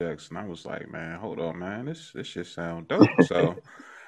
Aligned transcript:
and 0.00 0.38
I 0.38 0.44
was 0.44 0.64
like, 0.64 0.88
man, 0.92 1.18
hold 1.18 1.40
on, 1.40 1.58
man, 1.58 1.86
this 1.86 2.12
this 2.12 2.28
shit 2.28 2.46
sound 2.46 2.86
dope. 2.86 3.08
So, 3.26 3.56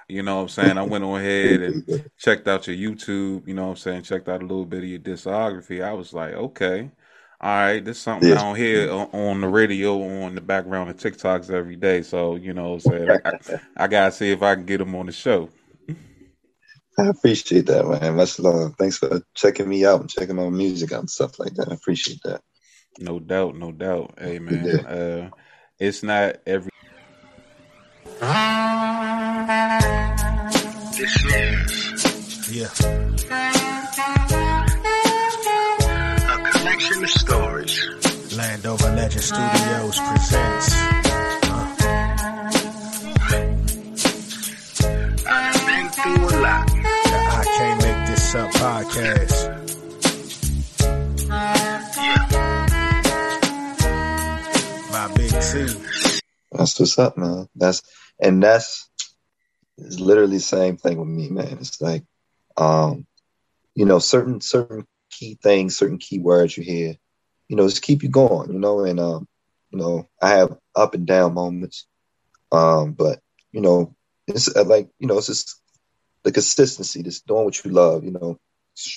you 0.08 0.22
know 0.22 0.36
what 0.36 0.42
I'm 0.42 0.48
saying? 0.48 0.78
I 0.78 0.82
went 0.82 1.02
on 1.02 1.18
ahead 1.18 1.62
and 1.62 2.10
checked 2.16 2.46
out 2.46 2.68
your 2.68 2.76
YouTube, 2.76 3.48
you 3.48 3.54
know 3.54 3.64
what 3.64 3.70
I'm 3.70 3.76
saying, 3.76 4.02
checked 4.02 4.28
out 4.28 4.40
a 4.40 4.46
little 4.46 4.66
bit 4.66 4.84
of 4.84 4.88
your 4.88 5.00
discography. 5.00 5.82
I 5.82 5.92
was 5.92 6.12
like, 6.12 6.34
okay, 6.34 6.92
all 7.40 7.50
right, 7.50 7.84
this 7.84 7.96
is 7.96 8.02
something 8.04 8.28
yes. 8.28 8.38
I 8.38 8.44
don't 8.44 8.54
hear 8.54 8.88
on, 8.92 9.08
on, 9.08 9.40
the 9.40 9.48
radio 9.48 10.00
on 10.22 10.36
the 10.36 10.40
background 10.40 10.90
of 10.90 10.96
TikToks 10.96 11.50
every 11.50 11.74
day. 11.74 12.02
So, 12.02 12.36
you 12.36 12.52
know 12.54 12.74
what 12.74 12.86
I'm 12.86 12.92
saying? 12.92 13.20
I, 13.24 13.60
I, 13.76 13.88
gotta 13.88 14.12
see 14.12 14.30
if 14.30 14.44
I 14.44 14.54
can 14.54 14.66
get 14.66 14.78
them 14.78 14.94
on 14.94 15.06
the 15.06 15.12
show. 15.12 15.48
I 17.00 17.08
appreciate 17.08 17.66
that, 17.66 17.84
man. 17.84 18.14
Much 18.14 18.38
love. 18.38 18.76
Thanks 18.78 18.98
for 18.98 19.22
checking 19.34 19.68
me 19.68 19.84
out 19.84 20.02
and 20.02 20.10
checking 20.10 20.36
my 20.36 20.50
music 20.50 20.92
out 20.92 21.00
and 21.00 21.10
stuff 21.10 21.40
like 21.40 21.54
that. 21.54 21.68
I 21.68 21.74
appreciate 21.74 22.20
that. 22.22 22.42
No 23.00 23.18
doubt, 23.18 23.56
no 23.56 23.72
doubt. 23.72 24.14
Hey 24.18 24.38
man, 24.38 24.86
uh, 24.86 25.30
it's 25.80 26.02
not 26.02 26.36
every. 26.46 26.70
Yeah. 32.50 32.66
A 36.28 36.50
collection 36.52 37.04
of 37.04 37.10
stories. 37.10 38.36
Landover 38.36 38.90
Legend 38.94 39.22
Studios 39.22 39.98
presents. 39.98 40.74
Uh. 41.46 41.76
I've 45.26 45.66
been 45.66 45.88
through 45.90 46.24
a 46.24 46.36
lot. 46.40 46.66
The 46.66 47.18
I 47.30 47.44
Can't 47.56 47.82
Make 47.82 48.06
This 48.08 48.34
Up 48.34 48.50
podcast. 48.50 49.69
That's 56.52 56.78
what's 56.78 56.98
up, 56.98 57.16
man. 57.16 57.48
That's 57.56 57.82
and 58.20 58.42
that's 58.42 58.88
it's 59.78 59.98
literally 59.98 60.36
the 60.36 60.42
same 60.42 60.76
thing 60.76 60.98
with 60.98 61.08
me, 61.08 61.28
man. 61.28 61.58
It's 61.60 61.80
like, 61.80 62.04
um, 62.56 63.06
you 63.74 63.84
know, 63.84 63.98
certain 63.98 64.40
certain 64.40 64.86
key 65.10 65.38
things, 65.42 65.76
certain 65.76 65.98
key 65.98 66.18
words 66.18 66.56
you 66.56 66.62
hear, 66.62 66.94
you 67.48 67.56
know, 67.56 67.66
just 67.66 67.82
keep 67.82 68.02
you 68.02 68.08
going, 68.08 68.52
you 68.52 68.58
know. 68.58 68.84
And 68.84 69.00
um, 69.00 69.26
you 69.70 69.78
know, 69.78 70.08
I 70.22 70.30
have 70.30 70.56
up 70.76 70.94
and 70.94 71.06
down 71.06 71.34
moments, 71.34 71.86
um, 72.52 72.92
but 72.92 73.20
you 73.52 73.60
know, 73.60 73.94
it's 74.26 74.54
uh, 74.54 74.64
like 74.64 74.88
you 74.98 75.08
know, 75.08 75.18
it's 75.18 75.26
just 75.26 75.60
the 76.22 76.32
consistency, 76.32 77.02
just 77.02 77.26
doing 77.26 77.44
what 77.44 77.64
you 77.64 77.70
love, 77.70 78.04
you 78.04 78.12
know, 78.12 78.38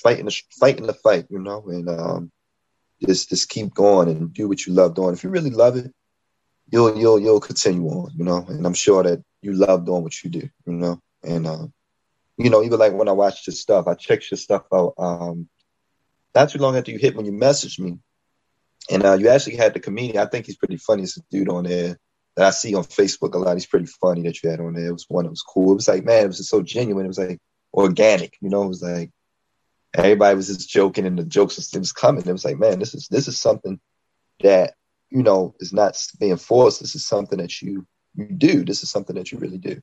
fighting 0.02 0.26
the 0.26 0.40
fighting 0.60 0.86
the 0.86 0.94
fight, 0.94 1.26
you 1.30 1.38
know, 1.38 1.64
and 1.66 1.88
um, 1.88 2.30
just 3.04 3.30
just 3.30 3.48
keep 3.48 3.74
going 3.74 4.08
and 4.08 4.32
do 4.32 4.48
what 4.48 4.66
you 4.66 4.72
love 4.72 4.94
doing. 4.94 5.14
If 5.14 5.24
you 5.24 5.30
really 5.30 5.50
love 5.50 5.76
it, 5.76 5.92
you'll 6.70 6.96
you'll 6.98 7.20
you'll 7.20 7.40
continue 7.40 7.86
on, 7.88 8.12
you 8.16 8.24
know. 8.24 8.44
And 8.48 8.66
I'm 8.66 8.74
sure 8.74 9.02
that 9.02 9.22
you 9.42 9.52
love 9.52 9.84
doing 9.84 10.02
what 10.02 10.22
you 10.22 10.30
do, 10.30 10.48
you 10.66 10.72
know. 10.72 11.00
And 11.22 11.46
um, 11.46 11.72
you 12.36 12.50
know, 12.50 12.62
even 12.62 12.78
like 12.78 12.92
when 12.92 13.08
I 13.08 13.12
watched 13.12 13.46
your 13.46 13.54
stuff, 13.54 13.86
I 13.86 13.94
checked 13.94 14.30
your 14.30 14.38
stuff 14.38 14.64
out. 14.72 14.94
Um, 14.98 15.48
not 16.34 16.50
too 16.50 16.58
long 16.58 16.76
after 16.76 16.90
you 16.90 16.98
hit 16.98 17.16
when 17.16 17.26
you 17.26 17.32
messaged 17.32 17.78
me, 17.78 17.98
and 18.90 19.04
uh, 19.04 19.14
you 19.14 19.28
actually 19.28 19.56
had 19.56 19.74
the 19.74 19.80
comedian. 19.80 20.18
I 20.18 20.26
think 20.26 20.46
he's 20.46 20.56
pretty 20.56 20.76
funny. 20.76 21.02
It's 21.04 21.16
a 21.16 21.22
dude 21.30 21.48
on 21.48 21.64
there 21.64 21.98
that 22.36 22.46
I 22.46 22.50
see 22.50 22.74
on 22.74 22.84
Facebook 22.84 23.34
a 23.34 23.38
lot. 23.38 23.54
He's 23.54 23.66
pretty 23.66 23.86
funny 23.86 24.22
that 24.22 24.42
you 24.42 24.50
had 24.50 24.60
on 24.60 24.74
there. 24.74 24.88
It 24.88 24.92
was 24.92 25.06
one 25.08 25.24
that 25.24 25.30
was 25.30 25.42
cool. 25.42 25.72
It 25.72 25.76
was 25.76 25.88
like, 25.88 26.04
man, 26.04 26.24
it 26.24 26.28
was 26.28 26.38
just 26.38 26.50
so 26.50 26.62
genuine. 26.62 27.04
It 27.04 27.08
was 27.08 27.18
like 27.18 27.38
organic, 27.72 28.36
you 28.40 28.50
know. 28.50 28.64
It 28.64 28.68
was 28.68 28.82
like 28.82 29.10
everybody 29.94 30.36
was 30.36 30.48
just 30.48 30.68
joking, 30.68 31.06
and 31.06 31.18
the 31.18 31.24
jokes 31.24 31.56
was, 31.56 31.72
it 31.72 31.78
was 31.78 31.92
coming. 31.92 32.26
It 32.26 32.32
was 32.32 32.44
like, 32.44 32.58
man, 32.58 32.78
this 32.78 32.94
is 32.94 33.08
this 33.08 33.28
is 33.28 33.40
something 33.40 33.78
that 34.40 34.74
you 35.10 35.22
know, 35.22 35.54
is 35.60 35.72
not 35.72 35.96
being 36.18 36.36
forced. 36.36 36.80
This 36.80 36.94
is 36.94 37.06
something 37.06 37.38
that 37.38 37.62
you 37.62 37.86
you 38.14 38.26
do. 38.26 38.64
This 38.64 38.82
is 38.82 38.90
something 38.90 39.16
that 39.16 39.32
you 39.32 39.38
really 39.38 39.58
do. 39.58 39.80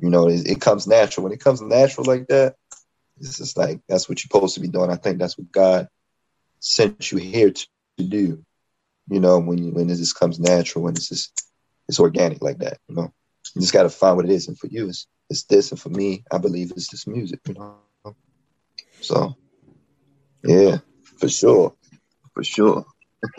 You 0.00 0.10
know, 0.10 0.28
it, 0.28 0.46
it 0.46 0.60
comes 0.60 0.86
natural. 0.86 1.24
When 1.24 1.32
it 1.32 1.40
comes 1.40 1.60
natural 1.60 2.06
like 2.06 2.26
that, 2.28 2.56
it's 3.18 3.38
just 3.38 3.56
like 3.56 3.80
that's 3.88 4.08
what 4.08 4.18
you're 4.18 4.28
supposed 4.30 4.54
to 4.54 4.60
be 4.60 4.68
doing. 4.68 4.90
I 4.90 4.96
think 4.96 5.18
that's 5.18 5.38
what 5.38 5.50
God 5.50 5.88
sent 6.60 7.12
you 7.12 7.18
here 7.18 7.50
to, 7.50 7.66
to 7.98 8.04
do. 8.04 8.44
You 9.08 9.20
know, 9.20 9.38
when 9.38 9.58
you 9.58 9.70
when 9.70 9.88
it 9.88 9.96
just 9.96 10.18
comes 10.18 10.38
natural, 10.38 10.84
when 10.84 10.94
it's 10.96 11.08
just 11.08 11.32
it's 11.88 12.00
organic 12.00 12.42
like 12.42 12.58
that. 12.58 12.78
You 12.88 12.96
know, 12.96 13.12
you 13.54 13.60
just 13.60 13.72
got 13.72 13.84
to 13.84 13.90
find 13.90 14.16
what 14.16 14.26
it 14.26 14.32
is. 14.32 14.48
And 14.48 14.58
for 14.58 14.66
you, 14.66 14.88
it's 14.88 15.06
it's 15.30 15.44
this, 15.44 15.70
and 15.70 15.80
for 15.80 15.90
me, 15.90 16.24
I 16.30 16.38
believe 16.38 16.72
it's 16.72 16.90
this 16.90 17.06
music. 17.06 17.40
You 17.46 17.54
know, 17.54 18.16
so 19.00 19.34
yeah, 20.44 20.78
for 21.18 21.28
sure, 21.28 21.74
for 22.34 22.44
sure. 22.44 22.84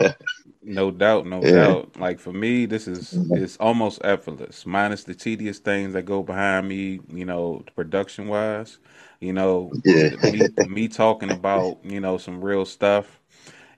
No 0.68 0.90
doubt, 0.90 1.26
no 1.26 1.42
yeah. 1.42 1.52
doubt. 1.52 1.98
Like 1.98 2.20
for 2.20 2.32
me, 2.32 2.66
this 2.66 2.86
is 2.86 3.12
mm-hmm. 3.14 3.42
it's 3.42 3.56
almost 3.56 4.00
effortless, 4.04 4.66
minus 4.66 5.04
the 5.04 5.14
tedious 5.14 5.58
things 5.58 5.94
that 5.94 6.02
go 6.02 6.22
behind 6.22 6.68
me. 6.68 7.00
You 7.08 7.24
know, 7.24 7.64
production 7.74 8.28
wise. 8.28 8.78
You 9.20 9.32
know, 9.32 9.72
yeah. 9.84 10.10
me, 10.22 10.48
me 10.68 10.88
talking 10.88 11.30
about 11.30 11.78
you 11.84 12.00
know 12.00 12.18
some 12.18 12.44
real 12.44 12.64
stuff. 12.64 13.18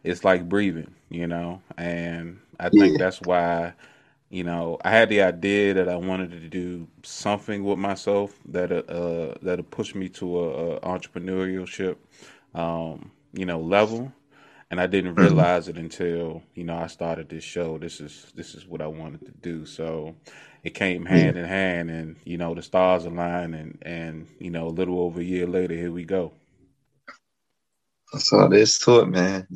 It's 0.02 0.24
like 0.24 0.48
breathing, 0.48 0.94
you 1.10 1.26
know, 1.26 1.62
and 1.76 2.40
I 2.58 2.70
think 2.70 2.98
yeah. 2.98 3.04
that's 3.04 3.20
why 3.20 3.74
you 4.30 4.44
know, 4.44 4.78
I 4.84 4.90
had 4.90 5.08
the 5.08 5.22
idea 5.22 5.74
that 5.74 5.88
I 5.88 5.96
wanted 5.96 6.30
to 6.30 6.48
do 6.48 6.86
something 7.02 7.64
with 7.64 7.78
myself 7.78 8.32
that 8.46 8.70
uh 8.72 9.34
that'll 9.42 9.64
push 9.64 9.94
me 9.94 10.08
to 10.10 10.38
a, 10.38 10.76
a 10.76 10.80
entrepreneurship, 10.80 11.96
um, 12.54 13.10
you 13.32 13.44
know, 13.44 13.60
level 13.60 14.12
and 14.70 14.80
I 14.80 14.86
didn't 14.86 15.14
mm-hmm. 15.14 15.22
realize 15.22 15.68
it 15.68 15.76
until 15.76 16.42
you 16.54 16.64
know 16.64 16.76
I 16.76 16.86
started 16.86 17.28
this 17.28 17.44
show. 17.44 17.78
This 17.78 18.00
is 18.00 18.32
this 18.34 18.54
is 18.54 18.66
what 18.66 18.80
I 18.80 18.86
wanted 18.86 19.26
to 19.26 19.32
do. 19.32 19.66
So 19.66 20.14
it 20.62 20.74
came 20.74 21.04
hand 21.04 21.36
in 21.36 21.44
hand, 21.44 21.90
and 21.90 22.16
you 22.24 22.38
know 22.38 22.54
the 22.54 22.62
stars 22.62 23.04
aligned, 23.04 23.54
and 23.54 23.78
and 23.82 24.26
you 24.38 24.50
know 24.50 24.68
a 24.68 24.70
little 24.70 25.00
over 25.00 25.20
a 25.20 25.24
year 25.24 25.46
later, 25.46 25.74
here 25.74 25.92
we 25.92 26.04
go. 26.04 26.32
That's 28.12 28.32
all 28.32 28.48
there 28.48 28.58
is 28.58 28.78
to 28.80 29.00
it, 29.00 29.06
man. 29.06 29.46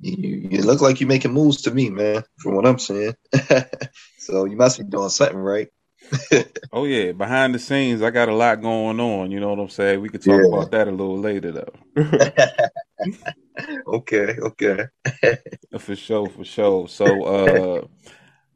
You, 0.00 0.48
you 0.50 0.62
look 0.62 0.80
like 0.80 1.00
you're 1.00 1.08
making 1.08 1.32
moves 1.32 1.62
to 1.62 1.72
me, 1.72 1.90
man. 1.90 2.22
From 2.38 2.54
what 2.54 2.66
I'm 2.66 2.78
saying, 2.78 3.14
so 4.18 4.44
you 4.44 4.56
must 4.56 4.78
be 4.78 4.84
doing 4.84 5.08
something 5.08 5.38
right. 5.38 5.68
oh 6.72 6.84
yeah, 6.84 7.12
behind 7.12 7.54
the 7.54 7.58
scenes, 7.58 8.02
I 8.02 8.10
got 8.10 8.28
a 8.28 8.34
lot 8.34 8.60
going 8.60 9.00
on. 9.00 9.30
You 9.30 9.40
know 9.40 9.50
what 9.50 9.58
I'm 9.58 9.68
saying? 9.68 10.00
We 10.00 10.08
could 10.08 10.22
talk 10.22 10.40
yeah. 10.42 10.48
about 10.48 10.70
that 10.72 10.88
a 10.88 10.90
little 10.90 11.18
later, 11.18 11.52
though. 11.52 11.74
okay, 13.86 14.36
okay. 14.40 14.86
for 15.78 15.96
sure, 15.96 16.28
for 16.28 16.44
sure. 16.44 16.88
So, 16.88 17.22
uh, 17.22 17.86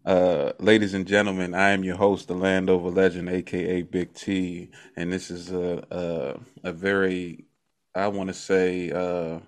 uh, 0.09 0.53
ladies 0.59 0.95
and 0.95 1.07
gentlemen, 1.07 1.55
I 1.55 1.71
am 1.71 1.85
your 1.85 1.97
host, 1.97 2.29
the 2.29 2.35
Landover 2.35 2.91
Legend, 2.91 3.29
aka 3.29 3.83
Big 3.83 4.15
T, 4.15 4.71
and 4.97 5.13
this 5.13 5.31
is 5.31 5.51
a 5.53 6.41
a, 6.65 6.69
a 6.69 6.73
very, 6.73 7.47
I 7.95 8.09
want 8.09 8.29
to 8.29 8.35
say, 8.35 8.91
uh, 8.91 9.41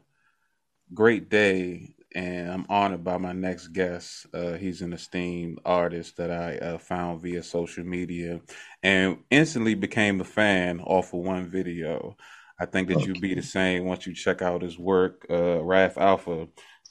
great 0.93 1.29
day 1.29 1.95
and 2.15 2.51
I'm 2.51 2.67
honored 2.69 3.05
by 3.05 3.19
my 3.19 3.33
next 3.33 3.69
guest. 3.69 4.27
Uh, 4.35 4.55
he's 4.55 4.83
an 4.83 4.93
esteemed 4.93 5.61
artist 5.65 6.17
that 6.17 6.31
I 6.31 6.59
uh, 6.59 6.79
found 6.79 7.23
via 7.23 7.43
social 7.43 7.85
media 7.85 8.41
and 8.83 9.19
instantly 9.31 9.75
became 9.75 10.21
a 10.21 10.25
fan 10.25 10.81
off 10.81 11.15
of 11.15 11.21
one 11.21 11.49
video. 11.49 12.17
I 12.61 12.67
think 12.67 12.89
that 12.89 12.99
okay. 12.99 13.07
you'll 13.07 13.21
be 13.21 13.35
the 13.35 13.43
same 13.43 13.87
once 13.87 14.07
you 14.07 14.15
check 14.15 14.43
out 14.43 14.61
his 14.61 14.79
work. 14.79 15.25
Uh, 15.31 15.63
Raf 15.63 15.97
Alpha, 15.97 16.47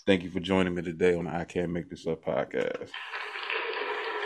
thank 0.07 0.23
you 0.23 0.31
for 0.31 0.39
joining 0.39 0.73
me 0.73 0.81
today 0.81 1.13
on 1.13 1.25
the 1.25 1.31
I 1.31 1.43
Can't 1.43 1.71
Make 1.71 1.91
This 1.91 2.07
Up 2.07 2.25
podcast. 2.25 2.89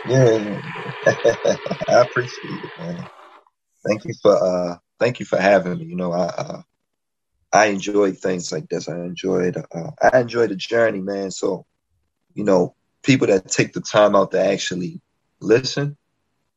Yeah, 0.06 0.58
I 1.06 2.00
appreciate 2.00 2.64
it, 2.64 2.72
man. 2.78 2.98
Thank 3.86 4.06
you 4.06 4.14
for 4.22 4.36
uh, 4.42 4.78
thank 4.98 5.20
you 5.20 5.26
for 5.26 5.38
having 5.38 5.78
me. 5.78 5.84
You 5.84 5.96
know, 5.96 6.12
I 6.12 6.24
uh, 6.24 6.62
I 7.52 7.66
enjoyed 7.66 8.16
things 8.16 8.50
like 8.50 8.68
this. 8.70 8.88
I 8.88 8.94
enjoyed 8.94 9.58
uh, 9.58 9.90
I 10.00 10.20
enjoyed 10.20 10.48
the 10.48 10.56
journey, 10.56 11.00
man. 11.00 11.30
So, 11.30 11.66
you 12.34 12.44
know, 12.44 12.74
people 13.02 13.26
that 13.26 13.48
take 13.48 13.74
the 13.74 13.82
time 13.82 14.16
out 14.16 14.30
to 14.30 14.42
actually 14.42 15.02
listen 15.40 15.98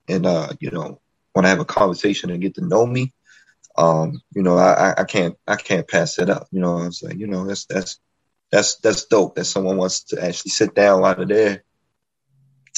and 0.08 0.26
uh, 0.26 0.54
you 0.62 0.72
know, 0.72 1.02
want 1.36 1.44
to 1.46 1.50
have 1.50 1.60
a 1.60 1.66
conversation 1.66 2.30
and 2.30 2.42
get 2.42 2.56
to 2.56 2.66
know 2.66 2.86
me, 2.86 3.14
um, 3.78 4.22
you 4.34 4.42
know, 4.42 4.58
I, 4.58 4.94
I 4.98 5.04
can't 5.04 5.36
I 5.48 5.56
can't 5.56 5.88
pass 5.88 6.18
it 6.20 6.30
up. 6.30 6.48
You 6.52 6.62
know, 6.62 6.78
I 6.78 6.86
was 6.86 7.04
like, 7.04 7.18
you 7.18 7.28
know, 7.28 7.46
that's 7.46 7.66
that's 7.66 8.00
that's 8.52 8.78
that's 8.78 9.06
dope 9.06 9.36
that 9.36 9.46
someone 9.46 9.78
wants 9.78 10.04
to 10.06 10.24
actually 10.24 10.52
sit 10.52 10.74
down 10.74 11.04
out 11.04 11.22
of 11.22 11.28
their 11.28 11.64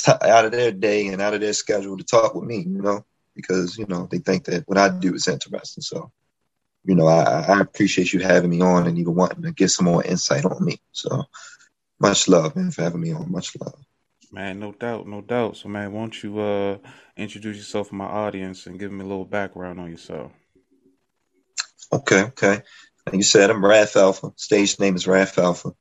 out 0.08 0.46
of 0.46 0.52
their 0.52 0.72
day 0.72 1.08
and 1.08 1.22
out 1.22 1.34
of 1.34 1.42
their 1.42 1.54
schedule 1.54 1.98
to 1.98 2.04
talk 2.04 2.36
with 2.36 2.46
me. 2.46 2.58
You 2.60 2.82
know, 2.82 3.06
because 3.36 3.78
you 3.78 3.86
know 3.88 4.08
they 4.12 4.20
think 4.20 4.46
that 4.46 4.68
what 4.68 4.78
I 4.78 4.90
do 4.90 5.14
is 5.16 5.28
interesting. 5.28 5.82
So 5.82 6.12
you 6.86 6.96
know, 6.96 7.08
I, 7.08 7.42
I 7.42 7.60
appreciate 7.60 8.14
you 8.14 8.20
having 8.20 8.50
me 8.50 8.62
on 8.62 8.88
and 8.88 8.98
even 8.98 9.16
wanting 9.16 9.44
to 9.44 9.52
get 9.52 9.70
some 9.70 9.86
more 9.86 10.04
insight 10.04 10.46
on 10.46 10.64
me. 10.64 10.80
So 10.92 11.24
much 12.00 12.28
love, 12.28 12.56
man, 12.56 12.72
for 12.72 12.84
having 12.84 13.02
me 13.02 13.14
on. 13.14 13.32
Much 13.32 13.56
love. 13.60 13.76
Man, 14.32 14.60
no 14.60 14.72
doubt, 14.74 15.08
no 15.08 15.22
doubt. 15.22 15.58
So, 15.58 15.70
man, 15.70 15.92
won't 15.92 16.24
you 16.24 16.40
uh, 16.40 16.78
introduce 17.18 17.58
yourself 17.58 17.90
to 17.90 17.96
my 17.96 18.06
audience 18.06 18.68
and 18.68 18.80
give 18.80 18.92
me 18.92 19.04
a 19.04 19.08
little 19.08 19.26
background 19.26 19.80
on 19.80 19.90
yourself? 19.90 20.32
Okay, 21.92 22.24
okay. 22.24 22.62
You 23.12 23.24
said, 23.24 23.50
I'm 23.50 23.66
Raf 23.66 23.96
Alpha. 23.96 24.32
Stage 24.36 24.80
name 24.80 24.96
is 24.96 25.08
Raf 25.08 25.38
Alpha. 25.40 25.72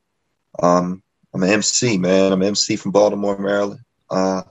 Um, 0.59 1.03
I'm 1.35 1.43
an 1.43 1.51
MC, 1.51 1.99
man. 1.99 2.33
I'm 2.33 2.41
an 2.41 2.49
MC 2.49 2.77
from 2.77 2.93
Baltimore, 2.93 3.39
Maryland. 3.39 3.81
Uh, 4.09 4.43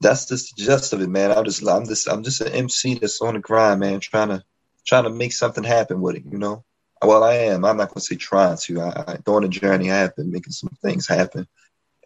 that's 0.00 0.26
just 0.26 0.56
the 0.56 0.62
gist 0.62 0.92
of 0.92 1.00
it, 1.00 1.08
man. 1.08 1.32
I'm 1.32 1.44
just 1.44 1.66
I'm 1.66 1.86
just 1.86 2.08
I'm 2.08 2.22
just 2.22 2.40
an 2.40 2.52
MC 2.52 2.94
that's 2.94 3.20
on 3.20 3.34
the 3.34 3.40
grind, 3.40 3.80
man, 3.80 3.98
trying 3.98 4.28
to 4.28 4.44
trying 4.86 5.04
to 5.04 5.10
make 5.10 5.32
something 5.32 5.64
happen 5.64 6.00
with 6.00 6.16
it, 6.16 6.24
you 6.30 6.38
know. 6.38 6.64
Well, 7.02 7.24
I 7.24 7.34
am. 7.34 7.64
I'm 7.64 7.76
not 7.76 7.88
gonna 7.88 8.00
say 8.00 8.16
trying 8.16 8.56
to. 8.58 8.80
I, 8.80 9.04
I 9.06 9.16
during 9.24 9.42
the 9.42 9.48
journey, 9.48 9.90
I 9.90 9.98
have 9.98 10.14
been 10.14 10.30
making 10.30 10.52
some 10.52 10.70
things 10.82 11.08
happen, 11.08 11.48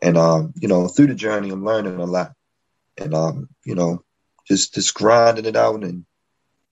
and 0.01 0.17
um, 0.17 0.55
you 0.57 0.69
know, 0.69 0.89
through 0.89 1.09
the 1.09 1.15
journey, 1.15 1.51
I'm 1.51 1.65
learning 1.65 2.01
a 2.01 2.05
lot, 2.05 2.33
and 2.97 3.15
um, 3.15 3.49
you 3.65 3.75
know, 3.75 4.03
just 4.47 4.75
just 4.75 4.95
grinding 4.95 5.45
it 5.45 5.57
out 5.57 5.85
and 5.85 6.07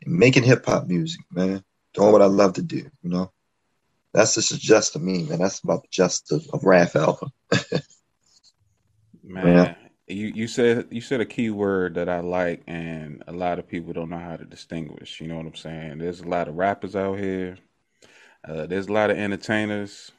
making 0.04 0.42
hip 0.42 0.66
hop 0.66 0.86
music, 0.86 1.20
man. 1.30 1.62
Doing 1.94 2.12
what 2.12 2.22
I 2.22 2.26
love 2.26 2.54
to 2.54 2.62
do, 2.62 2.90
you 3.02 3.10
know. 3.10 3.32
That's 4.12 4.34
just 4.34 4.60
just 4.60 4.92
to 4.92 4.98
me, 4.98 5.24
man. 5.24 5.38
That's 5.38 5.60
about 5.60 5.82
the 5.82 5.88
just 5.90 6.32
of, 6.32 6.46
of 6.52 6.64
Raf 6.64 6.96
Alpha. 6.96 7.26
man, 9.22 9.76
you 10.06 10.32
you 10.34 10.48
said 10.48 10.88
you 10.90 11.00
said 11.00 11.20
a 11.20 11.26
key 11.26 11.50
word 11.50 11.94
that 11.94 12.08
I 12.08 12.20
like, 12.20 12.62
and 12.66 13.22
a 13.26 13.32
lot 13.32 13.58
of 13.58 13.68
people 13.68 13.92
don't 13.92 14.10
know 14.10 14.18
how 14.18 14.36
to 14.36 14.44
distinguish. 14.44 15.20
You 15.20 15.28
know 15.28 15.36
what 15.36 15.46
I'm 15.46 15.54
saying? 15.54 15.98
There's 15.98 16.20
a 16.20 16.28
lot 16.28 16.48
of 16.48 16.54
rappers 16.56 16.94
out 16.94 17.18
here. 17.18 17.58
Uh, 18.46 18.66
there's 18.66 18.88
a 18.88 18.92
lot 18.92 19.10
of 19.10 19.16
entertainers, 19.16 20.12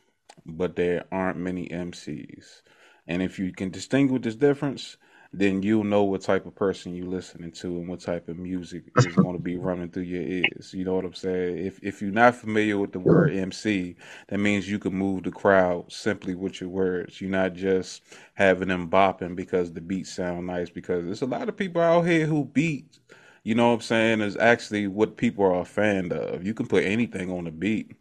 but 0.46 0.76
there 0.76 1.06
aren't 1.12 1.38
many 1.38 1.70
MCs. 1.70 2.62
And 3.08 3.22
if 3.22 3.38
you 3.38 3.52
can 3.52 3.70
distinguish 3.70 4.24
this 4.24 4.36
difference, 4.36 4.98
then 5.38 5.62
you'll 5.62 5.84
know 5.84 6.04
what 6.04 6.22
type 6.22 6.46
of 6.46 6.56
person 6.56 6.96
you're 6.96 7.08
listening 7.08 7.52
to 7.52 7.68
and 7.68 7.88
what 7.90 8.00
type 8.00 8.30
of 8.30 8.38
music 8.38 8.84
is 8.96 9.06
going 9.16 9.36
to 9.36 9.42
be 9.42 9.58
running 9.58 9.90
through 9.90 10.04
your 10.04 10.22
ears. 10.22 10.74
You 10.74 10.86
know 10.86 10.96
what 10.96 11.06
I'm 11.06 11.14
saying? 11.14 11.58
If 11.66 11.80
if 11.84 12.02
you're 12.02 12.12
not 12.12 12.36
familiar 12.36 12.78
with 12.78 12.94
the 12.94 13.00
word 13.00 13.36
MC, 13.36 13.96
that 14.30 14.40
means 14.40 14.70
you 14.70 14.80
can 14.80 14.94
move 14.94 15.24
the 15.24 15.32
crowd 15.32 15.92
simply 15.92 16.36
with 16.36 16.62
your 16.62 16.70
words. 16.70 17.20
You're 17.20 17.30
not 17.32 17.54
just 17.54 18.04
having 18.36 18.70
them 18.70 18.90
bopping 18.90 19.36
because 19.36 19.74
the 19.74 19.82
beats 19.82 20.14
sound 20.14 20.48
nice. 20.48 20.70
Because 20.70 21.04
there's 21.04 21.22
a 21.22 21.28
lot 21.28 21.50
of 21.50 21.58
people 21.58 21.82
out 21.82 22.04
here 22.04 22.26
who 22.26 22.46
beat. 22.46 23.00
You 23.44 23.56
know 23.56 23.68
what 23.68 23.76
I'm 23.76 23.82
saying? 23.82 24.22
Is 24.22 24.38
actually 24.38 24.88
what 24.88 25.18
people 25.18 25.46
are 25.46 25.62
a 25.62 25.66
fan 25.66 26.12
of. 26.12 26.46
You 26.46 26.54
can 26.54 26.68
put 26.68 26.84
anything 26.84 27.30
on 27.32 27.44
the 27.44 27.52
beat. 27.52 27.92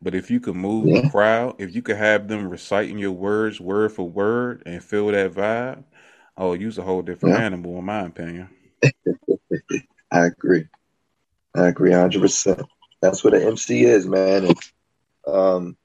But 0.00 0.14
if 0.14 0.30
you 0.30 0.38
can 0.38 0.56
move 0.56 0.86
yeah. 0.86 1.02
the 1.02 1.10
crowd, 1.10 1.56
if 1.58 1.74
you 1.74 1.82
could 1.82 1.96
have 1.96 2.28
them 2.28 2.48
reciting 2.48 2.98
your 2.98 3.12
words 3.12 3.60
word 3.60 3.92
for 3.92 4.08
word 4.08 4.62
and 4.64 4.82
feel 4.82 5.08
that 5.08 5.32
vibe, 5.32 5.82
Oh, 6.40 6.52
you's 6.52 6.78
a 6.78 6.82
whole 6.82 7.02
different 7.02 7.34
yeah. 7.34 7.42
animal, 7.42 7.78
in 7.80 7.84
my 7.84 8.02
opinion. 8.02 8.48
I 10.12 10.26
agree. 10.26 10.66
I 11.54 11.66
agree, 11.66 11.90
hundred 11.90 12.20
percent. 12.20 12.62
That's 13.02 13.24
what 13.24 13.34
an 13.34 13.42
MC 13.42 13.82
is, 13.82 14.06
man. 14.06 14.44
And, 14.44 14.58
um, 15.26 15.76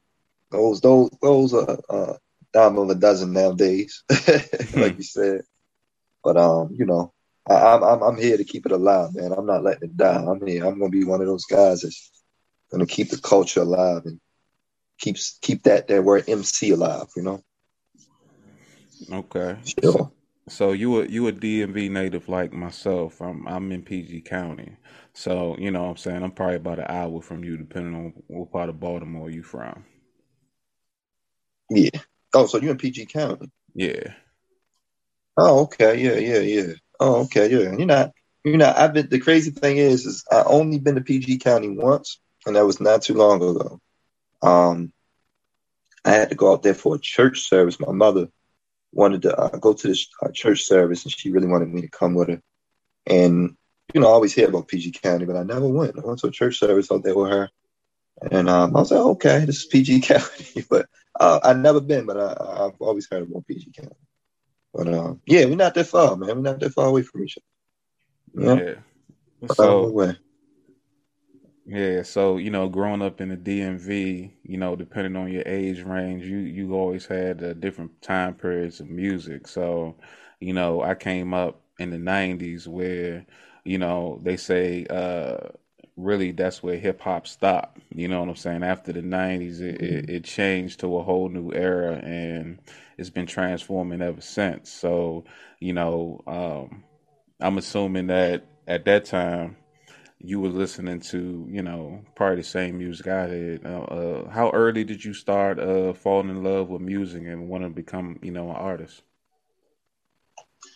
those 0.52 0.80
those 0.82 1.10
those 1.24 1.54
are 1.56 1.80
uh, 1.90 2.14
dime 2.54 2.78
of 2.78 2.92
a 2.92 2.96
dozen 2.96 3.34
nowadays, 3.34 4.04
like 4.76 4.98
you 4.98 5.04
said. 5.04 5.42
But 6.24 6.38
um, 6.38 6.70
you 6.72 6.86
know, 6.86 7.12
I, 7.50 7.74
am 7.74 7.84
I'm 7.84 8.04
I'm 8.04 8.18
here 8.18 8.38
to 8.38 8.44
keep 8.44 8.68
it 8.68 8.72
alive, 8.72 9.16
man. 9.16 9.32
I'm 9.32 9.48
not 9.48 9.64
letting 9.64 9.90
it 9.90 9.98
die. 9.98 10.24
I'm 10.24 10.46
here. 10.46 10.68
I'm 10.68 10.78
gonna 10.78 10.92
be 10.92 11.04
one 11.04 11.22
of 11.22 11.28
those 11.28 11.46
guys 11.46 11.82
that's 11.82 12.12
gonna 12.72 12.86
keep 12.86 13.10
the 13.10 13.18
culture 13.18 13.62
alive 13.62 14.04
and 14.06 14.20
keeps 15.00 15.40
keep 15.42 15.64
that 15.64 15.88
that 15.88 16.04
word 16.04 16.26
MC 16.28 16.70
alive. 16.70 17.08
You 17.16 17.24
know. 17.24 17.44
Okay. 19.12 19.58
Sure. 19.82 20.12
So 20.48 20.72
you 20.74 21.02
a 21.02 21.06
you 21.08 21.28
a 21.28 21.32
DMV 21.34 21.90
native 21.90 22.28
like 22.30 22.54
myself. 22.54 23.22
I'm 23.22 23.48
I'm 23.48 23.72
in 23.72 23.82
PG 23.84 24.22
County. 24.22 24.78
So, 25.14 25.56
you 25.60 25.70
know 25.72 25.84
what 25.84 25.90
I'm 25.92 25.98
saying? 25.98 26.24
I'm 26.24 26.32
probably 26.32 26.56
about 26.56 26.80
an 26.80 26.86
hour 26.90 27.22
from 27.22 27.44
you 27.44 27.56
depending 27.58 27.96
on 27.96 28.14
what 28.28 28.52
part 28.52 28.70
of 28.70 28.80
Baltimore 28.80 29.30
you 29.30 29.44
from. 29.44 29.86
Yeah. 31.70 31.90
Oh, 32.34 32.48
so 32.48 32.58
you 32.60 32.72
in 32.72 32.78
PG 32.78 33.06
County? 33.08 33.52
Yeah. 33.74 34.14
Oh, 35.38 35.62
okay. 35.64 36.00
Yeah, 36.02 36.16
yeah, 36.16 36.40
yeah. 36.40 36.74
Oh, 37.00 37.24
okay, 37.24 37.50
yeah. 37.50 37.76
You're 37.76 37.86
not 37.86 38.12
you're 38.44 38.58
not 38.58 38.78
I've 38.78 38.94
been 38.94 39.10
the 39.10 39.20
crazy 39.20 39.52
thing 39.52 39.78
is 39.78 40.06
is 40.06 40.24
I 40.32 40.44
only 40.44 40.80
been 40.80 40.96
to 40.96 41.02
PG 41.02 41.40
County 41.40 41.70
once 41.70 42.20
and 42.46 42.56
that 42.56 42.66
was 42.66 42.80
not 42.82 43.02
too 43.04 43.14
long 43.14 43.38
ago. 43.42 43.80
Um 44.42 44.92
I 46.06 46.12
had 46.12 46.30
to 46.30 46.36
go 46.36 46.52
out 46.52 46.64
there 46.64 46.74
for 46.74 46.96
a 46.96 47.00
church 47.00 47.42
service. 47.48 47.80
My 47.80 47.92
mother 47.94 48.28
wanted 48.94 49.24
to 49.24 49.36
uh, 49.36 49.58
go 49.58 49.74
to 49.74 49.88
this 49.88 50.08
uh, 50.22 50.30
church 50.30 50.64
service, 50.64 51.04
and 51.04 51.12
she 51.12 51.32
really 51.32 51.48
wanted 51.48 51.70
me 51.70 51.82
to 51.82 51.90
come 51.90 52.14
with 52.14 52.30
her. 52.30 52.42
And 53.06 53.56
you 53.94 54.00
know, 54.02 54.08
I 54.08 54.12
always 54.12 54.34
hear 54.34 54.48
about 54.48 54.68
PG 54.68 54.92
County, 54.92 55.26
but 55.26 55.36
I 55.36 55.44
never 55.44 55.68
went. 55.68 55.98
I 55.98 56.06
went 56.06 56.20
to 56.20 56.28
a 56.28 56.32
church 56.32 56.60
service 56.60 56.92
out 56.92 57.04
there 57.04 57.16
with 57.16 57.32
her, 57.32 57.50
and 58.32 58.50
um, 58.50 58.76
I 58.76 58.80
was 58.80 58.92
like, 58.92 59.00
okay, 59.00 59.46
this 59.46 59.58
is 59.58 59.66
PG 59.66 60.02
County, 60.02 60.66
but 60.70 60.88
uh, 61.20 61.40
I've 61.44 61.60
never 61.60 61.82
been, 61.82 62.06
but 62.06 62.18
I, 62.18 62.64
have 62.64 62.76
always 62.80 63.08
heard 63.10 63.24
about 63.24 63.48
PG 63.48 63.72
County. 63.76 63.96
But 64.74 64.88
um, 64.88 65.22
yeah, 65.26 65.46
we're 65.46 65.56
not 65.56 65.76
that 65.76 65.88
far, 65.88 66.16
man. 66.16 66.36
We're 66.36 66.42
not 66.42 66.60
that 66.60 66.74
far 66.74 66.88
away 66.88 67.04
from 67.04 67.24
each 67.24 67.38
other. 67.38 68.42
You 68.42 68.48
know? 68.48 68.64
Yeah. 68.66 69.54
So, 69.54 70.16
yeah, 71.66 72.02
so 72.04 72.38
you 72.38 72.50
know, 72.50 72.68
growing 72.68 73.02
up 73.02 73.22
in 73.22 73.30
the 73.30 73.38
DMV, 73.38 74.34
you 74.44 74.58
know, 74.58 74.76
depending 74.76 75.16
on 75.16 75.32
your 75.32 75.44
age 75.46 75.82
range, 75.82 76.26
you 76.26 76.38
you 76.38 76.74
always 76.74 77.06
had 77.06 77.42
uh, 77.44 77.54
different 77.54 78.02
time 78.02 78.34
periods 78.36 78.82
of 78.82 78.90
music. 78.90 79.48
So, 79.48 79.96
you 80.42 80.54
know, 80.54 80.82
I 80.82 80.96
came 80.96 81.34
up 81.34 81.62
in 81.80 81.90
the 81.92 81.98
'90s 81.98 82.68
where, 82.68 83.26
you 83.64 83.78
know, 83.78 84.20
they 84.24 84.36
say 84.36 84.86
uh, 84.90 85.38
really 85.96 86.32
that's 86.32 86.62
where 86.62 86.78
hip 86.78 87.00
hop 87.00 87.28
stopped. 87.28 87.80
You 87.96 88.10
know 88.10 88.20
what 88.20 88.30
I'm 88.30 88.36
saying? 88.36 88.64
After 88.64 88.92
the 88.92 89.02
'90s, 89.02 89.62
it, 89.62 89.82
it, 89.82 90.10
it 90.10 90.24
changed 90.26 90.82
to 90.82 90.98
a 90.98 91.04
whole 91.04 91.30
new 91.30 91.54
era, 91.54 91.96
and 91.96 92.60
it's 92.98 93.10
been 93.10 93.26
transforming 93.28 94.02
ever 94.02 94.22
since. 94.22 94.70
So, 94.70 95.24
you 95.62 95.72
know, 95.74 96.22
um, 96.28 96.84
I'm 97.40 97.58
assuming 97.58 98.08
that 98.08 98.44
at 98.68 98.84
that 98.86 99.06
time 99.06 99.56
you 100.26 100.40
were 100.40 100.50
listening 100.50 101.02
to, 101.02 101.46
you 101.50 101.62
know, 101.62 102.02
probably 102.16 102.38
the 102.38 102.44
same 102.44 102.78
music 102.78 103.08
I 103.08 103.28
did. 103.28 103.66
Uh, 103.66 103.82
uh, 103.82 104.30
how 104.30 104.52
early 104.52 104.86
did 104.86 105.04
you 105.04 105.14
start 105.14 105.60
uh, 105.60 105.94
falling 105.94 106.30
in 106.30 106.44
love 106.44 106.70
with 106.70 106.82
music 106.82 107.24
and 107.24 107.50
want 107.50 107.64
to 107.64 107.70
become, 107.70 108.20
you 108.22 108.32
know, 108.32 108.50
an 108.50 108.56
artist? 108.56 109.02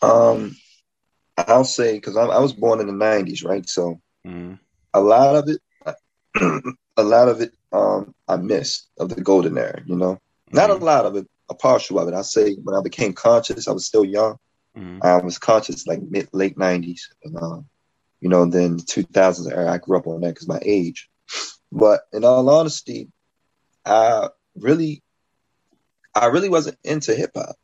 Um, 0.01 0.57
I'll 1.37 1.63
say 1.63 1.93
because 1.93 2.17
I, 2.17 2.39
was 2.39 2.51
born 2.51 2.81
in 2.81 2.87
the 2.87 2.93
'90s, 2.93 3.45
right? 3.45 3.67
So 3.67 4.01
mm-hmm. 4.25 4.55
a 4.93 4.99
lot 4.99 5.35
of 5.35 5.49
it, 5.49 5.61
a 6.97 7.03
lot 7.03 7.29
of 7.29 7.39
it, 7.39 7.53
um, 7.71 8.13
I 8.27 8.35
missed 8.35 8.89
of 8.99 9.09
the 9.09 9.21
golden 9.21 9.57
era. 9.57 9.81
You 9.85 9.95
know, 9.95 10.13
mm-hmm. 10.15 10.57
not 10.57 10.69
a 10.69 10.73
mm-hmm. 10.73 10.83
lot 10.83 11.05
of 11.05 11.15
it, 11.15 11.27
a 11.49 11.53
partial 11.53 11.99
of 11.99 12.07
it. 12.09 12.13
I 12.13 12.21
say 12.21 12.55
when 12.55 12.75
I 12.75 12.81
became 12.81 13.13
conscious, 13.13 13.67
I 13.67 13.71
was 13.71 13.85
still 13.85 14.05
young. 14.05 14.37
Mm-hmm. 14.77 14.99
I 15.01 15.17
was 15.17 15.39
conscious 15.39 15.87
like 15.87 16.01
mid 16.01 16.27
late 16.33 16.57
'90s, 16.57 17.01
and 17.23 17.37
um, 17.37 17.65
you 18.19 18.29
know, 18.29 18.45
then 18.45 18.77
the 18.77 18.83
2000s 18.83 19.51
era, 19.51 19.71
I 19.71 19.77
grew 19.77 19.97
up 19.97 20.07
on 20.07 20.21
that 20.21 20.29
because 20.29 20.47
my 20.47 20.59
age. 20.61 21.09
But 21.71 22.01
in 22.13 22.23
all 22.23 22.49
honesty, 22.49 23.11
I 23.85 24.29
really, 24.55 25.03
I 26.15 26.27
really 26.27 26.49
wasn't 26.49 26.77
into 26.83 27.13
hip 27.13 27.31
hop. 27.35 27.55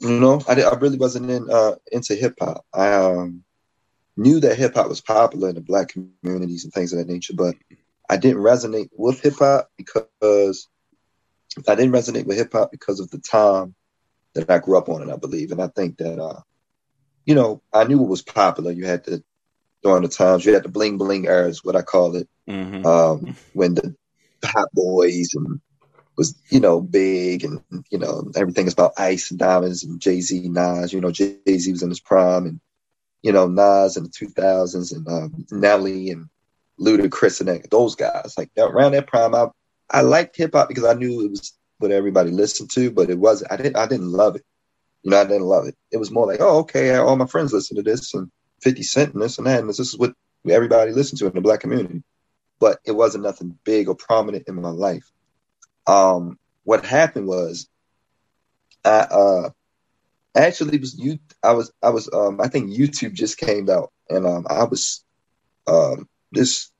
You 0.00 0.18
know, 0.18 0.42
I, 0.48 0.60
I 0.62 0.74
really 0.74 0.98
wasn't 0.98 1.30
in, 1.30 1.48
uh, 1.50 1.76
into 1.92 2.14
hip 2.14 2.34
hop. 2.40 2.64
I 2.72 2.94
um, 2.94 3.44
knew 4.16 4.40
that 4.40 4.56
hip 4.58 4.74
hop 4.74 4.88
was 4.88 5.00
popular 5.00 5.50
in 5.50 5.54
the 5.54 5.60
black 5.60 5.94
communities 6.22 6.64
and 6.64 6.72
things 6.72 6.92
of 6.92 6.98
that 6.98 7.12
nature, 7.12 7.34
but 7.36 7.54
I 8.08 8.16
didn't 8.16 8.42
resonate 8.42 8.90
with 8.92 9.20
hip 9.20 9.38
hop 9.38 9.70
because 9.76 10.68
I 11.68 11.74
didn't 11.74 11.92
resonate 11.92 12.26
with 12.26 12.36
hip 12.36 12.52
hop 12.52 12.70
because 12.70 13.00
of 13.00 13.10
the 13.10 13.18
time 13.18 13.74
that 14.34 14.50
I 14.50 14.58
grew 14.58 14.76
up 14.76 14.88
on 14.88 15.08
it, 15.08 15.12
I 15.12 15.16
believe. 15.16 15.52
And 15.52 15.62
I 15.62 15.68
think 15.68 15.98
that, 15.98 16.20
uh, 16.20 16.40
you 17.24 17.34
know, 17.34 17.62
I 17.72 17.84
knew 17.84 18.02
it 18.02 18.08
was 18.08 18.22
popular. 18.22 18.72
You 18.72 18.86
had 18.86 19.04
the 19.04 19.22
during 19.84 20.02
the 20.02 20.08
times. 20.08 20.44
You 20.44 20.54
had 20.54 20.64
the 20.64 20.68
bling 20.68 20.98
bling 20.98 21.28
era, 21.28 21.46
is 21.46 21.62
what 21.62 21.76
I 21.76 21.82
call 21.82 22.16
it. 22.16 22.28
Mm-hmm. 22.48 22.84
Um, 22.84 23.36
when 23.52 23.74
the 23.74 23.94
Hot 24.44 24.68
Boys 24.72 25.30
and 25.34 25.60
was 26.16 26.34
you 26.48 26.60
know 26.60 26.80
big 26.80 27.44
and 27.44 27.60
you 27.90 27.98
know 27.98 28.30
everything 28.36 28.66
is 28.66 28.72
about 28.72 28.92
ice 28.98 29.30
and 29.30 29.38
diamonds 29.38 29.84
and 29.84 30.00
Jay 30.00 30.20
Z, 30.20 30.48
Nas. 30.48 30.92
You 30.92 31.00
know 31.00 31.10
Jay 31.10 31.38
Z 31.48 31.70
was 31.70 31.82
in 31.82 31.88
his 31.90 32.00
prime 32.00 32.46
and 32.46 32.60
you 33.22 33.32
know 33.32 33.46
Nas 33.46 33.96
in 33.96 34.04
the 34.04 34.10
two 34.10 34.28
thousands 34.28 34.92
and 34.92 35.06
um, 35.08 35.46
Nelly 35.50 36.10
and 36.10 36.28
Ludacris 36.80 37.40
and 37.40 37.48
that, 37.48 37.70
those 37.70 37.94
guys. 37.94 38.34
Like 38.36 38.50
around 38.56 38.92
that 38.92 39.06
prime, 39.06 39.34
I 39.34 39.48
I 39.90 40.00
liked 40.00 40.36
hip 40.36 40.54
hop 40.54 40.68
because 40.68 40.84
I 40.84 40.94
knew 40.94 41.24
it 41.24 41.30
was 41.30 41.52
what 41.78 41.90
everybody 41.90 42.30
listened 42.30 42.70
to, 42.72 42.90
but 42.90 43.10
it 43.10 43.18
wasn't. 43.18 43.52
I 43.52 43.56
didn't 43.56 43.76
I 43.76 43.86
didn't 43.86 44.10
love 44.10 44.36
it. 44.36 44.44
You 45.02 45.10
know, 45.10 45.20
I 45.20 45.24
didn't 45.24 45.42
love 45.42 45.66
it. 45.66 45.76
It 45.90 45.98
was 45.98 46.10
more 46.10 46.26
like, 46.26 46.40
oh, 46.40 46.60
okay, 46.60 46.94
all 46.96 47.16
my 47.16 47.26
friends 47.26 47.52
listen 47.52 47.76
to 47.76 47.82
this, 47.82 48.14
and 48.14 48.30
50 48.64 48.82
Cent 48.82 49.14
and 49.14 49.22
this 49.22 49.38
and 49.38 49.46
that. 49.46 49.60
And 49.60 49.68
this 49.68 49.76
this 49.76 49.90
is 49.92 49.98
what 49.98 50.14
everybody 50.48 50.92
listened 50.92 51.18
to 51.20 51.26
in 51.26 51.34
the 51.34 51.40
black 51.40 51.60
community. 51.60 52.02
But 52.58 52.80
it 52.84 52.92
wasn't 52.92 53.24
nothing 53.24 53.58
big 53.64 53.88
or 53.88 53.94
prominent 53.94 54.48
in 54.48 54.60
my 54.60 54.70
life. 54.70 55.10
Um, 55.86 56.38
what 56.64 56.84
happened 56.84 57.28
was 57.28 57.68
I 58.84 59.00
uh 59.10 59.50
actually 60.34 60.78
was 60.78 60.98
you 60.98 61.18
I 61.42 61.52
was 61.52 61.72
I 61.82 61.90
was 61.90 62.08
um 62.12 62.40
I 62.40 62.48
think 62.48 62.70
YouTube 62.70 63.12
just 63.12 63.38
came 63.38 63.68
out 63.70 63.92
and 64.08 64.26
um 64.26 64.46
I 64.48 64.64
was 64.64 65.04
um 65.66 66.08
this 66.32 66.70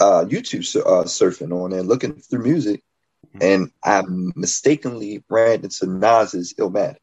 uh 0.00 0.24
YouTube 0.26 0.64
uh, 0.80 1.04
surfing 1.04 1.52
on 1.52 1.72
and 1.72 1.88
looking 1.88 2.14
through 2.14 2.42
music 2.42 2.82
mm-hmm. 3.28 3.38
and 3.42 3.70
I 3.84 4.02
mistakenly 4.08 5.22
ran 5.28 5.64
into 5.64 5.86
Nas's 5.86 6.54
Illmatic, 6.54 6.96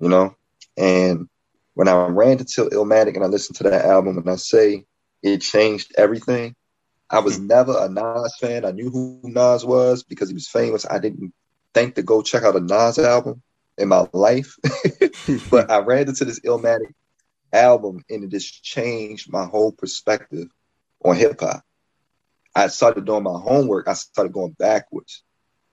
you 0.00 0.08
know, 0.08 0.34
and 0.76 1.28
when 1.74 1.88
I 1.88 2.06
ran 2.06 2.38
to 2.38 2.42
into 2.42 2.76
Illmatic 2.76 3.14
and 3.14 3.24
I 3.24 3.28
listened 3.28 3.56
to 3.58 3.64
that 3.64 3.84
album 3.84 4.18
and 4.18 4.28
I 4.28 4.36
say 4.36 4.84
it 5.22 5.38
changed 5.38 5.92
everything, 5.96 6.54
I 7.08 7.20
was 7.20 7.38
mm-hmm. 7.38 7.48
never 7.48 7.76
a 7.78 7.88
Nas 7.88 8.36
fan. 8.40 8.64
I 8.64 8.70
knew 8.70 8.90
who 8.90 9.20
Nas 9.24 9.64
was 9.64 10.02
because 10.02 10.28
he 10.28 10.34
was 10.34 10.48
famous. 10.48 10.86
I 10.88 10.98
didn't 10.98 11.32
think 11.74 11.96
to 11.96 12.02
go 12.02 12.22
check 12.22 12.42
out 12.42 12.56
a 12.56 12.60
Nas 12.60 12.98
album 12.98 13.42
in 13.78 13.88
my 13.88 14.06
life. 14.12 14.56
but 15.50 15.70
I 15.70 15.80
ran 15.80 16.08
into 16.08 16.24
this 16.24 16.40
Illmatic 16.40 16.92
album 17.52 18.04
and 18.08 18.24
it 18.24 18.30
just 18.30 18.62
changed 18.62 19.32
my 19.32 19.44
whole 19.44 19.72
perspective 19.72 20.48
on 21.04 21.16
hip 21.16 21.40
hop. 21.40 21.62
I 22.54 22.68
started 22.68 23.04
doing 23.04 23.22
my 23.22 23.38
homework. 23.38 23.88
I 23.88 23.94
started 23.94 24.32
going 24.32 24.52
backwards. 24.52 25.22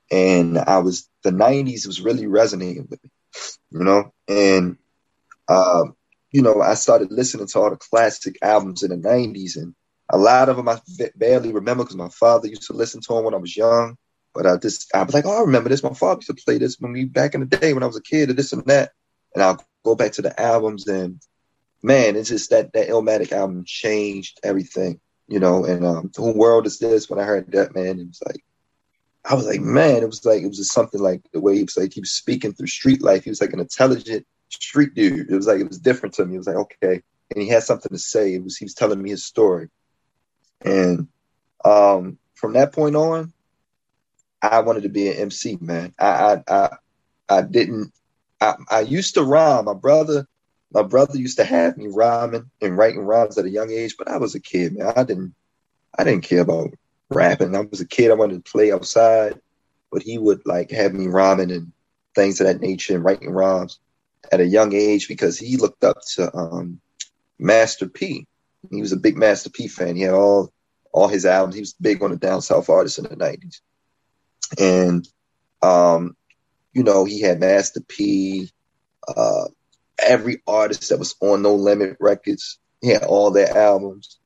And 0.09 0.57
I 0.57 0.77
was, 0.77 1.09
the 1.23 1.31
90s 1.31 1.85
was 1.85 1.99
really 1.99 2.27
resonating 2.27 2.87
with 2.89 3.03
me, 3.03 3.09
you 3.71 3.83
know? 3.83 4.13
And, 4.27 4.77
um, 5.47 5.95
you 6.31 6.41
know, 6.41 6.61
I 6.61 6.73
started 6.73 7.11
listening 7.11 7.47
to 7.47 7.59
all 7.59 7.69
the 7.69 7.77
classic 7.77 8.37
albums 8.41 8.83
in 8.83 8.89
the 8.89 8.97
90s. 8.97 9.55
And 9.55 9.73
a 10.09 10.17
lot 10.17 10.49
of 10.49 10.57
them 10.57 10.69
I 10.69 10.79
barely 11.15 11.53
remember 11.53 11.83
because 11.83 11.95
my 11.95 12.09
father 12.09 12.47
used 12.47 12.67
to 12.67 12.73
listen 12.73 13.01
to 13.01 13.13
them 13.13 13.23
when 13.23 13.33
I 13.33 13.37
was 13.37 13.55
young. 13.55 13.97
But 14.33 14.45
I 14.45 14.57
just, 14.57 14.93
I 14.93 15.03
was 15.03 15.13
like, 15.13 15.25
oh, 15.25 15.37
I 15.37 15.41
remember 15.41 15.69
this. 15.69 15.83
My 15.83 15.93
father 15.93 16.19
used 16.19 16.27
to 16.27 16.43
play 16.45 16.57
this 16.57 16.77
when 16.79 16.91
we 16.91 17.05
back 17.05 17.33
in 17.33 17.39
the 17.39 17.47
day 17.47 17.73
when 17.73 17.83
I 17.83 17.87
was 17.87 17.97
a 17.97 18.01
kid, 18.01 18.29
or 18.29 18.33
this 18.33 18.53
and 18.53 18.65
that. 18.65 18.91
And 19.33 19.43
I'll 19.43 19.65
go 19.83 19.95
back 19.95 20.11
to 20.13 20.21
the 20.21 20.39
albums, 20.39 20.87
and 20.87 21.19
man, 21.81 22.15
it's 22.15 22.29
just 22.29 22.51
that 22.51 22.73
that 22.73 22.89
Illmatic 22.89 23.31
album 23.31 23.63
changed 23.65 24.39
everything, 24.43 24.99
you 25.27 25.39
know. 25.39 25.65
And 25.65 25.85
um, 25.85 26.11
who 26.15 26.37
world 26.37 26.67
is 26.67 26.77
this? 26.77 27.09
When 27.09 27.19
I 27.19 27.23
heard 27.23 27.51
that, 27.53 27.73
man, 27.73 27.99
it 27.99 28.07
was 28.07 28.21
like, 28.25 28.43
I 29.25 29.33
was 29.33 29.47
like, 29.47 29.61
man, 29.61 30.03
it 30.03 30.05
was 30.05 30.23
like 30.23 30.43
it 30.43 30.47
was 30.47 30.57
just 30.57 30.73
something 30.73 31.01
like 31.01 31.21
the 31.33 31.39
way 31.39 31.55
he 31.55 31.63
was 31.63 31.77
like 31.77 31.93
he 31.93 31.99
was 31.99 32.11
speaking 32.11 32.53
through 32.53 32.67
street 32.67 33.01
life. 33.01 33.23
He 33.23 33.31
was 33.31 33.41
like 33.41 33.53
an 33.53 33.59
intelligent 33.59 34.25
street 34.49 34.93
dude. 34.93 35.29
It 35.29 35.35
was 35.35 35.47
like 35.47 35.59
it 35.59 35.67
was 35.67 35.79
different 35.79 36.15
to 36.15 36.25
me. 36.25 36.35
It 36.35 36.39
was 36.39 36.47
like 36.47 36.55
okay, 36.55 37.01
and 37.33 37.41
he 37.41 37.47
had 37.47 37.63
something 37.63 37.91
to 37.91 37.99
say. 37.99 38.33
It 38.33 38.43
was 38.43 38.57
he 38.57 38.65
was 38.65 38.73
telling 38.73 39.01
me 39.01 39.09
his 39.09 39.25
story, 39.25 39.69
and 40.61 41.07
um, 41.65 42.17
from 42.35 42.53
that 42.53 42.73
point 42.73 42.95
on, 42.95 43.33
I 44.41 44.61
wanted 44.61 44.83
to 44.83 44.89
be 44.89 45.09
an 45.09 45.17
MC, 45.17 45.57
man. 45.59 45.93
I 45.99 46.07
I 46.07 46.43
I, 46.47 46.69
I 47.29 47.41
didn't. 47.41 47.91
I, 48.39 48.55
I 48.69 48.79
used 48.81 49.15
to 49.15 49.23
rhyme. 49.23 49.65
My 49.65 49.73
brother, 49.73 50.27
my 50.71 50.83
brother 50.83 51.17
used 51.17 51.37
to 51.37 51.43
have 51.43 51.77
me 51.77 51.87
rhyming 51.87 52.49
and 52.61 52.77
writing 52.77 53.01
rhymes 53.01 53.37
at 53.37 53.45
a 53.45 53.49
young 53.49 53.71
age, 53.71 53.95
but 53.97 54.09
I 54.09 54.17
was 54.17 54.35
a 54.35 54.39
kid, 54.39 54.77
man. 54.77 54.93
I 54.95 55.03
didn't. 55.03 55.33
I 55.97 56.03
didn't 56.03 56.23
care 56.23 56.41
about 56.41 56.73
rapping. 57.09 57.55
I 57.55 57.61
was 57.61 57.81
a 57.81 57.87
kid. 57.87 58.11
I 58.11 58.15
wanted 58.15 58.45
to 58.45 58.51
play 58.51 58.71
outside, 58.71 59.39
but 59.91 60.03
he 60.03 60.17
would 60.17 60.41
like 60.45 60.71
have 60.71 60.93
me 60.93 61.07
rhyming 61.07 61.51
and 61.51 61.71
things 62.13 62.39
of 62.39 62.47
that 62.47 62.61
nature 62.61 62.95
and 62.95 63.03
writing 63.03 63.29
rhymes 63.29 63.79
at 64.31 64.39
a 64.39 64.45
young 64.45 64.73
age 64.73 65.07
because 65.07 65.37
he 65.37 65.57
looked 65.57 65.83
up 65.83 65.97
to 66.15 66.35
um, 66.35 66.79
Master 67.39 67.87
P. 67.87 68.27
He 68.69 68.81
was 68.81 68.91
a 68.91 68.97
big 68.97 69.17
Master 69.17 69.49
P 69.49 69.67
fan. 69.67 69.95
He 69.95 70.01
had 70.03 70.13
all 70.13 70.51
all 70.91 71.07
his 71.07 71.25
albums. 71.25 71.55
He 71.55 71.61
was 71.61 71.73
big 71.73 72.01
on 72.01 72.11
the 72.11 72.17
down 72.17 72.41
south 72.41 72.69
artists 72.69 72.97
in 72.97 73.05
the 73.05 73.15
nineties 73.15 73.61
and 74.59 75.07
um, 75.61 76.15
you 76.73 76.83
know 76.83 77.05
he 77.05 77.21
had 77.21 77.39
Master 77.39 77.81
P, 77.81 78.51
uh, 79.07 79.45
every 79.99 80.41
artist 80.47 80.89
that 80.89 80.99
was 80.99 81.15
on 81.21 81.41
No 81.41 81.55
Limit 81.55 81.97
Records. 81.99 82.59
He 82.81 82.89
had 82.89 83.03
all 83.03 83.31
their 83.31 83.57
albums. 83.57 84.19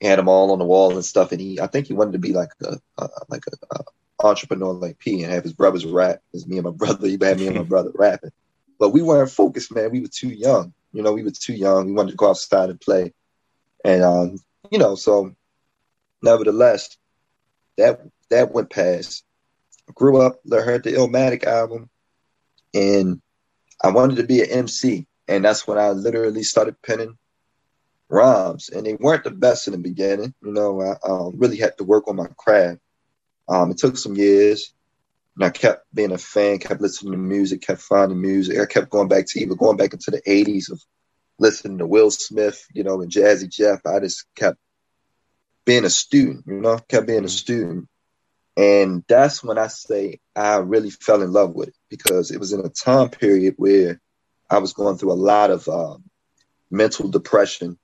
He 0.00 0.06
had 0.06 0.18
them 0.18 0.28
all 0.28 0.52
on 0.52 0.58
the 0.58 0.64
wall 0.66 0.92
and 0.92 1.04
stuff. 1.04 1.32
And 1.32 1.40
he, 1.40 1.58
I 1.58 1.66
think 1.66 1.86
he 1.86 1.94
wanted 1.94 2.12
to 2.12 2.18
be 2.18 2.34
like 2.34 2.50
a, 2.62 2.76
uh, 2.98 3.08
like 3.30 3.44
a, 3.70 3.82
entrepreneur 4.22 4.72
like 4.74 4.98
P 4.98 5.22
and 5.22 5.32
have 5.32 5.42
his 5.42 5.54
brothers 5.54 5.86
rap. 5.86 6.20
Because 6.30 6.46
me 6.46 6.58
and 6.58 6.64
my 6.64 6.70
brother, 6.70 7.08
he 7.08 7.16
had 7.20 7.38
me 7.38 7.46
and 7.46 7.56
my 7.56 7.62
brother 7.62 7.90
rapping. 7.94 8.32
But 8.78 8.90
we 8.90 9.02
weren't 9.02 9.30
focused, 9.30 9.74
man. 9.74 9.90
We 9.90 10.00
were 10.00 10.08
too 10.08 10.28
young. 10.28 10.72
You 10.92 11.02
know, 11.02 11.12
we 11.12 11.22
were 11.22 11.30
too 11.30 11.54
young. 11.54 11.86
We 11.86 11.92
wanted 11.92 12.12
to 12.12 12.16
go 12.16 12.30
outside 12.30 12.70
and 12.70 12.80
play. 12.80 13.12
And 13.84 14.02
um, 14.02 14.38
you 14.70 14.78
know, 14.78 14.94
so 14.94 15.34
nevertheless, 16.22 16.96
that 17.78 18.00
that 18.30 18.52
went 18.52 18.70
past 18.70 19.24
grew 19.94 20.20
up, 20.20 20.40
I 20.52 20.56
heard 20.56 20.82
the 20.82 20.92
Illmatic 20.92 21.44
album, 21.44 21.88
and 22.74 23.20
I 23.82 23.90
wanted 23.90 24.16
to 24.16 24.24
be 24.24 24.42
an 24.42 24.50
MC. 24.50 25.06
And 25.28 25.44
that's 25.44 25.66
when 25.66 25.78
I 25.78 25.90
literally 25.90 26.42
started 26.42 26.80
penning 26.82 27.18
rhymes. 28.08 28.68
And 28.68 28.86
they 28.86 28.94
weren't 28.94 29.24
the 29.24 29.30
best 29.30 29.66
in 29.66 29.72
the 29.72 29.78
beginning. 29.78 30.34
You 30.42 30.52
know, 30.52 30.80
I 30.80 30.94
um, 31.08 31.34
really 31.36 31.56
had 31.56 31.76
to 31.78 31.84
work 31.84 32.08
on 32.08 32.16
my 32.16 32.28
craft. 32.36 32.80
Um, 33.48 33.70
it 33.70 33.78
took 33.78 33.96
some 33.96 34.14
years. 34.14 34.72
And 35.36 35.44
I 35.44 35.50
kept 35.50 35.84
being 35.94 36.12
a 36.12 36.18
fan, 36.18 36.58
kept 36.58 36.80
listening 36.80 37.12
to 37.12 37.18
music, 37.18 37.60
kept 37.60 37.82
finding 37.82 38.20
music. 38.20 38.58
I 38.58 38.66
kept 38.66 38.90
going 38.90 39.08
back 39.08 39.26
to 39.28 39.40
even 39.40 39.56
going 39.56 39.76
back 39.76 39.92
into 39.92 40.10
the 40.10 40.22
80s 40.22 40.70
of 40.72 40.82
listening 41.38 41.78
to 41.78 41.86
Will 41.86 42.10
Smith, 42.10 42.64
you 42.72 42.82
know, 42.82 43.02
and 43.02 43.12
Jazzy 43.12 43.50
Jeff. 43.50 43.80
I 43.84 44.00
just 44.00 44.24
kept 44.34 44.58
being 45.66 45.84
a 45.84 45.90
student, 45.90 46.44
you 46.46 46.60
know, 46.60 46.78
kept 46.78 47.06
being 47.06 47.24
a 47.24 47.28
student. 47.28 47.88
And 48.56 49.04
that's 49.06 49.44
when 49.44 49.58
I 49.58 49.66
say 49.66 50.20
I 50.34 50.56
really 50.56 50.88
fell 50.88 51.20
in 51.20 51.32
love 51.32 51.54
with 51.54 51.68
it 51.68 51.74
because 51.90 52.30
it 52.30 52.40
was 52.40 52.54
in 52.54 52.64
a 52.64 52.70
time 52.70 53.10
period 53.10 53.54
where 53.58 54.00
I 54.48 54.58
was 54.58 54.72
going 54.72 54.96
through 54.96 55.12
a 55.12 55.14
lot 55.14 55.50
of 55.50 55.68
um, 55.68 56.04
mental 56.70 57.10
depression 57.10 57.78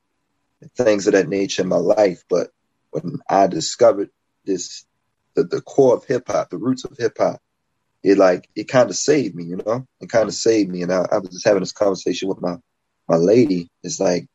and 0.62 0.72
things 0.72 1.06
of 1.06 1.12
that 1.12 1.28
nature 1.28 1.60
in 1.60 1.68
my 1.68 1.76
life. 1.76 2.24
But 2.30 2.50
when 2.90 3.18
I 3.28 3.48
discovered 3.48 4.08
this, 4.46 4.86
the, 5.34 5.44
the 5.44 5.60
core 5.60 5.96
of 5.96 6.04
hip 6.04 6.24
hop, 6.26 6.50
the 6.50 6.58
roots 6.58 6.84
of 6.84 6.96
hip 6.98 7.16
hop, 7.18 7.40
it 8.02 8.18
like 8.18 8.48
it 8.54 8.64
kind 8.64 8.90
of 8.90 8.96
saved 8.96 9.34
me, 9.34 9.44
you 9.44 9.56
know, 9.56 9.86
it 10.00 10.08
kind 10.08 10.28
of 10.28 10.34
mm. 10.34 10.38
saved 10.38 10.70
me. 10.70 10.82
And 10.82 10.92
I, 10.92 11.06
I 11.10 11.18
was 11.18 11.30
just 11.30 11.46
having 11.46 11.60
this 11.60 11.72
conversation 11.72 12.28
with 12.28 12.40
my 12.40 12.56
my 13.08 13.16
lady. 13.16 13.68
It's 13.82 14.00
like 14.00 14.26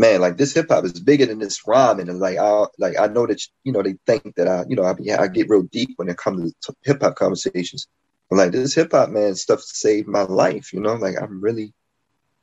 man, 0.00 0.20
like 0.22 0.38
this 0.38 0.54
hip 0.54 0.68
hop 0.70 0.84
is 0.84 0.98
bigger 0.98 1.26
than 1.26 1.38
this 1.38 1.66
rhyming, 1.66 2.08
and 2.08 2.18
like 2.18 2.38
I 2.38 2.64
like 2.78 2.98
I 2.98 3.06
know 3.06 3.26
that 3.26 3.42
you 3.64 3.72
know 3.72 3.82
they 3.82 3.96
think 4.06 4.34
that 4.36 4.48
I 4.48 4.64
you 4.68 4.74
know 4.74 4.84
I 4.84 4.94
I 5.22 5.28
get 5.28 5.48
real 5.48 5.62
deep 5.62 5.90
when 5.96 6.08
it 6.08 6.16
comes 6.16 6.54
to 6.62 6.74
hip 6.82 7.02
hop 7.02 7.16
conversations. 7.16 7.86
I'm 8.30 8.38
like 8.38 8.52
this 8.52 8.74
hip 8.74 8.92
hop 8.92 9.10
man 9.10 9.34
stuff 9.34 9.60
saved 9.60 10.08
my 10.08 10.22
life, 10.22 10.72
you 10.72 10.80
know. 10.80 10.94
Like 10.94 11.16
I'm 11.20 11.40
really 11.40 11.74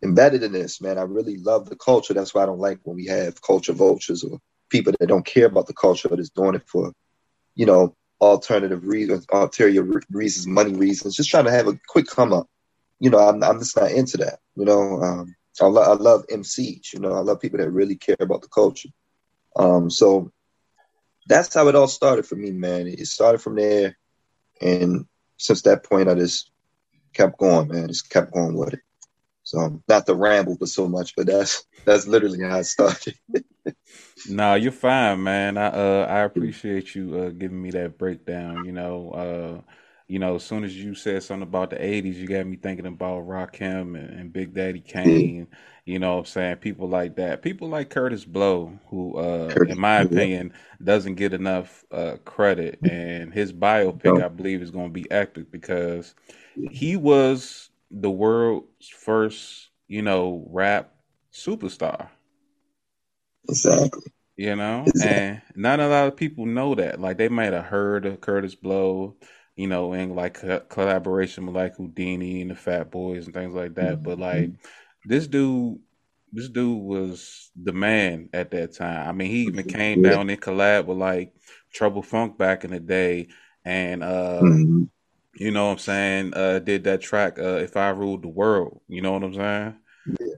embedded 0.03 0.43
in 0.43 0.51
this, 0.51 0.81
man. 0.81 0.97
I 0.97 1.03
really 1.03 1.37
love 1.37 1.67
the 1.67 1.75
culture. 1.75 2.13
That's 2.13 2.33
why 2.33 2.43
I 2.43 2.45
don't 2.45 2.59
like 2.59 2.79
when 2.83 2.95
we 2.95 3.07
have 3.07 3.41
culture 3.41 3.73
vultures 3.73 4.23
or 4.23 4.39
people 4.69 4.93
that 4.99 5.07
don't 5.07 5.25
care 5.25 5.47
about 5.47 5.65
the 5.65 5.73
culture 5.73 6.09
but 6.09 6.19
is 6.19 6.29
doing 6.29 6.55
it 6.55 6.67
for, 6.67 6.91
you 7.57 7.65
know, 7.65 7.95
alternative 8.21 8.85
reasons, 8.85 9.25
ulterior 9.33 9.83
reasons, 10.11 10.47
money 10.47 10.73
reasons, 10.73 11.15
just 11.15 11.29
trying 11.29 11.45
to 11.45 11.51
have 11.51 11.67
a 11.67 11.77
quick 11.87 12.05
come 12.07 12.31
up. 12.31 12.47
You 12.99 13.09
know, 13.09 13.17
I'm, 13.17 13.43
I'm 13.43 13.59
just 13.59 13.75
not 13.75 13.91
into 13.91 14.17
that. 14.17 14.39
You 14.55 14.65
know, 14.65 15.01
um, 15.01 15.35
I, 15.59 15.65
lo- 15.65 15.81
I 15.81 15.93
love 15.93 16.25
MCs. 16.27 16.93
You 16.93 16.99
know, 16.99 17.13
I 17.13 17.19
love 17.19 17.41
people 17.41 17.57
that 17.57 17.71
really 17.71 17.95
care 17.95 18.15
about 18.19 18.43
the 18.43 18.47
culture. 18.47 18.89
Um, 19.55 19.89
so 19.89 20.31
that's 21.27 21.53
how 21.53 21.67
it 21.67 21.75
all 21.75 21.87
started 21.87 22.27
for 22.27 22.35
me, 22.35 22.51
man. 22.51 22.87
It 22.87 23.07
started 23.07 23.41
from 23.41 23.55
there, 23.55 23.97
and 24.61 25.05
since 25.37 25.63
that 25.63 25.83
point, 25.83 26.09
I 26.09 26.13
just 26.13 26.51
kept 27.13 27.39
going, 27.39 27.69
man. 27.69 27.87
Just 27.87 28.09
kept 28.09 28.33
going 28.33 28.55
with 28.55 28.73
it. 28.73 28.79
So 29.47 29.81
not 29.87 30.05
to 30.07 30.13
ramble, 30.13 30.57
but 30.59 30.67
so 30.67 30.89
much, 30.89 31.15
but 31.15 31.27
that's 31.27 31.63
that's 31.85 32.05
literally 32.05 32.41
how 32.43 32.59
it 32.59 32.65
started. 32.65 33.15
no, 34.25 34.55
you're 34.55 34.73
fine, 34.73 35.23
man. 35.23 35.57
I 35.57 35.67
uh 35.67 36.05
I 36.09 36.19
appreciate 36.23 36.93
you 36.95 37.17
uh 37.17 37.29
giving 37.29 37.61
me 37.61 37.71
that 37.71 37.97
breakdown. 37.97 38.65
You 38.65 38.73
know, 38.73 39.11
uh 39.11 39.61
you 40.09 40.19
know, 40.19 40.35
as 40.35 40.43
soon 40.43 40.65
as 40.65 40.75
you 40.75 40.95
said 40.95 41.23
something 41.23 41.47
about 41.47 41.69
the 41.69 41.77
'80s, 41.77 42.15
you 42.15 42.27
got 42.27 42.45
me 42.45 42.57
thinking 42.57 42.87
about 42.87 43.25
Rakim 43.25 43.97
and, 43.97 44.09
and 44.19 44.33
Big 44.33 44.53
Daddy 44.53 44.81
Kane. 44.81 45.47
You 45.85 45.99
know, 45.99 46.19
I'm 46.19 46.25
saying 46.25 46.57
people 46.57 46.89
like 46.89 47.15
that, 47.15 47.41
people 47.41 47.69
like 47.69 47.89
Kurtis 47.89 48.27
Blow, 48.27 48.77
who, 48.89 49.15
uh, 49.15 49.53
Kurtis, 49.53 49.71
in 49.71 49.79
my 49.79 50.01
opinion, 50.01 50.51
doesn't 50.83 51.15
get 51.15 51.33
enough 51.33 51.85
uh, 51.93 52.17
credit, 52.25 52.81
and 52.83 53.33
his 53.33 53.53
biopic, 53.53 54.21
I 54.21 54.27
believe, 54.27 54.61
is 54.61 54.71
going 54.71 54.87
to 54.87 54.93
be 54.93 55.09
epic 55.09 55.51
because 55.51 56.15
he 56.69 56.97
was 56.97 57.69
the 57.91 58.09
world's 58.09 58.87
first, 58.87 59.69
you 59.87 60.01
know, 60.01 60.47
rap 60.49 60.93
superstar. 61.33 62.09
Exactly. 63.49 64.11
You 64.35 64.55
know, 64.55 64.83
exactly. 64.85 65.17
and 65.17 65.41
not 65.55 65.79
a 65.79 65.87
lot 65.87 66.07
of 66.07 66.15
people 66.15 66.45
know 66.45 66.75
that. 66.75 66.99
Like 66.99 67.17
they 67.17 67.29
might 67.29 67.53
have 67.53 67.65
heard 67.65 68.05
of 68.05 68.21
Kurtis 68.21 68.59
Blow 68.59 69.15
you 69.57 69.67
know, 69.67 69.91
in 69.93 70.15
like 70.15 70.39
collaboration 70.69 71.47
with 71.47 71.55
like 71.55 71.75
Whodini 71.77 72.41
and 72.41 72.51
the 72.51 72.55
Fat 72.55 72.91
Boys 72.91 73.25
and 73.25 73.33
things 73.33 73.53
like 73.53 73.73
that. 73.75 73.95
Mm-hmm. 73.95 74.03
But 74.03 74.19
like 74.19 74.51
this 75.03 75.27
dude, 75.27 75.79
this 76.31 76.47
dude 76.47 76.79
was 76.79 77.49
the 77.61 77.73
man 77.73 78.29
at 78.33 78.51
that 78.51 78.75
time. 78.75 79.09
I 79.09 79.11
mean, 79.11 79.31
he 79.31 79.41
even 79.41 79.67
came 79.67 80.05
yeah. 80.05 80.11
down 80.11 80.29
and 80.29 80.39
collab 80.39 80.85
with 80.85 80.99
like 80.99 81.33
Trouble 81.73 82.03
Funk 82.03 82.37
back 82.37 82.65
in 82.65 82.71
the 82.71 82.79
day, 82.79 83.29
and 83.65 84.03
uh, 84.03 84.41
mm-hmm. 84.43 84.83
You 85.39 85.51
know 85.51 85.67
what 85.67 85.71
I'm 85.73 85.77
saying? 85.79 86.33
Uh, 86.35 86.59
did 86.59 86.83
that 86.85 87.01
track 87.01 87.37
uh, 87.39 87.57
"If 87.57 87.77
I 87.77 87.89
Ruled 87.89 88.23
the 88.23 88.27
World"? 88.27 88.81
You 88.87 89.01
know 89.01 89.13
what 89.13 89.23
I'm 89.23 89.33
saying? 89.33 89.75
Yeah, 90.19 90.35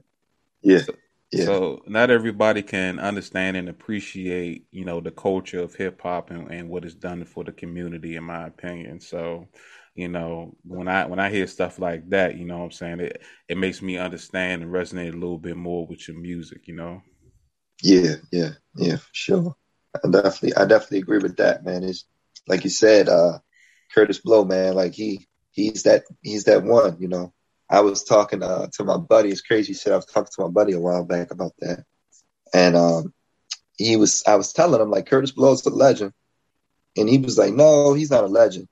yeah. 0.62 0.78
So, 0.78 0.94
yeah. 1.32 1.44
So 1.44 1.82
not 1.86 2.10
everybody 2.10 2.62
can 2.62 2.98
understand 2.98 3.56
and 3.56 3.68
appreciate, 3.68 4.66
you 4.70 4.84
know, 4.84 5.00
the 5.00 5.10
culture 5.10 5.60
of 5.60 5.74
hip 5.74 6.00
hop 6.02 6.30
and, 6.30 6.50
and 6.50 6.68
what 6.68 6.84
it's 6.84 6.94
done 6.94 7.24
for 7.24 7.44
the 7.44 7.52
community, 7.52 8.16
in 8.16 8.24
my 8.24 8.46
opinion. 8.46 9.00
So, 9.00 9.48
you 9.94 10.08
know, 10.08 10.56
when 10.64 10.88
I 10.88 11.06
when 11.06 11.18
I 11.18 11.30
hear 11.30 11.46
stuff 11.46 11.78
like 11.78 12.08
that, 12.10 12.36
you 12.36 12.44
know 12.44 12.58
what 12.58 12.64
I'm 12.64 12.70
saying, 12.72 13.00
it 13.00 13.22
it 13.48 13.58
makes 13.58 13.80
me 13.82 13.98
understand 13.98 14.62
and 14.62 14.72
resonate 14.72 15.12
a 15.12 15.16
little 15.16 15.38
bit 15.38 15.56
more 15.56 15.86
with 15.86 16.06
your 16.08 16.18
music, 16.18 16.68
you 16.68 16.74
know. 16.74 17.02
Yeah, 17.82 18.16
yeah, 18.30 18.50
yeah, 18.76 18.96
for 18.96 19.08
sure. 19.12 19.56
I 19.94 20.08
definitely 20.10 20.54
I 20.54 20.66
definitely 20.66 20.98
agree 20.98 21.18
with 21.18 21.36
that, 21.38 21.64
man. 21.64 21.82
It's 21.84 22.04
like 22.46 22.64
you 22.64 22.70
said, 22.70 23.08
uh 23.08 23.38
Kurtis 23.94 24.22
Blow, 24.22 24.44
man, 24.44 24.74
like 24.74 24.94
he 24.94 25.26
he's 25.52 25.84
that 25.84 26.04
he's 26.22 26.44
that 26.44 26.62
one, 26.62 26.96
you 27.00 27.08
know. 27.08 27.32
I 27.68 27.80
was 27.80 28.02
talking 28.02 28.42
uh, 28.42 28.66
to 28.72 28.84
my 28.84 28.96
buddy, 28.96 29.30
it's 29.30 29.42
crazy 29.42 29.74
shit. 29.74 29.92
I 29.92 29.96
was 29.96 30.06
talking 30.06 30.32
to 30.34 30.42
my 30.42 30.48
buddy 30.48 30.72
a 30.72 30.80
while 30.80 31.04
back 31.04 31.30
about 31.30 31.52
that. 31.60 31.84
And 32.52 32.76
um 32.76 33.14
he 33.76 33.96
was 33.96 34.24
I 34.26 34.36
was 34.36 34.52
telling 34.52 34.80
him 34.80 34.90
like 34.90 35.08
Kurtis 35.08 35.34
Blow's 35.34 35.64
a 35.66 35.70
legend. 35.70 36.12
And 36.96 37.08
he 37.08 37.18
was 37.18 37.38
like, 37.38 37.54
No, 37.54 37.94
he's 37.94 38.10
not 38.10 38.24
a 38.24 38.28
legend. 38.28 38.68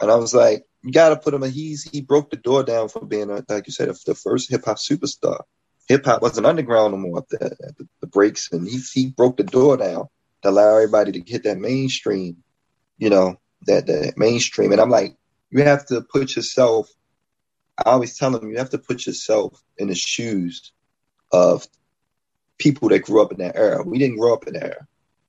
And 0.00 0.10
I 0.10 0.16
was 0.16 0.34
like, 0.34 0.64
you 0.82 0.92
got 0.92 1.10
to 1.10 1.16
put 1.16 1.34
him. 1.34 1.42
In, 1.42 1.50
he's 1.50 1.82
he 1.82 2.00
broke 2.00 2.30
the 2.30 2.36
door 2.36 2.62
down 2.62 2.88
for 2.88 3.04
being, 3.04 3.30
a, 3.30 3.44
like 3.48 3.66
you 3.66 3.72
said, 3.72 3.88
the 4.06 4.14
first 4.14 4.48
hip 4.48 4.64
hop 4.64 4.76
superstar. 4.76 5.42
Hip 5.88 6.04
hop 6.04 6.22
wasn't 6.22 6.46
underground 6.46 6.92
no 6.92 6.98
more 6.98 7.24
the, 7.28 7.44
at 7.46 7.76
the, 7.76 7.88
the 8.00 8.06
breaks, 8.06 8.52
and 8.52 8.66
he 8.66 8.78
he 8.92 9.08
broke 9.08 9.36
the 9.36 9.44
door 9.44 9.76
down 9.76 10.06
to 10.42 10.50
allow 10.50 10.76
everybody 10.76 11.12
to 11.12 11.30
hit 11.30 11.44
that 11.44 11.58
mainstream. 11.58 12.38
You 12.96 13.10
know 13.10 13.40
that 13.62 13.86
the 13.86 14.12
mainstream, 14.16 14.72
and 14.72 14.80
I'm 14.80 14.90
like, 14.90 15.16
you 15.50 15.62
have 15.62 15.86
to 15.86 16.02
put 16.02 16.36
yourself. 16.36 16.88
I 17.78 17.90
always 17.90 18.18
tell 18.18 18.30
them 18.30 18.50
you 18.50 18.58
have 18.58 18.70
to 18.70 18.78
put 18.78 19.06
yourself 19.06 19.62
in 19.76 19.88
the 19.88 19.94
shoes 19.94 20.72
of 21.32 21.66
people 22.58 22.88
that 22.88 23.04
grew 23.04 23.22
up 23.22 23.32
in 23.32 23.38
that 23.38 23.56
era. 23.56 23.82
We 23.82 23.98
didn't 23.98 24.18
grow 24.18 24.34
up 24.34 24.46
in 24.46 24.54
that 24.54 24.64
era, 24.64 24.86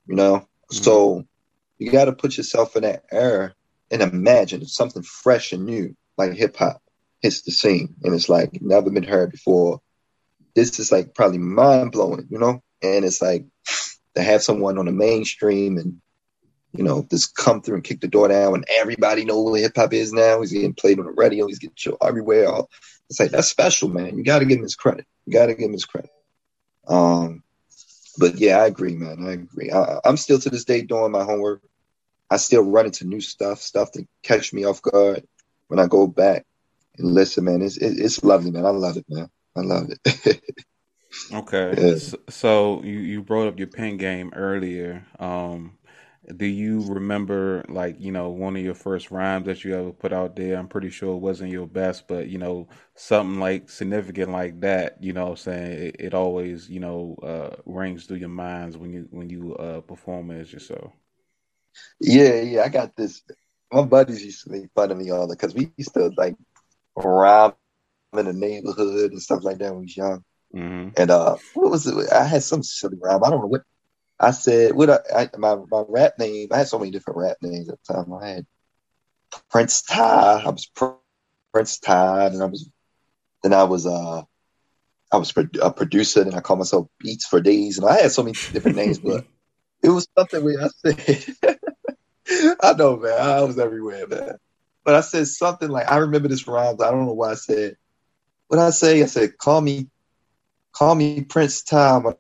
you 0.08 0.16
know. 0.16 0.38
Mm-hmm. 0.38 0.76
So 0.84 1.26
you 1.78 1.92
got 1.92 2.06
to 2.06 2.14
put 2.14 2.38
yourself 2.38 2.76
in 2.76 2.84
that 2.84 3.04
era 3.12 3.54
and 3.92 4.02
imagine 4.02 4.66
something 4.66 5.04
fresh 5.04 5.52
and 5.52 5.66
new 5.66 5.96
like 6.18 6.34
hip 6.34 6.58
hop 6.58 6.82
hits 7.22 7.42
the 7.42 7.52
scene 7.52 7.96
and 8.04 8.14
it's 8.14 8.30
like 8.30 8.62
never 8.62 8.90
been 8.90 9.04
heard 9.04 9.32
before. 9.32 9.82
This 10.56 10.80
is 10.80 10.92
like 10.92 11.16
probably 11.16 11.38
mind 11.38 11.92
blowing, 11.92 12.28
you 12.30 12.38
know? 12.38 12.62
And 12.82 13.06
it's 13.06 13.22
like 13.22 13.46
to 14.16 14.24
have 14.24 14.44
someone 14.44 14.78
on 14.78 14.86
the 14.86 14.92
mainstream 14.92 15.78
and 15.78 16.02
you 16.74 16.84
know, 16.84 17.06
just 17.10 17.36
come 17.36 17.62
through 17.62 17.76
and 17.76 17.84
kick 17.84 18.02
the 18.02 18.08
door 18.08 18.28
down 18.28 18.56
and 18.56 18.66
everybody 18.78 19.26
know 19.26 19.42
what 19.42 19.60
hip 19.60 19.74
hop 19.76 19.94
is 19.94 20.14
now. 20.14 20.40
He's 20.40 20.52
getting 20.52 20.74
played 20.74 21.00
on 21.00 21.06
the 21.06 21.12
radio, 21.12 21.48
he's 21.48 21.60
getting 21.60 21.76
show 21.76 21.98
everywhere. 22.02 22.48
It's 23.10 23.20
like 23.20 23.32
that's 23.32 23.48
special, 23.48 23.90
man. 23.90 24.18
You 24.18 24.24
gotta 24.24 24.46
give 24.46 24.58
him 24.58 24.64
his 24.64 24.76
credit. 24.76 25.06
You 25.26 25.34
gotta 25.34 25.56
give 25.56 25.66
him 25.66 25.74
his 25.74 25.86
credit. 25.86 26.12
Um 26.88 27.44
but 28.18 28.36
yeah, 28.38 28.58
I 28.58 28.68
agree, 28.68 28.96
man. 28.96 29.26
I 29.26 29.32
agree. 29.32 29.72
I, 29.72 30.00
I'm 30.04 30.18
still 30.18 30.40
to 30.40 30.50
this 30.50 30.66
day 30.66 30.82
doing 30.82 31.12
my 31.12 31.24
homework. 31.24 31.62
I 32.30 32.38
still 32.38 32.64
run 32.64 32.86
into 32.86 33.06
new 33.06 33.22
stuff, 33.22 33.60
stuff 33.60 33.92
to 33.94 34.06
catch 34.24 34.54
me 34.54 34.66
off 34.66 34.82
guard 34.82 35.26
when 35.68 35.80
I 35.80 35.88
go 35.88 36.06
back 36.06 36.46
and 36.98 37.14
listen, 37.14 37.46
man. 37.46 37.62
It's 37.62 37.78
it, 37.78 38.00
it's 38.00 38.24
lovely, 38.24 38.52
man. 38.52 38.66
I 38.66 38.70
love 38.70 38.98
it, 38.98 39.06
man. 39.10 39.30
I 39.56 39.62
love 39.62 39.90
it. 39.90 40.42
okay, 41.34 41.74
yeah. 41.78 41.98
so, 41.98 42.18
so, 42.30 42.84
you 42.84 43.00
you 43.00 43.24
brought 43.24 43.48
up 43.48 43.58
your 43.58 43.68
pen 43.68 43.98
game 43.98 44.32
earlier. 44.36 45.06
Um, 45.18 45.79
do 46.38 46.46
you 46.46 46.82
remember 46.82 47.64
like 47.70 48.00
you 48.00 48.12
know 48.12 48.30
one 48.30 48.56
of 48.56 48.64
your 48.64 48.76
first 48.76 49.12
rhymes 49.12 49.46
that 49.46 49.64
you 49.64 49.76
ever 49.76 49.92
put 49.92 50.14
out 50.14 50.36
there? 50.36 50.58
I'm 50.58 50.68
pretty 50.68 50.90
sure 50.90 51.16
it 51.16 51.20
wasn't 51.20 51.52
your 51.52 51.68
best, 51.68 52.08
but 52.08 52.28
you 52.28 52.38
know 52.38 52.68
something 52.96 53.40
like 53.40 53.70
significant 53.70 54.32
like 54.32 54.60
that. 54.62 55.02
You 55.02 55.14
know, 55.14 55.30
I'm 55.30 55.36
saying 55.38 55.72
it, 55.72 55.96
it 56.00 56.14
always 56.14 56.70
you 56.70 56.80
know 56.80 57.18
uh, 57.24 57.56
rings 57.66 58.06
through 58.06 58.18
your 58.18 58.30
minds 58.30 58.78
when 58.78 58.92
you 58.92 59.08
when 59.12 59.30
you 59.30 59.56
uh, 59.56 59.82
perform 59.82 60.32
as 60.32 60.54
yourself. 60.54 60.92
Yeah, 62.00 62.42
yeah, 62.42 62.64
I 62.64 62.70
got 62.70 62.96
this. 62.96 63.24
My 63.72 63.84
buddies 63.84 64.24
used 64.24 64.44
to 64.46 64.52
make 64.52 64.70
fun 64.76 64.92
of 64.92 64.98
me 64.98 65.12
all 65.12 65.28
the 65.28 65.36
because 65.36 65.54
we 65.54 65.72
used 65.78 65.94
to 65.94 66.12
like 66.18 66.36
rob 66.96 67.56
in 68.18 68.26
the 68.26 68.34
neighborhood 68.34 69.12
and 69.12 69.22
stuff 69.22 69.44
like 69.44 69.60
that 69.60 69.72
when 69.72 69.80
we 69.80 69.86
was 69.86 69.98
young. 69.98 70.24
Mm-hmm. 70.56 70.90
And 70.98 71.12
uh, 71.12 71.38
what 71.54 71.70
was 71.72 71.86
it? 71.86 72.12
I 72.12 72.24
had 72.24 72.44
some 72.44 72.64
silly 72.64 72.98
rhyme. 73.02 73.24
I 73.24 73.30
don't 73.30 73.42
know 73.42 73.48
what 73.48 73.64
I 74.20 74.32
said. 74.32 74.74
What 74.74 74.90
I, 74.90 75.00
I, 75.16 75.30
my 75.38 75.56
my 75.70 75.84
rap 75.88 76.14
name? 76.20 76.50
I 76.52 76.60
had 76.60 76.68
so 76.68 76.80
many 76.80 76.92
different 76.92 77.20
rap 77.20 77.38
names 77.42 77.70
at 77.70 77.80
the 77.84 77.94
time. 77.94 78.14
I 78.14 78.28
had 78.28 78.46
Prince 79.50 79.84
Ty. 79.84 80.44
I 80.46 80.50
was 80.50 80.70
Prince 81.54 81.80
Ty, 81.80 82.28
and 82.28 82.42
I 82.42 82.46
was 82.46 82.70
then 83.44 83.54
I 83.54 83.64
was 83.64 83.86
uh 83.86 84.24
I 85.12 85.18
was 85.18 85.34
a 85.62 85.72
producer, 85.72 86.22
and 86.22 86.36
I 86.36 86.42
called 86.42 86.60
myself 86.60 86.88
Beats 87.00 87.26
for 87.26 87.42
Days, 87.42 87.78
and 87.78 87.88
I 87.88 88.02
had 88.02 88.12
so 88.12 88.24
many 88.24 88.38
different 88.54 88.78
names, 88.78 89.00
but 89.04 89.26
it 89.82 89.90
was 89.90 90.08
something 90.18 90.44
where 90.44 90.64
I 90.64 90.68
said, 90.86 91.58
I 92.62 92.74
know, 92.74 92.98
man, 92.98 93.20
I 93.20 93.42
was 93.42 93.58
everywhere, 93.58 94.08
man. 94.08 94.38
But 94.84 94.96
I 94.96 95.02
said 95.02 95.28
something 95.28 95.70
like, 95.70 95.92
I 95.92 95.98
remember 95.98 96.28
this 96.28 96.48
rhyme, 96.48 96.76
I 96.80 96.92
don't 96.92 97.06
know 97.06 97.14
why 97.14 97.32
I 97.32 97.36
said, 97.36 97.76
what 98.48 98.60
I 98.60 98.70
say? 98.72 99.02
I 99.02 99.06
said, 99.06 99.38
call 99.38 99.62
me, 99.62 99.88
call 100.74 100.94
me 100.96 101.22
Prince 101.22 101.64
when 101.72 102.16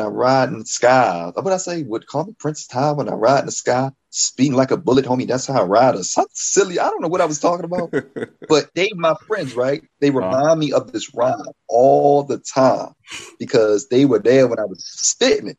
I 0.00 0.06
ride 0.06 0.48
in 0.48 0.58
the 0.58 0.66
sky. 0.66 1.30
What 1.34 1.52
I 1.52 1.56
say? 1.56 1.82
Would 1.82 2.06
call 2.06 2.24
me 2.24 2.34
Prince 2.38 2.66
Tom 2.66 2.98
when 2.98 3.08
I 3.08 3.12
ride 3.12 3.40
in 3.40 3.46
the 3.46 3.52
sky, 3.52 3.90
speeding 4.10 4.54
like 4.54 4.70
a 4.70 4.76
bullet, 4.76 5.04
homie. 5.04 5.26
That's 5.26 5.46
how 5.46 5.62
I 5.62 5.64
ride. 5.64 5.94
Or 5.94 6.02
something 6.02 6.30
silly. 6.34 6.78
I 6.78 6.88
don't 6.88 7.02
know 7.02 7.08
what 7.08 7.20
I 7.20 7.26
was 7.26 7.40
talking 7.40 7.64
about. 7.64 7.92
but 8.48 8.70
they, 8.74 8.90
my 8.94 9.14
friends, 9.26 9.54
right? 9.54 9.82
They 10.00 10.08
uh-huh. 10.08 10.18
remind 10.18 10.46
uh-huh. 10.46 10.56
me 10.56 10.72
of 10.72 10.92
this 10.92 11.14
rhyme 11.14 11.42
all 11.68 12.22
the 12.22 12.38
time 12.38 12.94
because 13.38 13.88
they 13.88 14.04
were 14.04 14.18
there 14.18 14.46
when 14.46 14.58
I 14.58 14.64
was 14.64 14.84
spitting 14.84 15.48
it. 15.48 15.58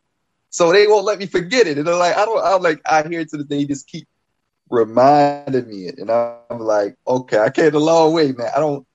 So 0.50 0.72
they 0.72 0.88
won't 0.88 1.06
let 1.06 1.20
me 1.20 1.26
forget 1.26 1.68
it. 1.68 1.78
And 1.78 1.86
they're 1.86 1.96
like, 1.96 2.18
I 2.18 2.26
don't, 2.26 2.44
I'm 2.44 2.62
like, 2.62 2.82
I 2.86 3.08
hear 3.08 3.20
it 3.20 3.30
to 3.30 3.38
the 3.38 3.44
day, 3.44 3.66
just 3.66 3.88
keep 3.88 4.08
reminding 4.70 5.68
me 5.68 5.88
it. 5.88 6.00
And 6.00 6.10
I'm 6.10 6.60
like, 6.60 6.96
okay, 7.08 7.40
I 7.40 7.50
came 7.50 7.76
a 7.76 7.80
long 7.80 8.14
way, 8.14 8.32
man. 8.32 8.50
I 8.56 8.60
don't, 8.60 8.86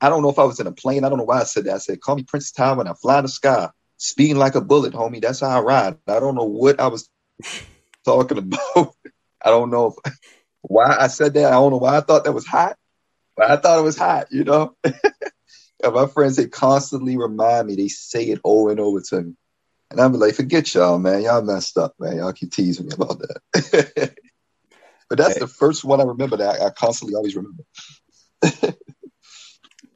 I 0.00 0.08
don't 0.08 0.22
know 0.22 0.30
if 0.30 0.38
I 0.38 0.44
was 0.44 0.60
in 0.60 0.66
a 0.66 0.72
plane. 0.72 1.04
I 1.04 1.08
don't 1.08 1.18
know 1.18 1.24
why 1.24 1.40
I 1.40 1.44
said 1.44 1.64
that. 1.64 1.74
I 1.74 1.78
said, 1.78 2.00
call 2.00 2.16
me 2.16 2.22
Prince 2.22 2.52
Tom 2.52 2.78
when 2.78 2.88
I 2.88 2.92
fly 2.94 3.18
in 3.18 3.24
the 3.24 3.28
sky, 3.28 3.68
speeding 3.98 4.36
like 4.36 4.54
a 4.54 4.60
bullet, 4.60 4.94
homie. 4.94 5.20
That's 5.20 5.40
how 5.40 5.58
I 5.58 5.60
ride. 5.60 5.98
I 6.06 6.20
don't 6.20 6.34
know 6.34 6.44
what 6.44 6.80
I 6.80 6.86
was 6.86 7.10
talking 8.04 8.38
about. 8.38 8.60
I 9.44 9.50
don't 9.50 9.70
know 9.70 9.88
if, 9.88 10.14
why 10.62 10.96
I 10.98 11.08
said 11.08 11.34
that. 11.34 11.46
I 11.46 11.52
don't 11.52 11.70
know 11.70 11.78
why 11.78 11.96
I 11.96 12.00
thought 12.00 12.24
that 12.24 12.32
was 12.32 12.46
hot, 12.46 12.76
but 13.36 13.50
I 13.50 13.56
thought 13.56 13.78
it 13.78 13.82
was 13.82 13.98
hot, 13.98 14.28
you 14.30 14.44
know? 14.44 14.74
and 14.84 15.94
my 15.94 16.06
friends, 16.06 16.36
they 16.36 16.48
constantly 16.48 17.16
remind 17.16 17.68
me, 17.68 17.76
they 17.76 17.88
say 17.88 18.24
it 18.24 18.40
over 18.42 18.70
and 18.70 18.80
over 18.80 19.00
to 19.00 19.22
me. 19.22 19.34
And 19.90 20.00
I'm 20.00 20.12
like, 20.12 20.34
forget 20.34 20.74
y'all, 20.74 20.98
man. 20.98 21.22
Y'all 21.22 21.42
messed 21.42 21.78
up, 21.78 21.94
man. 21.98 22.16
Y'all 22.16 22.32
keep 22.32 22.52
teasing 22.52 22.86
me 22.86 22.92
about 22.94 23.20
that. 23.20 24.14
but 25.08 25.18
that's 25.18 25.34
hey. 25.34 25.40
the 25.40 25.46
first 25.46 25.84
one 25.84 26.00
I 26.00 26.04
remember 26.04 26.36
that 26.36 26.60
I, 26.60 26.66
I 26.66 26.70
constantly 26.70 27.14
always 27.14 27.36
remember. 27.36 27.64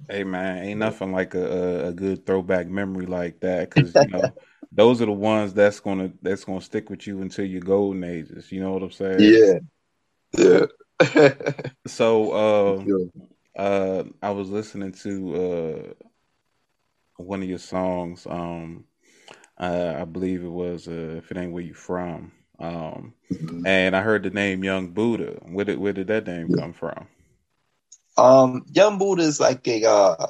Hey 0.09 0.25
man, 0.25 0.65
ain't 0.65 0.81
nothing 0.81 1.13
like 1.13 1.35
a, 1.35 1.89
a 1.89 1.93
good 1.93 2.27
throwback 2.27 2.69
memory 2.69 3.07
like 3.07 3.41
that 3.41 3.71
because 3.71 3.95
you 3.95 4.09
know 4.09 4.33
those 4.73 5.03
are 5.03 5.07
the 5.07 5.13
ones 5.13 5.55
that's 5.55 5.81
gonna 5.81 6.13
that's 6.23 6.45
gonna 6.45 6.61
stick 6.61 6.91
with 6.91 7.07
you 7.07 7.21
until 7.23 7.45
your 7.45 7.61
golden 7.61 8.05
ages. 8.05 8.51
You 8.51 8.61
know 8.61 8.73
what 8.73 8.83
I'm 8.83 8.91
saying? 8.91 9.19
Yeah, 9.21 9.59
yeah. 10.39 10.67
so, 11.87 12.33
uh, 12.33 13.61
uh, 13.61 14.05
I 14.23 14.31
was 14.31 14.49
listening 14.49 14.93
to 14.93 15.35
uh 15.35 16.07
one 17.17 17.43
of 17.43 17.49
your 17.49 17.59
songs. 17.59 18.27
Um, 18.29 18.85
uh, 19.59 19.97
I 20.01 20.05
believe 20.05 20.43
it 20.43 20.49
was 20.49 20.89
uh, 20.89 21.15
if 21.19 21.31
it 21.31 21.37
ain't 21.37 21.53
where 21.53 21.63
you 21.63 21.75
from. 21.75 22.33
Um, 22.59 23.15
mm-hmm. 23.31 23.67
and 23.67 23.97
I 23.97 24.03
heard 24.03 24.23
the 24.23 24.31
name 24.31 24.65
Young 24.65 24.89
Buddha. 24.89 25.39
Where 25.43 25.65
did 25.65 25.79
where 25.79 25.93
did 25.93 26.07
that 26.09 26.27
name 26.27 26.49
yeah. 26.51 26.63
come 26.63 26.73
from? 26.73 27.09
Um, 28.17 28.65
Young 28.73 28.99
Buddha 28.99 29.23
is 29.23 29.41
like 29.41 29.67
a 29.67 29.85
uh, 29.85 30.27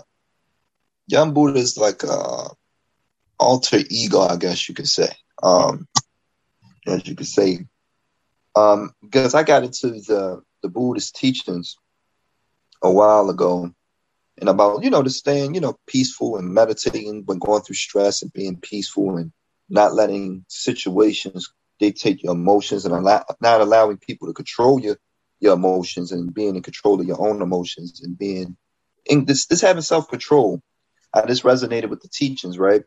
Young 1.07 1.35
Buddha 1.35 1.59
is 1.59 1.77
like 1.77 2.03
a 2.05 2.51
alter 3.39 3.81
ego, 3.91 4.21
I 4.21 4.37
guess 4.37 4.69
you 4.69 4.75
could 4.75 4.89
say. 4.89 5.09
Um, 5.43 5.89
as 6.87 7.07
you 7.07 7.15
could 7.17 7.27
say, 7.27 7.67
um, 8.55 8.93
because 9.03 9.35
I 9.35 9.43
got 9.43 9.65
into 9.65 9.91
the 9.91 10.43
the 10.63 10.69
Buddhist 10.69 11.17
teachings 11.17 11.77
a 12.83 12.91
while 12.91 13.31
ago, 13.31 13.73
and 14.39 14.49
about 14.49 14.85
you 14.85 14.91
know 14.91 15.03
just 15.03 15.19
staying 15.19 15.55
you 15.55 15.61
know 15.61 15.77
peaceful 15.87 16.37
and 16.37 16.55
meditating 16.55 17.25
when 17.27 17.39
going 17.39 17.63
through 17.63 17.75
stress 17.77 18.23
and 18.23 18.33
being 18.33 18.57
peaceful 18.61 19.17
and 19.17 19.33
not 19.69 19.95
letting 19.95 20.45
situations 20.49 21.53
dictate 21.79 22.23
your 22.23 22.35
emotions 22.35 22.85
and 22.85 22.95
allow, 22.95 23.25
not 23.41 23.61
allowing 23.61 23.97
people 23.97 24.29
to 24.29 24.35
control 24.35 24.81
your 24.81 24.97
your 25.43 25.55
emotions 25.55 26.13
and 26.13 26.33
being 26.33 26.55
in 26.55 26.63
control 26.63 27.01
of 27.01 27.07
your 27.07 27.21
own 27.21 27.43
emotions 27.43 28.01
and 28.03 28.17
being 28.17 28.57
in 29.05 29.25
this 29.25 29.47
this 29.47 29.61
having 29.61 29.83
self 29.83 30.09
control. 30.09 30.63
I 31.13 31.27
just 31.27 31.43
resonated 31.43 31.91
with 31.91 32.01
the 32.01 32.09
teachings, 32.09 32.59
right? 32.59 32.85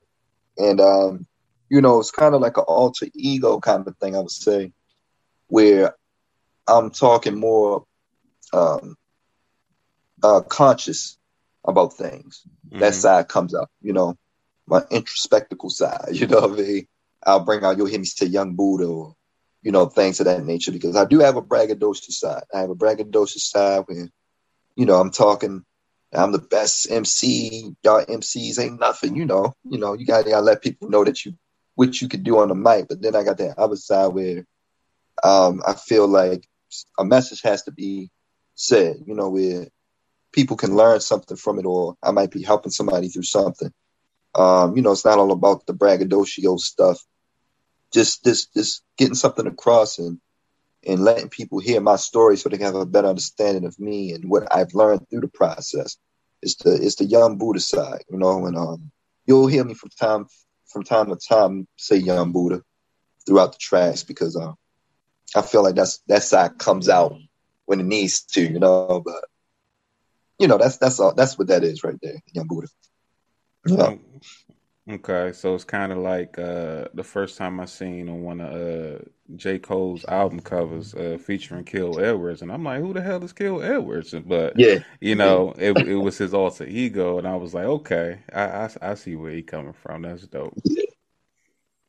And 0.58 0.80
um, 0.80 1.28
you 1.70 1.82
know, 1.82 2.00
it's 2.00 2.12
kind 2.12 2.34
of 2.34 2.41
like 2.41 2.58
an 2.58 2.63
alter 2.63 3.08
ego 3.13 3.60
kind 3.60 3.86
of 3.86 3.98
thing, 3.98 4.15
I 4.15 4.20
would 4.20 4.32
say, 4.32 4.72
where 5.48 5.96
I'm 6.65 6.91
talking 6.91 7.38
more 7.38 7.86
um, 8.54 8.96
uh, 10.24 10.41
conscious 10.41 11.18
about 11.65 11.94
things. 11.94 12.41
Mm-hmm. 12.70 12.80
That 12.80 12.94
side 12.94 13.28
comes 13.28 13.54
up, 13.54 13.70
you 13.82 13.91
know, 13.91 14.18
my 14.65 14.80
introspectical 14.91 15.70
side, 15.70 16.08
you 16.13 16.26
know 16.26 16.39
what 16.39 16.60
I 16.60 16.63
mean? 16.63 16.88
I'll 17.26 17.44
bring 17.44 17.65
out, 17.65 17.76
you'll 17.78 17.88
hear 17.88 18.00
me 18.00 18.06
say 18.06 18.28
young 18.28 18.56
Buddha 18.56 18.86
or, 18.86 19.14
you 19.65 19.71
know, 19.73 19.88
things 19.88 20.21
of 20.21 20.28
that 20.28 20.45
nature 20.45 20.71
because 20.71 20.95
I 20.95 21.04
do 21.04 21.19
have 21.19 21.36
a 21.36 21.41
braggadocious 21.41 22.13
side. 22.13 22.43
I 22.54 22.60
have 22.60 22.69
a 22.69 22.75
braggadocious 22.75 23.49
side 23.49 23.84
where 23.88 24.08
you 24.75 24.86
know, 24.86 24.95
I'm 24.95 25.12
talking. 25.12 25.65
I'm 26.13 26.32
the 26.32 26.39
best 26.39 26.89
MC. 26.89 27.75
Y'all 27.84 28.06
MCs 28.06 28.60
ain't 28.60 28.80
nothing, 28.80 29.15
you 29.15 29.25
know. 29.25 29.54
You 29.69 29.80
know, 29.80 29.93
you 29.93 30.06
gotta, 30.06 30.30
gotta 30.30 30.45
let 30.45 30.62
people 30.62 30.89
know 30.89 31.04
that 31.04 31.25
you 31.25 31.34
what 31.73 32.01
you 32.01 32.08
could 32.08 32.23
do 32.23 32.39
on 32.39 32.47
the 32.47 32.56
mic. 32.56 32.88
But 32.88 33.01
then 33.01 33.15
I 33.15 33.23
got 33.23 33.38
that 33.39 33.58
other 33.58 33.75
side 33.75 34.08
where 34.08 34.45
um, 35.23 35.62
I 35.67 35.73
feel 35.73 36.08
like 36.08 36.47
a 36.97 37.04
message 37.04 37.41
has 37.41 37.63
to 37.63 37.71
be 37.71 38.12
said, 38.54 38.97
you 39.06 39.13
know, 39.13 39.30
where 39.30 39.67
people 40.32 40.56
can 40.56 40.75
learn 40.75 40.99
something 40.99 41.36
from 41.36 41.60
it, 41.60 41.65
or 41.65 41.95
I 42.01 42.12
might 42.12 42.32
be 42.32 42.43
helping 42.43 42.71
somebody 42.71 43.10
through 43.10 43.23
something. 43.23 43.71
Um, 44.36 44.75
you 44.75 44.84
know, 44.84 44.91
it's 44.91 45.06
not 45.06 45.17
all 45.17 45.32
about 45.32 45.65
the 45.65 45.73
braggadocio 45.73 46.58
stuff. 46.58 47.01
Just, 47.95 48.23
just, 48.23 48.53
just 48.53 48.84
getting 48.97 49.15
something 49.15 49.47
across 49.47 49.97
and 49.97 50.19
and 50.86 50.99
letting 50.99 51.29
people 51.29 51.60
hear 51.60 51.81
my 51.81 51.95
story 51.95 52.38
so 52.38 52.49
they 52.49 52.58
can 52.58 52.67
have 52.67 52.75
a 52.75 52.86
better 52.86 53.08
understanding 53.08 53.65
of 53.65 53.79
me 53.79 54.12
and 54.12 54.29
what 54.29 54.53
I've 54.53 54.73
learned 54.73 55.10
through 55.10 55.21
the 55.21 55.27
process. 55.27 55.97
It's 56.41 56.55
the 56.58 56.75
it's 56.75 56.95
the 56.95 57.05
young 57.05 57.38
Buddha 57.38 57.60
side, 57.60 58.03
you 58.10 58.19
know, 58.19 58.45
and 58.45 58.58
um, 58.58 58.91
you'll 59.25 59.47
hear 59.47 59.63
me 59.63 59.73
from 59.73 59.89
time 59.99 60.27
from 60.67 60.84
time 60.84 61.08
to 61.08 61.15
time 61.15 61.67
say 61.77 61.95
young 61.95 62.31
Buddha 62.31 62.62
throughout 63.25 63.53
the 63.53 63.58
tracks 63.60 64.03
because 64.03 64.36
um, 64.36 64.55
I 65.36 65.41
feel 65.41 65.63
like 65.63 65.75
that's 65.75 65.99
that 66.08 66.23
side 66.23 66.60
comes 66.60 66.88
out 66.88 67.15
when 67.65 67.79
it 67.79 67.86
needs 67.86 68.21
to, 68.34 68.41
you 68.41 68.60
know. 68.60 69.01
But 69.03 69.25
you 70.38 70.47
know, 70.47 70.58
that's 70.58 70.77
that's 70.77 70.99
all 70.99 71.15
that's 71.15 71.38
what 71.38 71.47
that 71.47 71.63
is 71.63 71.84
right 71.84 71.97
there, 72.01 72.21
young 72.34 72.47
Buddha. 72.47 72.67
Yeah. 73.65 73.95
Okay, 74.88 75.32
so 75.34 75.56
it's 75.56 75.63
kind 75.63 75.91
of 75.91 75.98
like 75.98 76.38
uh, 76.38 76.86
the 76.93 77.04
first 77.04 77.39
time 77.39 77.60
I 77.60 77.65
seen 77.65 78.08
on 78.08 78.21
one 78.21 78.39
of 78.39 78.54
uh, 78.54 79.00
J. 79.36 79.58
Cole's 79.58 80.06
album 80.06 80.41
covers 80.41 80.93
uh, 80.93 81.17
featuring 81.19 81.63
Kill 81.63 82.00
Edwards, 82.00 82.43
and 82.43 82.52
I'm 82.52 82.63
like, 82.63 82.82
who 82.82 82.93
the 82.93 83.02
hell 83.02 83.24
is 83.24 83.34
Kill 83.34 83.63
Edwards? 83.63 84.13
But 84.13 84.60
yeah, 84.60 84.80
you 85.02 85.15
know, 85.15 85.56
it 85.58 85.76
it 85.88 85.95
was 85.95 86.19
his 86.19 86.36
alter 86.36 86.67
ego, 86.67 87.17
and 87.17 87.28
I 87.28 87.36
was 87.36 87.56
like, 87.56 87.65
okay, 87.65 88.19
I, 88.32 88.41
I, 88.43 88.69
I 88.84 88.93
see 88.93 89.15
where 89.15 89.32
he 89.32 89.41
coming 89.41 89.74
from. 89.74 90.04
That's 90.04 90.28
dope. 90.28 90.54
Yeah, 90.63 90.84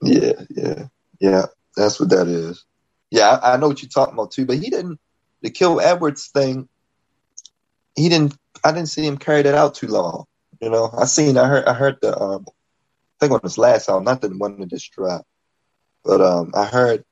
yeah, 0.02 0.32
yeah, 0.48 0.86
yeah. 1.20 1.46
That's 1.76 2.00
what 2.00 2.08
that 2.08 2.28
is. 2.28 2.64
Yeah, 3.10 3.28
I, 3.28 3.52
I 3.52 3.56
know 3.58 3.68
what 3.68 3.82
you're 3.82 3.90
talking 3.90 4.14
about 4.14 4.30
too. 4.30 4.46
But 4.46 4.56
he 4.56 4.70
didn't 4.70 4.98
the 5.42 5.50
Kill 5.50 5.82
Edwards 5.82 6.28
thing. 6.28 6.66
He 7.94 8.08
didn't. 8.08 8.38
I 8.64 8.72
didn't 8.72 8.88
see 8.88 9.06
him 9.06 9.18
carry 9.18 9.42
that 9.42 9.54
out 9.54 9.74
too 9.74 9.88
long. 9.88 10.24
You 10.62 10.70
know, 10.70 10.88
I 10.96 11.04
seen. 11.04 11.36
I 11.36 11.46
heard. 11.46 11.66
I 11.66 11.74
heard 11.74 11.98
the. 12.00 12.18
Um, 12.18 12.46
think 13.20 13.32
on 13.32 13.40
his 13.42 13.58
last 13.58 13.88
album, 13.88 14.04
not 14.04 14.20
the 14.20 14.28
one 14.28 14.60
that 14.60 14.70
just 14.70 14.92
dropped, 14.92 15.26
but 16.04 16.20
um, 16.20 16.52
I 16.54 16.64
heard 16.64 17.04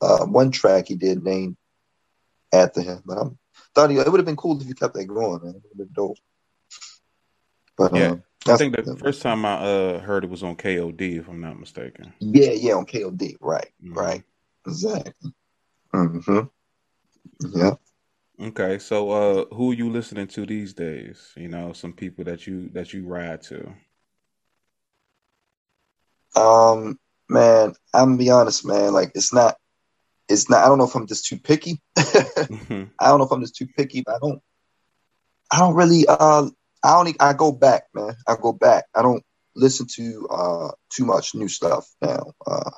uh, 0.00 0.24
one 0.26 0.50
track 0.50 0.88
he 0.88 0.96
did 0.96 1.22
named 1.22 1.56
after 2.52 2.82
him. 2.82 3.02
But 3.04 3.18
I 3.18 3.30
thought 3.74 3.90
he, 3.90 3.98
it 3.98 4.10
would 4.10 4.18
have 4.18 4.26
been 4.26 4.36
cool 4.36 4.60
if 4.60 4.66
he 4.66 4.74
kept 4.74 4.94
that 4.94 5.06
going. 5.06 5.42
Man. 5.42 5.54
It 5.54 5.62
would 5.62 5.70
have 5.70 5.78
been 5.78 5.92
dope. 5.94 6.18
But 7.76 7.94
yeah. 7.94 8.08
Um, 8.08 8.24
I 8.46 8.56
think 8.56 8.76
the 8.76 8.96
first 8.96 9.22
time 9.22 9.46
I 9.46 9.54
uh, 9.54 9.98
heard 10.00 10.24
it 10.24 10.30
was 10.30 10.42
on 10.42 10.56
KOD, 10.56 11.18
if 11.18 11.28
I'm 11.28 11.40
not 11.40 11.58
mistaken. 11.58 12.12
Yeah, 12.20 12.50
yeah, 12.50 12.74
on 12.74 12.84
KOD, 12.84 13.36
right, 13.40 13.70
mm-hmm. 13.82 13.94
right, 13.94 14.22
exactly. 14.66 15.32
Mm-hmm. 15.94 16.40
Yeah. 17.58 17.74
Okay, 18.48 18.78
so 18.78 19.10
uh, 19.10 19.54
who 19.54 19.70
are 19.70 19.74
you 19.74 19.88
listening 19.88 20.26
to 20.28 20.44
these 20.44 20.74
days? 20.74 21.32
You 21.36 21.48
know, 21.48 21.72
some 21.72 21.94
people 21.94 22.24
that 22.24 22.46
you 22.46 22.68
that 22.74 22.92
you 22.92 23.06
ride 23.06 23.40
to. 23.42 23.72
Um, 26.36 26.98
man, 27.28 27.74
I'm 27.92 28.10
gonna 28.10 28.18
be 28.18 28.30
honest, 28.30 28.66
man. 28.66 28.92
Like, 28.92 29.12
it's 29.14 29.32
not, 29.32 29.56
it's 30.28 30.48
not. 30.48 30.64
I 30.64 30.68
don't 30.68 30.78
know 30.78 30.84
if 30.84 30.94
I'm 30.94 31.06
just 31.06 31.26
too 31.26 31.38
picky. 31.38 31.80
mm-hmm. 31.96 32.84
I 33.00 33.08
don't 33.08 33.18
know 33.18 33.26
if 33.26 33.32
I'm 33.32 33.42
just 33.42 33.56
too 33.56 33.66
picky, 33.66 34.02
but 34.04 34.16
I 34.16 34.18
don't, 34.20 34.40
I 35.52 35.58
don't 35.60 35.74
really. 35.74 36.06
Uh, 36.08 36.48
I 36.82 36.96
only 36.96 37.14
I 37.18 37.32
go 37.32 37.50
back, 37.52 37.84
man. 37.94 38.14
I 38.26 38.36
go 38.40 38.52
back. 38.52 38.84
I 38.94 39.02
don't 39.02 39.24
listen 39.56 39.86
to 39.94 40.28
uh 40.30 40.70
too 40.90 41.04
much 41.04 41.34
new 41.34 41.48
stuff 41.48 41.88
now. 42.02 42.32
Uh, 42.46 42.70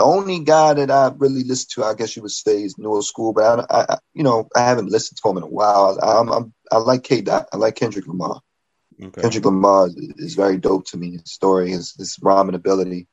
the 0.00 0.04
only 0.04 0.38
guy 0.38 0.72
that 0.72 0.90
I 0.90 1.12
really 1.18 1.44
listen 1.44 1.68
to, 1.74 1.84
I 1.84 1.92
guess 1.92 2.16
you 2.16 2.22
would 2.22 2.30
say, 2.30 2.62
is 2.62 2.78
New 2.78 3.02
School, 3.02 3.34
but 3.34 3.66
I, 3.70 3.84
I, 3.86 3.98
you 4.14 4.22
know, 4.22 4.48
I 4.56 4.60
haven't 4.60 4.90
listened 4.90 5.18
to 5.22 5.28
him 5.28 5.36
in 5.36 5.42
a 5.42 5.46
while. 5.46 5.98
I, 6.02 6.18
I'm, 6.18 6.32
I'm 6.32 6.54
I 6.72 6.78
like 6.78 7.02
K. 7.02 7.20
Dot. 7.20 7.48
I 7.52 7.58
like 7.58 7.74
Kendrick 7.74 8.06
Lamar. 8.06 8.40
Okay. 9.02 9.22
Kendrick 9.22 9.44
Lamar 9.44 9.88
is, 9.96 10.34
very 10.34 10.58
dope 10.58 10.86
to 10.86 10.96
me. 10.96 11.12
His 11.12 11.32
story, 11.32 11.70
his, 11.70 11.94
his 11.96 12.18
rhyming 12.20 12.54
ability. 12.54 13.08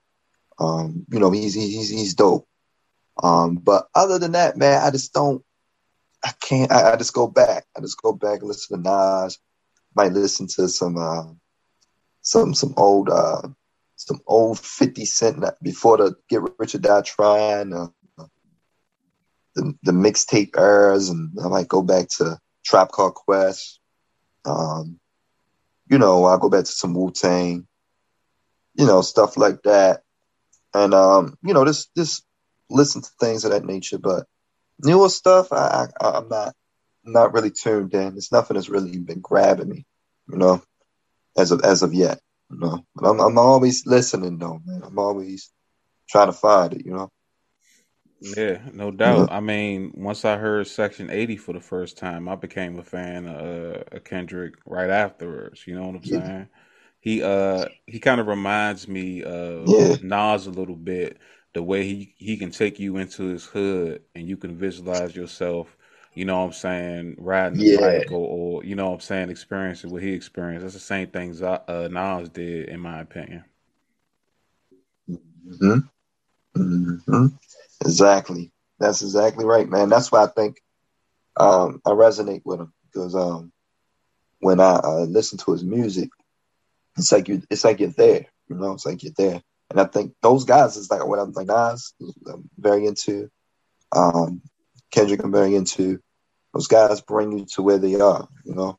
Um, 0.59 1.05
you 1.11 1.19
know, 1.19 1.31
he's 1.31 1.53
he's 1.53 1.89
he's 1.89 2.13
dope. 2.15 2.47
Um, 3.21 3.55
but 3.55 3.87
other 3.95 4.19
than 4.19 4.33
that, 4.33 4.57
man, 4.57 4.81
I 4.83 4.91
just 4.91 5.13
don't. 5.13 5.43
I 6.23 6.31
can't. 6.41 6.71
I, 6.71 6.93
I 6.93 6.95
just 6.95 7.13
go 7.13 7.27
back. 7.27 7.65
I 7.75 7.81
just 7.81 8.01
go 8.01 8.11
back 8.13 8.39
and 8.39 8.47
listen 8.47 8.83
to 8.83 8.89
Nas. 8.89 9.39
Might 9.95 10.13
listen 10.13 10.47
to 10.55 10.67
some 10.67 10.97
uh, 10.97 11.31
some 12.21 12.53
some 12.53 12.73
old 12.75 13.09
uh, 13.09 13.47
some 13.95 14.19
old 14.27 14.59
Fifty 14.59 15.05
Cent 15.05 15.43
before 15.61 15.97
the 15.97 16.15
Get 16.27 16.41
Rich 16.59 16.75
or 16.75 16.79
Die 16.79 17.01
Trying. 17.01 17.73
Uh, 17.73 17.87
the 19.55 19.73
the 19.83 19.91
mixtape 19.91 20.57
eras, 20.57 21.09
and 21.09 21.31
I 21.43 21.47
might 21.47 21.67
go 21.67 21.81
back 21.81 22.09
to 22.17 22.39
Tribe 22.63 22.89
Called 22.89 23.15
Quest. 23.15 23.79
Um, 24.45 24.99
you 25.89 25.97
know, 25.97 26.25
I 26.25 26.37
go 26.37 26.49
back 26.49 26.65
to 26.65 26.71
some 26.71 26.93
Wu 26.93 27.11
Tang, 27.11 27.67
you 28.75 28.85
know, 28.85 29.01
stuff 29.01 29.37
like 29.37 29.61
that. 29.63 30.01
And 30.73 30.93
um, 30.93 31.37
you 31.43 31.53
know, 31.53 31.65
just 31.65 31.93
just 31.95 32.25
listen 32.69 33.01
to 33.01 33.09
things 33.19 33.45
of 33.45 33.51
that 33.51 33.65
nature. 33.65 33.97
But 33.97 34.25
newer 34.79 35.09
stuff, 35.09 35.51
I, 35.51 35.87
I 36.01 36.09
I'm 36.09 36.29
not 36.29 36.55
not 37.03 37.33
really 37.33 37.51
tuned 37.51 37.93
in. 37.93 38.17
It's 38.17 38.31
nothing 38.31 38.55
that's 38.55 38.69
really 38.69 38.97
been 38.99 39.21
grabbing 39.21 39.69
me, 39.69 39.85
you 40.29 40.37
know, 40.37 40.61
as 41.37 41.51
of 41.51 41.61
as 41.63 41.83
of 41.83 41.93
yet. 41.93 42.19
You 42.51 42.59
know, 42.59 42.85
but 42.95 43.09
I'm 43.09 43.19
I'm 43.19 43.37
always 43.37 43.85
listening 43.85 44.37
though, 44.37 44.61
man. 44.65 44.83
I'm 44.83 44.99
always 44.99 45.51
trying 46.09 46.27
to 46.27 46.33
find 46.33 46.73
it, 46.73 46.85
you 46.85 46.93
know. 46.93 47.09
Yeah, 48.19 48.59
no 48.73 48.91
doubt. 48.91 49.31
I 49.31 49.39
mean, 49.39 49.91
once 49.95 50.25
I 50.25 50.37
heard 50.37 50.67
Section 50.67 51.09
80 51.09 51.37
for 51.37 51.53
the 51.53 51.59
first 51.59 51.97
time, 51.97 52.27
I 52.27 52.35
became 52.35 52.79
a 52.79 52.83
fan 52.83 53.27
of, 53.27 53.83
uh, 53.93 53.99
Kendrick 53.99 54.55
right 54.65 54.89
afterwards. 54.89 55.67
You 55.67 55.75
know 55.75 55.87
what 55.87 55.95
I'm 55.95 56.01
yeah. 56.03 56.25
saying? 56.25 56.49
He 56.99 57.23
uh 57.23 57.65
he 57.85 57.99
kind 57.99 58.19
of 58.19 58.27
reminds 58.27 58.87
me 58.87 59.23
of 59.23 59.67
yeah. 59.67 59.95
Nas 60.01 60.47
a 60.47 60.51
little 60.51 60.75
bit. 60.75 61.19
The 61.53 61.63
way 61.63 61.83
he 61.83 62.13
he 62.17 62.37
can 62.37 62.51
take 62.51 62.79
you 62.79 62.97
into 62.97 63.23
his 63.25 63.45
hood 63.45 64.01
and 64.15 64.27
you 64.27 64.35
can 64.35 64.57
visualize 64.57 65.15
yourself. 65.15 65.77
You 66.13 66.25
know 66.25 66.39
what 66.39 66.45
I'm 66.45 66.53
saying? 66.53 67.15
Riding 67.19 67.59
yeah. 67.59 67.77
a 67.77 67.99
bike 67.99 68.11
or, 68.11 68.63
you 68.63 68.75
know 68.75 68.87
what 68.87 68.95
I'm 68.95 68.99
saying, 69.01 69.29
experiencing 69.29 69.91
what 69.91 70.01
he 70.01 70.13
experienced. 70.13 70.63
That's 70.63 70.73
the 70.73 70.79
same 70.79 71.07
things 71.09 71.43
uh, 71.43 71.59
Nas 71.91 72.29
did, 72.29 72.69
in 72.69 72.79
my 72.79 73.01
opinion. 73.01 73.43
Hmm. 75.59 75.79
Hmm. 76.55 77.27
Exactly. 77.81 78.51
That's 78.79 79.01
exactly 79.01 79.45
right, 79.45 79.67
man. 79.67 79.89
That's 79.89 80.11
why 80.11 80.23
I 80.23 80.27
think 80.27 80.61
um, 81.37 81.81
I 81.85 81.91
resonate 81.91 82.41
with 82.45 82.61
him 82.61 82.73
because 82.85 83.15
um, 83.15 83.51
when 84.39 84.59
I 84.59 84.75
uh, 84.83 85.05
listen 85.09 85.37
to 85.39 85.51
his 85.51 85.63
music, 85.63 86.09
it's 86.97 87.11
like 87.11 87.27
you, 87.27 87.41
it's 87.49 87.63
like 87.63 87.79
you're 87.79 87.89
there. 87.89 88.25
You 88.49 88.55
know, 88.55 88.73
it's 88.73 88.85
like 88.85 89.03
you're 89.03 89.13
there. 89.17 89.41
And 89.69 89.79
I 89.79 89.85
think 89.85 90.13
those 90.21 90.45
guys 90.45 90.77
is 90.77 90.89
like 90.89 91.05
what 91.05 91.19
I'm 91.19 91.31
like 91.33 91.47
Nas, 91.47 91.93
I'm 92.31 92.49
very 92.57 92.85
into. 92.85 93.29
Um, 93.95 94.41
Kendrick, 94.91 95.23
I'm 95.23 95.31
very 95.31 95.55
into. 95.55 95.99
Those 96.53 96.67
guys 96.67 97.01
bring 97.01 97.37
you 97.37 97.45
to 97.55 97.61
where 97.63 97.77
they 97.77 97.95
are, 97.99 98.27
you 98.45 98.55
know, 98.55 98.77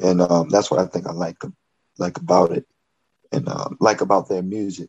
and 0.00 0.20
um, 0.22 0.48
that's 0.48 0.70
what 0.70 0.80
I 0.80 0.86
think 0.86 1.06
I 1.06 1.12
like 1.12 1.36
like 1.98 2.18
about 2.18 2.52
it, 2.52 2.66
and 3.32 3.48
um, 3.48 3.76
like 3.80 4.00
about 4.00 4.28
their 4.28 4.42
music. 4.42 4.88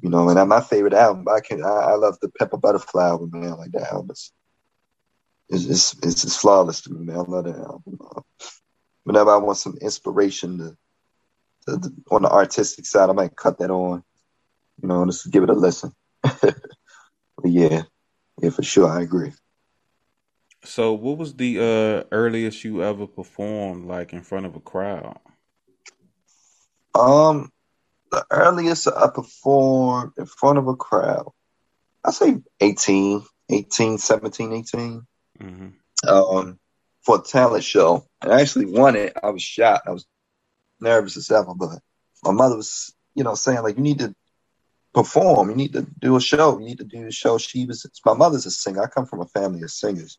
You 0.00 0.10
know, 0.10 0.28
and 0.28 0.48
my 0.48 0.60
favorite 0.60 0.92
album, 0.92 1.26
I 1.28 1.40
can 1.40 1.64
I, 1.64 1.68
I 1.68 1.94
love 1.94 2.18
the 2.20 2.28
Pimp 2.28 2.52
a 2.52 2.56
Butterfly 2.58 3.06
album, 3.06 3.30
man. 3.32 3.56
Like 3.56 3.72
that 3.72 3.92
album 3.92 4.10
is 4.10 4.32
it's 5.48 5.94
it's, 6.02 6.24
it's 6.24 6.36
flawless 6.36 6.82
to 6.82 6.92
me, 6.92 7.06
man. 7.06 7.16
I 7.16 7.20
love 7.20 7.44
that 7.44 7.56
album. 7.56 7.98
Uh, 8.00 8.20
whenever 9.04 9.30
I 9.30 9.36
want 9.36 9.58
some 9.58 9.76
inspiration 9.80 10.58
to, 10.58 10.76
to, 11.66 11.80
to, 11.80 11.94
on 12.10 12.22
the 12.22 12.30
artistic 12.30 12.86
side, 12.86 13.08
I 13.08 13.12
might 13.12 13.36
cut 13.36 13.58
that 13.58 13.70
on. 13.70 14.02
You 14.82 14.88
know, 14.88 15.06
just 15.06 15.30
give 15.30 15.42
it 15.42 15.50
a 15.50 15.54
listen. 15.54 15.92
but 16.22 16.54
yeah, 17.44 17.82
yeah, 18.42 18.50
for 18.50 18.62
sure, 18.62 18.88
I 18.88 19.02
agree. 19.02 19.32
So, 20.64 20.94
what 20.94 21.18
was 21.18 21.34
the 21.34 21.58
uh, 21.58 22.08
earliest 22.10 22.64
you 22.64 22.82
ever 22.82 23.06
performed, 23.06 23.86
like 23.86 24.12
in 24.12 24.22
front 24.22 24.46
of 24.46 24.56
a 24.56 24.60
crowd? 24.60 25.18
Um, 26.94 27.52
the 28.14 28.26
earliest 28.30 28.88
I 28.88 29.08
performed 29.08 30.12
in 30.16 30.26
front 30.26 30.58
of 30.58 30.68
a 30.68 30.76
crowd, 30.76 31.30
I 32.04 32.12
say 32.12 32.36
18, 32.60 33.24
18, 33.50 33.98
17, 33.98 34.52
18. 34.52 35.06
Mm-hmm. 35.40 36.08
Um, 36.08 36.58
for 37.02 37.18
a 37.18 37.22
talent 37.22 37.64
show. 37.64 38.06
And 38.22 38.32
I 38.32 38.40
actually 38.40 38.66
won 38.66 38.96
it. 38.96 39.16
I 39.22 39.30
was 39.30 39.42
shocked. 39.42 39.86
I 39.86 39.92
was 39.92 40.06
nervous 40.80 41.16
as 41.16 41.30
ever, 41.30 41.54
but 41.54 41.78
my 42.22 42.32
mother 42.32 42.56
was, 42.56 42.94
you 43.14 43.24
know, 43.24 43.34
saying 43.34 43.62
like, 43.62 43.76
you 43.76 43.82
need 43.82 43.98
to 43.98 44.14
perform. 44.92 45.50
You 45.50 45.56
need 45.56 45.72
to 45.74 45.86
do 46.00 46.16
a 46.16 46.20
show. 46.20 46.58
You 46.58 46.64
need 46.64 46.78
to 46.78 46.84
do 46.84 47.06
a 47.06 47.12
show. 47.12 47.38
She 47.38 47.66
was, 47.66 47.86
my 48.06 48.14
mother's 48.14 48.46
a 48.46 48.50
singer. 48.50 48.82
I 48.82 48.86
come 48.86 49.06
from 49.06 49.20
a 49.20 49.26
family 49.26 49.62
of 49.62 49.70
singers. 49.70 50.18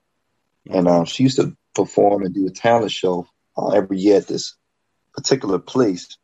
Mm-hmm. 0.68 0.78
And 0.78 0.88
um, 0.88 1.06
she 1.06 1.24
used 1.24 1.38
to 1.38 1.56
perform 1.74 2.24
and 2.24 2.34
do 2.34 2.46
a 2.46 2.52
talent 2.52 2.92
show 2.92 3.28
uh, 3.58 3.70
every 3.70 3.98
year 3.98 4.18
at 4.18 4.28
this 4.28 4.56
particular 5.14 5.60
place. 5.60 6.18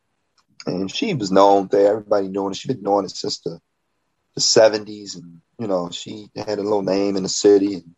And 0.66 0.90
she 0.90 1.14
was 1.14 1.32
known 1.32 1.68
there. 1.70 1.92
Everybody 1.92 2.28
knew 2.28 2.48
her. 2.48 2.54
She'd 2.54 2.68
been 2.68 2.82
known 2.82 3.04
it 3.04 3.10
since 3.10 3.38
the, 3.40 3.60
70s. 4.38 5.16
And, 5.16 5.40
you 5.58 5.66
know, 5.66 5.90
she 5.90 6.28
had 6.34 6.58
a 6.58 6.62
little 6.62 6.82
name 6.82 7.16
in 7.16 7.22
the 7.22 7.28
city 7.28 7.74
and 7.74 7.94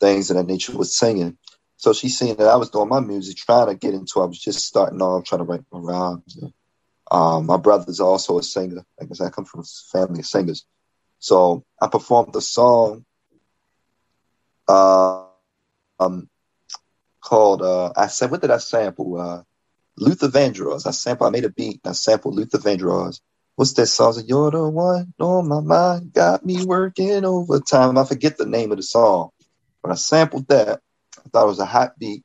things 0.00 0.30
of 0.30 0.36
that 0.36 0.46
nature 0.46 0.76
was 0.76 0.96
singing. 0.96 1.36
So 1.76 1.92
she 1.92 2.08
seen 2.08 2.36
that 2.36 2.48
I 2.48 2.56
was 2.56 2.70
doing 2.70 2.88
my 2.88 3.00
music, 3.00 3.36
trying 3.36 3.66
to 3.66 3.74
get 3.74 3.94
into. 3.94 4.20
I 4.20 4.24
was 4.24 4.38
just 4.38 4.60
starting 4.60 5.02
off, 5.02 5.24
trying 5.24 5.40
to 5.40 5.44
write 5.44 5.64
my 5.72 5.80
rhymes. 5.80 6.38
Um, 7.10 7.46
my 7.46 7.58
brother's 7.58 8.00
also 8.00 8.38
a 8.38 8.42
singer. 8.42 8.84
Like 8.98 9.10
I 9.10 9.14
said, 9.14 9.26
I 9.26 9.30
come 9.30 9.44
from 9.44 9.60
a 9.60 9.64
family 9.92 10.20
of 10.20 10.26
singers. 10.26 10.64
So 11.18 11.64
I 11.80 11.88
performed 11.88 12.32
the 12.32 12.40
song 12.40 13.04
uh, 14.68 15.24
um, 16.00 16.28
called, 17.20 17.62
uh, 17.62 17.92
I 17.96 18.06
said, 18.06 18.30
what 18.30 18.40
did 18.40 18.50
I 18.50 18.58
sample? 18.58 19.20
Uh, 19.20 19.42
Luther 19.96 20.28
Vandross. 20.28 20.86
I 20.86 20.90
sample, 20.90 21.26
I 21.26 21.30
made 21.30 21.44
a 21.44 21.50
beat. 21.50 21.80
I 21.84 21.92
sampled 21.92 22.34
Luther 22.34 22.58
Vandross. 22.58 23.20
What's 23.56 23.74
that 23.74 23.86
song? 23.86 24.20
You're 24.26 24.50
the 24.50 24.68
one 24.68 25.14
on 25.20 25.48
my 25.48 25.60
mind, 25.60 26.12
got 26.12 26.44
me 26.44 26.64
working 26.64 27.24
overtime. 27.24 27.96
I 27.96 28.04
forget 28.04 28.36
the 28.36 28.46
name 28.46 28.72
of 28.72 28.78
the 28.78 28.82
song, 28.82 29.30
but 29.82 29.92
I 29.92 29.94
sampled 29.94 30.48
that. 30.48 30.80
I 31.18 31.28
thought 31.28 31.44
it 31.44 31.48
was 31.48 31.60
a 31.60 31.64
hot 31.64 31.98
beat. 31.98 32.24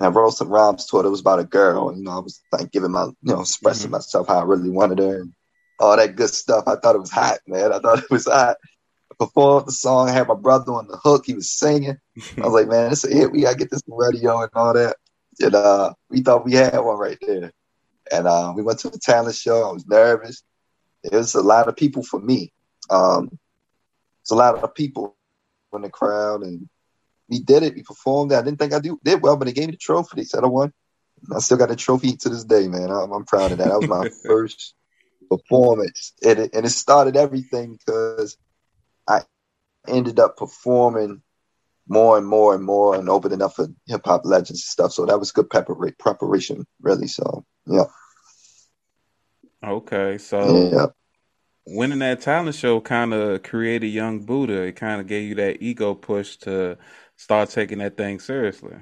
And 0.00 0.08
I 0.08 0.10
wrote 0.10 0.30
some 0.30 0.48
rhymes 0.48 0.86
to 0.86 0.98
it. 0.98 1.06
It 1.06 1.10
was 1.10 1.20
about 1.20 1.38
a 1.38 1.44
girl. 1.44 1.88
And, 1.88 1.98
you 1.98 2.04
know, 2.04 2.10
I 2.10 2.18
was 2.18 2.42
like 2.50 2.72
giving 2.72 2.90
my, 2.90 3.04
you 3.04 3.14
know, 3.22 3.42
expressing 3.42 3.86
mm-hmm. 3.86 3.92
myself 3.92 4.26
how 4.26 4.40
I 4.40 4.44
really 4.44 4.70
wanted 4.70 4.98
her 4.98 5.20
and 5.20 5.32
all 5.78 5.96
that 5.96 6.16
good 6.16 6.30
stuff. 6.30 6.64
I 6.66 6.74
thought 6.74 6.96
it 6.96 7.00
was 7.00 7.12
hot, 7.12 7.38
man. 7.46 7.72
I 7.72 7.78
thought 7.78 8.00
it 8.00 8.10
was 8.10 8.26
hot. 8.26 8.56
I 9.12 9.14
performed 9.24 9.68
the 9.68 9.72
song. 9.72 10.08
I 10.08 10.12
had 10.12 10.26
my 10.26 10.34
brother 10.34 10.72
on 10.72 10.88
the 10.88 10.96
hook. 10.96 11.24
He 11.26 11.34
was 11.34 11.48
singing. 11.48 11.96
I 12.36 12.40
was 12.40 12.52
like, 12.52 12.66
man, 12.66 12.90
it's 12.90 13.04
a 13.04 13.14
hit. 13.14 13.30
We 13.30 13.42
got 13.42 13.52
to 13.52 13.56
get 13.56 13.70
this 13.70 13.82
radio 13.86 14.42
and 14.42 14.50
all 14.54 14.74
that. 14.74 14.96
And 15.40 15.54
uh, 15.54 15.94
we 16.10 16.20
thought 16.22 16.44
we 16.44 16.52
had 16.52 16.78
one 16.78 16.98
right 16.98 17.18
there. 17.26 17.52
And 18.12 18.26
uh, 18.26 18.52
we 18.54 18.62
went 18.62 18.80
to 18.80 18.90
the 18.90 18.98
talent 18.98 19.34
show. 19.34 19.68
I 19.68 19.72
was 19.72 19.86
nervous. 19.86 20.42
It 21.02 21.12
was 21.12 21.34
a 21.34 21.42
lot 21.42 21.68
of 21.68 21.76
people 21.76 22.02
for 22.02 22.20
me. 22.20 22.52
Um, 22.90 23.38
it's 24.22 24.30
a 24.30 24.36
lot 24.36 24.62
of 24.62 24.74
people 24.74 25.16
in 25.74 25.82
the 25.82 25.90
crowd, 25.90 26.42
and 26.42 26.68
we 27.28 27.40
did 27.40 27.62
it. 27.62 27.74
We 27.74 27.82
performed. 27.82 28.32
I 28.32 28.42
didn't 28.42 28.58
think 28.58 28.72
I 28.72 28.78
do, 28.78 28.98
did 29.04 29.22
well, 29.22 29.36
but 29.36 29.46
they 29.46 29.52
gave 29.52 29.66
me 29.66 29.72
the 29.72 29.78
trophy. 29.78 30.16
They 30.16 30.24
said 30.24 30.44
I 30.44 30.46
won. 30.46 30.72
I 31.34 31.40
still 31.40 31.56
got 31.56 31.68
the 31.68 31.76
trophy 31.76 32.16
to 32.16 32.28
this 32.28 32.44
day, 32.44 32.68
man. 32.68 32.90
I'm, 32.90 33.12
I'm 33.12 33.24
proud 33.24 33.52
of 33.52 33.58
that. 33.58 33.68
That 33.68 33.76
was 33.76 33.86
my 33.88 34.08
first 34.26 34.74
performance, 35.30 36.12
and 36.22 36.38
it, 36.38 36.54
and 36.54 36.64
it 36.64 36.70
started 36.70 37.16
everything 37.16 37.78
because 37.78 38.36
I 39.08 39.22
ended 39.86 40.20
up 40.20 40.36
performing 40.36 41.22
more 41.88 42.16
and 42.18 42.26
more 42.26 42.54
and 42.54 42.64
more 42.64 42.94
and 42.94 43.08
opening 43.08 43.42
up 43.42 43.54
for 43.54 43.68
hip 43.86 44.02
hop 44.04 44.22
legends 44.24 44.50
and 44.50 44.58
stuff. 44.58 44.92
So 44.92 45.06
that 45.06 45.18
was 45.18 45.32
good 45.32 45.48
prepar- 45.48 45.98
preparation, 45.98 46.66
really. 46.80 47.06
So 47.06 47.44
yeah. 47.66 47.84
Okay, 49.62 50.18
so 50.18 50.68
yeah. 50.72 50.86
winning 51.66 52.00
that 52.00 52.20
talent 52.20 52.54
show 52.54 52.80
kind 52.80 53.14
of 53.14 53.42
created 53.42 53.88
Young 53.88 54.20
Buddha. 54.20 54.62
It 54.62 54.76
kind 54.76 55.00
of 55.00 55.06
gave 55.06 55.28
you 55.28 55.34
that 55.36 55.62
ego 55.62 55.94
push 55.94 56.36
to 56.38 56.76
start 57.16 57.50
taking 57.50 57.78
that 57.78 57.96
thing 57.96 58.20
seriously. 58.20 58.76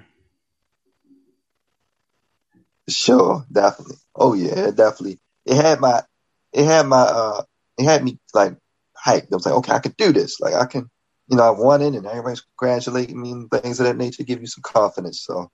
Sure, 2.89 3.45
definitely. 3.51 3.97
Oh 4.15 4.35
yeah, 4.35 4.71
definitely. 4.73 5.21
It 5.47 5.57
had 5.57 5.81
my, 5.81 6.03
it 6.53 6.65
had 6.65 6.87
my, 6.87 7.03
uh, 7.03 7.43
it 7.79 7.85
had 7.85 8.03
me 8.05 8.19
like 8.35 8.57
hyped. 8.97 9.33
I 9.33 9.37
was 9.37 9.47
like, 9.47 9.55
okay, 9.55 9.73
I 9.73 9.79
can 9.79 9.95
do 9.97 10.13
this. 10.13 10.41
Like 10.41 10.55
I 10.55 10.67
can, 10.67 10.91
you 11.33 11.39
know, 11.39 11.45
I 11.45 11.51
won 11.51 11.81
it 11.81 11.95
and 11.95 12.07
everybody's 12.07 12.43
congratulating 12.59 13.19
me 13.19 13.33
and 13.33 13.51
things 13.51 13.81
of 13.81 13.87
that 13.87 13.97
nature 13.97 14.23
give 14.23 14.43
you 14.43 14.47
some 14.47 14.61
confidence. 14.61 15.23
So, 15.23 15.51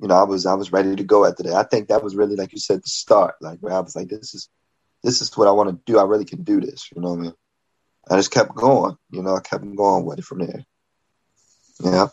you 0.00 0.08
know, 0.08 0.16
I 0.16 0.24
was 0.24 0.44
I 0.44 0.54
was 0.54 0.72
ready 0.72 0.96
to 0.96 1.04
go 1.04 1.24
after 1.24 1.44
that. 1.44 1.54
I 1.54 1.62
think 1.62 1.86
that 1.88 2.02
was 2.02 2.16
really 2.16 2.34
like 2.34 2.50
you 2.52 2.58
said, 2.58 2.82
the 2.82 2.88
start, 2.88 3.36
like 3.40 3.60
where 3.60 3.72
I 3.72 3.78
was 3.78 3.94
like, 3.94 4.08
this 4.08 4.34
is 4.34 4.48
this 5.04 5.22
is 5.22 5.36
what 5.36 5.46
I 5.46 5.52
want 5.52 5.70
to 5.70 5.92
do. 5.92 6.00
I 6.00 6.02
really 6.02 6.24
can 6.24 6.42
do 6.42 6.60
this, 6.60 6.90
you 6.92 7.00
know 7.00 7.10
what 7.10 7.18
I 7.20 7.22
mean? 7.22 7.34
I 8.10 8.16
just 8.16 8.32
kept 8.32 8.56
going, 8.56 8.96
you 9.12 9.22
know, 9.22 9.36
I 9.36 9.40
kept 9.40 9.62
going 9.76 10.04
with 10.04 10.18
it 10.18 10.24
from 10.24 10.38
there. 10.38 10.64
Yeah. 11.78 12.08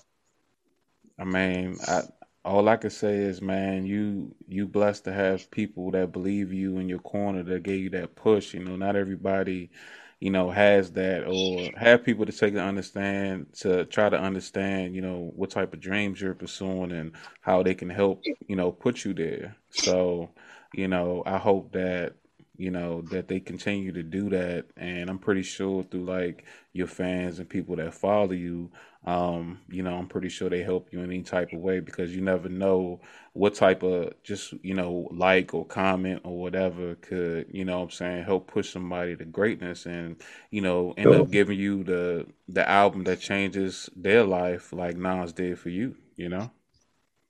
I 1.17 1.23
mean, 1.23 1.77
I 1.87 2.03
all 2.45 2.69
I 2.69 2.77
can 2.77 2.91
say 2.91 3.15
is, 3.15 3.41
man, 3.41 3.87
you 3.87 4.35
you 4.47 4.67
blessed 4.67 5.05
to 5.05 5.11
have 5.11 5.49
people 5.49 5.89
that 5.91 6.11
believe 6.11 6.53
you 6.53 6.77
in 6.77 6.87
your 6.87 6.99
corner 6.99 7.41
that 7.41 7.63
gave 7.63 7.81
you 7.81 7.89
that 7.91 8.15
push. 8.15 8.53
You 8.53 8.63
know, 8.63 8.75
not 8.75 8.95
everybody 8.95 9.71
you 10.19 10.31
know, 10.31 10.49
has 10.49 10.91
that 10.93 11.25
or 11.27 11.71
have 11.79 12.03
people 12.03 12.25
to 12.25 12.31
take 12.31 12.53
to 12.53 12.61
understand 12.61 13.47
to 13.59 13.85
try 13.85 14.09
to 14.09 14.19
understand, 14.19 14.95
you 14.95 15.01
know, 15.01 15.31
what 15.35 15.51
type 15.51 15.73
of 15.73 15.79
dreams 15.79 16.19
you're 16.21 16.33
pursuing 16.33 16.91
and 16.91 17.11
how 17.41 17.61
they 17.63 17.75
can 17.75 17.89
help, 17.89 18.23
you 18.47 18.55
know, 18.55 18.71
put 18.71 19.05
you 19.05 19.13
there. 19.13 19.55
So, 19.69 20.29
you 20.73 20.87
know, 20.87 21.23
I 21.25 21.37
hope 21.37 21.71
that 21.73 22.15
you 22.59 22.71
know 22.71 23.01
that 23.03 23.27
they 23.27 23.39
continue 23.39 23.91
to 23.91 24.01
do 24.01 24.29
that 24.29 24.65
and 24.77 25.09
i'm 25.11 25.19
pretty 25.19 25.43
sure 25.43 25.83
through 25.83 26.03
like 26.05 26.43
your 26.73 26.87
fans 26.87 27.37
and 27.37 27.47
people 27.47 27.75
that 27.75 27.93
follow 27.93 28.31
you 28.31 28.71
um, 29.07 29.61
you 29.69 29.83
know, 29.83 29.95
I'm 29.97 30.07
pretty 30.09 30.27
sure 30.27 30.49
they 30.49 30.63
help 30.63 30.89
you 30.91 30.99
in 30.99 31.05
any 31.05 31.23
type 31.23 31.53
of 31.53 31.61
way 31.61 31.79
because 31.79 32.13
you 32.13 32.21
never 32.21 32.49
know 32.49 32.99
what 33.31 33.55
type 33.55 33.81
of 33.81 34.21
just, 34.21 34.53
you 34.63 34.73
know, 34.73 35.07
like 35.13 35.53
or 35.53 35.65
comment 35.65 36.21
or 36.25 36.37
whatever 36.37 36.95
could, 36.95 37.47
you 37.49 37.63
know 37.63 37.83
I'm 37.83 37.89
saying, 37.89 38.25
help 38.25 38.51
push 38.51 38.69
somebody 38.69 39.15
to 39.15 39.23
greatness 39.23 39.85
and, 39.85 40.17
you 40.51 40.59
know, 40.61 40.93
end 40.97 41.13
up 41.13 41.31
giving 41.31 41.57
you 41.57 41.85
the 41.85 42.27
the 42.49 42.69
album 42.69 43.05
that 43.05 43.21
changes 43.21 43.89
their 43.95 44.25
life 44.25 44.73
like 44.73 44.97
Nas 44.97 45.31
did 45.31 45.57
for 45.57 45.69
you, 45.69 45.95
you 46.17 46.27
know? 46.27 46.51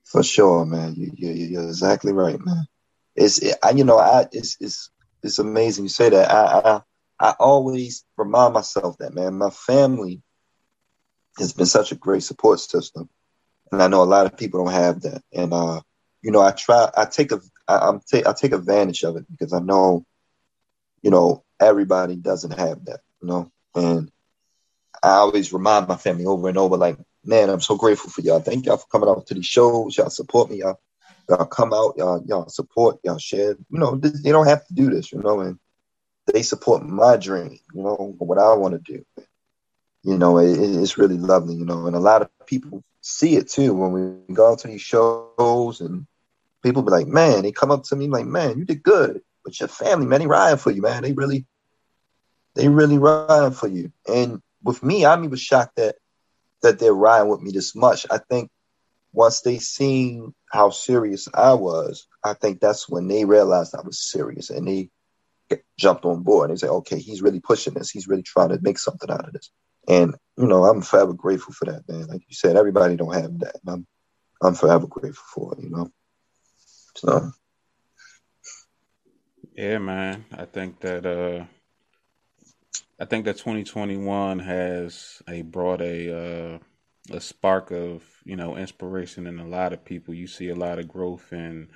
For 0.05 0.23
sure, 0.23 0.65
man. 0.65 0.95
You, 0.95 1.11
you, 1.15 1.29
you're 1.31 1.63
exactly 1.67 2.13
right, 2.13 2.39
man. 2.43 2.65
It's, 3.15 3.39
it, 3.39 3.57
I, 3.63 3.71
you 3.71 3.83
know, 3.83 3.99
I, 3.99 4.27
it's, 4.31 4.57
it's, 4.59 4.89
it's 5.21 5.39
amazing 5.39 5.85
you 5.85 5.89
say 5.89 6.09
that. 6.09 6.31
I, 6.31 6.81
I, 7.19 7.29
I 7.29 7.35
always 7.39 8.05
remind 8.17 8.55
myself 8.55 8.97
that, 8.99 9.13
man, 9.13 9.35
my 9.35 9.51
family 9.51 10.23
has 11.39 11.53
been 11.53 11.65
such 11.65 11.91
a 11.91 11.95
great 11.95 12.23
support 12.23 12.59
system, 12.59 13.09
and 13.71 13.81
I 13.81 13.87
know 13.87 14.03
a 14.03 14.05
lot 14.05 14.25
of 14.25 14.37
people 14.37 14.63
don't 14.63 14.73
have 14.73 15.01
that. 15.01 15.21
And 15.33 15.53
uh, 15.53 15.81
you 16.21 16.31
know, 16.31 16.41
I 16.41 16.51
try, 16.51 16.89
I 16.95 17.05
take 17.05 17.31
a, 17.31 17.41
I, 17.67 17.77
I'm 17.87 18.01
take, 18.01 18.27
I 18.27 18.33
take 18.33 18.53
advantage 18.53 19.03
of 19.03 19.17
it 19.17 19.25
because 19.29 19.53
I 19.53 19.59
know, 19.59 20.05
you 21.01 21.11
know, 21.11 21.43
everybody 21.59 22.15
doesn't 22.15 22.57
have 22.57 22.85
that, 22.85 23.01
you 23.21 23.27
know, 23.27 23.51
and 23.75 24.11
I 25.03 25.09
always 25.09 25.53
remind 25.53 25.87
my 25.87 25.95
family 25.95 26.25
over 26.25 26.49
and 26.49 26.57
over, 26.57 26.77
like, 26.77 26.97
man, 27.23 27.49
I'm 27.49 27.61
so 27.61 27.75
grateful 27.75 28.09
for 28.09 28.21
y'all. 28.21 28.39
Thank 28.39 28.65
y'all 28.65 28.77
for 28.77 28.87
coming 28.87 29.09
out 29.09 29.27
to 29.27 29.33
these 29.33 29.45
shows. 29.45 29.97
Y'all 29.97 30.09
support 30.09 30.49
me. 30.49 30.59
Y'all, 30.59 30.79
y'all 31.29 31.45
come 31.45 31.73
out. 31.73 31.95
Y'all, 31.97 32.23
y'all 32.25 32.49
support. 32.49 32.97
Y'all 33.03 33.17
share. 33.17 33.51
You 33.69 33.79
know, 33.79 33.95
they 33.95 34.31
don't 34.31 34.47
have 34.47 34.65
to 34.67 34.73
do 34.73 34.89
this, 34.89 35.11
you 35.11 35.19
know, 35.19 35.41
and 35.41 35.59
they 36.33 36.41
support 36.41 36.83
my 36.83 37.17
dream. 37.17 37.59
You 37.73 37.83
know, 37.83 38.15
what 38.17 38.39
I 38.39 38.53
want 38.53 38.73
to 38.73 38.93
do 38.93 39.05
you 40.07 40.17
know, 40.17 40.37
it, 40.37 40.57
it's 40.57 40.97
really 40.97 41.17
lovely, 41.17 41.53
you 41.55 41.65
know, 41.65 41.85
and 41.85 41.95
a 41.95 41.99
lot 41.99 42.21
of 42.21 42.29
people 42.45 42.81
see 43.01 43.35
it 43.35 43.49
too 43.49 43.73
when 43.73 43.91
we 43.91 44.33
go 44.33 44.55
to 44.55 44.67
these 44.67 44.81
shows 44.81 45.81
and 45.81 46.07
people 46.63 46.81
be 46.81 46.91
like, 46.91 47.07
man, 47.07 47.41
they 47.41 47.51
come 47.51 47.71
up 47.71 47.83
to 47.83 47.95
me 47.97 48.07
like, 48.07 48.25
man, 48.25 48.57
you 48.57 48.63
did 48.63 48.81
good. 48.81 49.21
But 49.43 49.59
your 49.59 49.67
family, 49.67 50.05
man, 50.05 50.21
they 50.21 50.27
ride 50.27 50.61
for 50.61 50.71
you, 50.71 50.81
man. 50.81 51.03
They 51.03 51.11
really, 51.11 51.45
they 52.55 52.69
really 52.69 52.97
ride 52.97 53.53
for 53.57 53.67
you. 53.67 53.91
And 54.07 54.41
with 54.63 54.81
me, 54.81 55.05
I'm 55.05 55.25
even 55.25 55.37
shocked 55.37 55.75
that 55.75 55.95
that 56.61 56.79
they're 56.79 56.93
riding 56.93 57.27
with 57.27 57.41
me 57.41 57.51
this 57.51 57.75
much. 57.75 58.05
I 58.09 58.17
think 58.17 58.49
once 59.11 59.41
they 59.41 59.57
seen 59.57 60.33
how 60.49 60.69
serious 60.69 61.27
I 61.33 61.53
was, 61.53 62.07
I 62.23 62.33
think 62.33 62.61
that's 62.61 62.87
when 62.87 63.09
they 63.09 63.25
realized 63.25 63.75
I 63.75 63.81
was 63.81 63.99
serious 63.99 64.51
and 64.51 64.65
they 64.65 64.89
jumped 65.77 66.05
on 66.05 66.23
board. 66.23 66.49
And 66.49 66.57
they 66.57 66.65
say, 66.65 66.71
okay, 66.71 66.97
he's 66.97 67.21
really 67.21 67.41
pushing 67.41 67.73
this. 67.73 67.89
He's 67.89 68.07
really 68.07 68.23
trying 68.23 68.49
to 68.49 68.59
make 68.61 68.79
something 68.79 69.11
out 69.11 69.27
of 69.27 69.33
this. 69.33 69.51
And 69.87 70.15
you 70.37 70.47
know, 70.47 70.65
I'm 70.65 70.81
forever 70.81 71.13
grateful 71.13 71.53
for 71.53 71.65
that, 71.65 71.87
man. 71.89 72.07
Like 72.07 72.21
you 72.27 72.35
said, 72.35 72.55
everybody 72.57 72.95
don't 72.95 73.13
have 73.13 73.39
that. 73.39 73.55
I'm 73.67 73.87
I'm 74.41 74.55
forever 74.55 74.87
grateful 74.87 75.25
for 75.33 75.53
it, 75.55 75.63
you 75.63 75.69
know. 75.69 75.89
So 76.95 77.31
Yeah, 79.55 79.79
man. 79.79 80.25
I 80.31 80.45
think 80.45 80.79
that 80.81 81.05
uh 81.05 81.45
I 82.99 83.05
think 83.05 83.25
that 83.25 83.37
2021 83.37 84.39
has 84.39 85.21
a 85.29 85.41
brought 85.43 85.81
a 85.81 86.55
uh 86.55 86.59
a 87.11 87.21
spark 87.21 87.71
of, 87.71 88.03
you 88.25 88.35
know, 88.35 88.57
inspiration 88.57 89.27
in 89.27 89.39
a 89.39 89.47
lot 89.47 89.73
of 89.73 89.85
people. 89.85 90.13
You 90.13 90.27
see 90.27 90.49
a 90.49 90.55
lot 90.55 90.79
of 90.79 90.87
growth 90.89 91.31
in, 91.31 91.69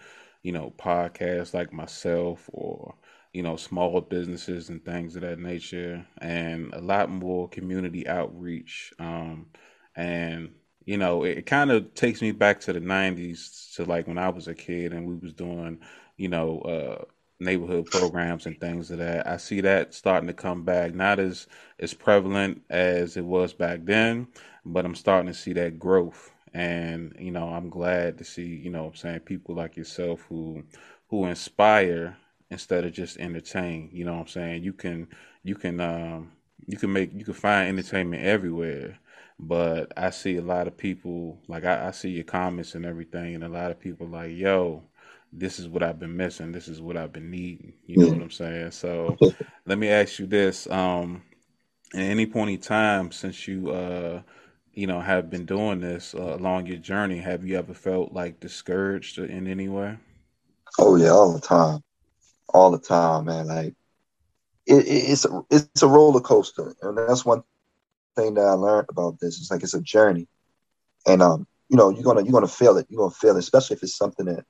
you 0.44 0.52
know, 0.52 0.74
podcasts 0.78 1.54
like 1.54 1.72
myself 1.74 2.50
or 2.52 2.96
you 3.34 3.44
know, 3.44 3.56
small 3.56 4.02
businesses 4.02 4.70
and 4.70 4.84
things 4.84 5.16
of 5.16 5.22
that 5.22 5.40
nature, 5.40 6.06
and 6.20 6.74
a 6.74 6.82
lot 6.82 7.10
more 7.10 7.48
community 7.50 8.08
outreach. 8.08 8.94
Um, 9.00 9.48
and 9.96 10.52
you 10.86 10.98
know, 10.98 11.24
it, 11.24 11.40
it 11.40 11.46
kind 11.46 11.72
of 11.72 11.94
takes 11.94 12.22
me 12.22 12.32
back 12.32 12.60
to 12.62 12.74
the 12.74 12.82
'90s, 12.82 13.74
to 13.76 13.86
like 13.86 14.08
when 14.08 14.18
I 14.18 14.30
was 14.30 14.48
a 14.48 14.56
kid 14.56 14.94
and 14.94 15.08
we 15.08 15.16
was 15.16 15.34
doing, 15.34 15.80
you 16.18 16.28
know, 16.30 16.60
uh, 16.62 17.06
neighborhood 17.40 17.86
programs 17.88 18.46
and 18.46 18.60
things 18.60 18.92
of 18.92 19.00
that. 19.00 19.28
I 19.28 19.38
see 19.38 19.62
that 19.62 19.94
starting 19.94 20.28
to 20.28 20.34
come 20.34 20.64
back, 20.64 20.94
not 20.94 21.20
as 21.20 21.48
as 21.80 21.94
prevalent 21.94 22.62
as 22.70 23.18
it 23.18 23.26
was 23.26 23.54
back 23.54 23.82
then, 23.86 24.28
but 24.66 24.86
I'm 24.86 24.96
starting 24.96 25.32
to 25.32 25.38
see 25.38 25.54
that 25.54 25.80
growth. 25.80 26.32
And, 26.54 27.16
you 27.18 27.32
know, 27.32 27.48
I'm 27.50 27.70
glad 27.70 28.18
to 28.18 28.26
see, 28.26 28.46
you 28.46 28.70
know 28.70 28.88
I'm 28.88 28.96
saying, 28.96 29.22
people 29.22 29.56
like 29.56 29.78
yourself 29.78 30.26
who 30.30 30.64
who 31.10 31.26
inspire 31.26 32.18
instead 32.52 32.86
of 32.86 32.94
just 32.94 33.18
entertain. 33.18 33.90
You 33.94 34.06
know 34.06 34.14
what 34.14 34.22
I'm 34.22 34.28
saying? 34.28 34.64
You 34.64 34.74
can 34.74 35.08
you 35.44 35.56
can 35.56 35.80
um 35.82 36.34
you 36.68 36.78
can 36.78 36.94
make 36.94 37.12
you 37.14 37.26
can 37.26 37.34
find 37.34 37.70
entertainment 37.70 38.24
everywhere. 38.24 39.00
But 39.40 39.94
I 39.98 40.12
see 40.12 40.38
a 40.38 40.44
lot 40.44 40.68
of 40.68 40.78
people 40.78 41.40
like 41.48 41.66
I, 41.66 41.88
I 41.88 41.92
see 41.92 42.12
your 42.12 42.26
comments 42.26 42.76
and 42.76 42.86
everything 42.86 43.36
and 43.36 43.44
a 43.44 43.50
lot 43.50 43.72
of 43.72 43.80
people 43.80 44.08
like, 44.08 44.34
yo, 44.34 44.84
this 45.34 45.60
is 45.60 45.68
what 45.68 45.82
I've 45.82 46.00
been 46.00 46.16
missing. 46.16 46.52
This 46.52 46.68
is 46.68 46.82
what 46.82 46.98
I've 46.98 47.14
been 47.14 47.32
needing. 47.32 47.74
You 47.88 47.98
know 47.98 48.10
what 48.10 48.22
I'm 48.22 48.32
saying? 48.32 48.72
So 48.72 49.20
let 49.66 49.80
me 49.80 49.90
ask 49.90 50.20
you 50.20 50.28
this. 50.28 50.70
Um 50.70 51.24
at 51.96 52.02
any 52.02 52.26
point 52.26 52.52
in 52.52 52.60
time 52.60 53.12
since 53.12 53.48
you 53.48 53.72
uh 53.72 54.22
you 54.74 54.88
know 54.88 55.02
have 55.02 55.30
been 55.30 55.46
doing 55.46 55.82
this 55.82 56.14
uh, 56.16 56.36
along 56.36 56.68
your 56.68 56.78
journey, 56.78 57.20
have 57.20 57.46
you 57.46 57.58
ever 57.58 57.74
felt 57.74 58.14
like 58.14 58.40
discouraged 58.40 59.18
in 59.20 59.48
any 59.48 59.70
way? 59.70 59.98
Oh 60.80 60.96
yeah, 60.98 61.12
all 61.12 61.34
the 61.34 61.40
time, 61.42 61.82
all 62.54 62.72
the 62.72 62.80
time, 62.80 63.26
man. 63.26 63.48
Like 63.48 63.76
it, 64.66 64.86
it's 64.88 65.26
a 65.26 65.42
it's 65.50 65.82
a 65.82 65.88
roller 65.88 66.22
coaster, 66.22 66.74
and 66.82 66.98
that's 66.98 67.26
one 67.26 67.44
thing 68.16 68.36
that 68.36 68.46
I 68.46 68.54
learned 68.54 68.88
about 68.90 69.20
this. 69.20 69.40
It's 69.40 69.52
like 69.52 69.64
it's 69.64 69.74
a 69.74 69.82
journey, 69.82 70.28
and 71.08 71.22
um, 71.22 71.48
you 71.70 71.78
know, 71.78 71.90
you're 71.90 72.04
gonna 72.04 72.24
you're 72.24 72.34
gonna 72.34 72.48
feel 72.48 72.78
it. 72.78 72.88
You're 72.90 73.00
gonna 73.00 73.12
feel 73.12 73.36
it, 73.36 73.40
especially 73.40 73.78
if 73.78 73.84
it's 73.84 73.96
something 73.96 74.26
that 74.28 74.46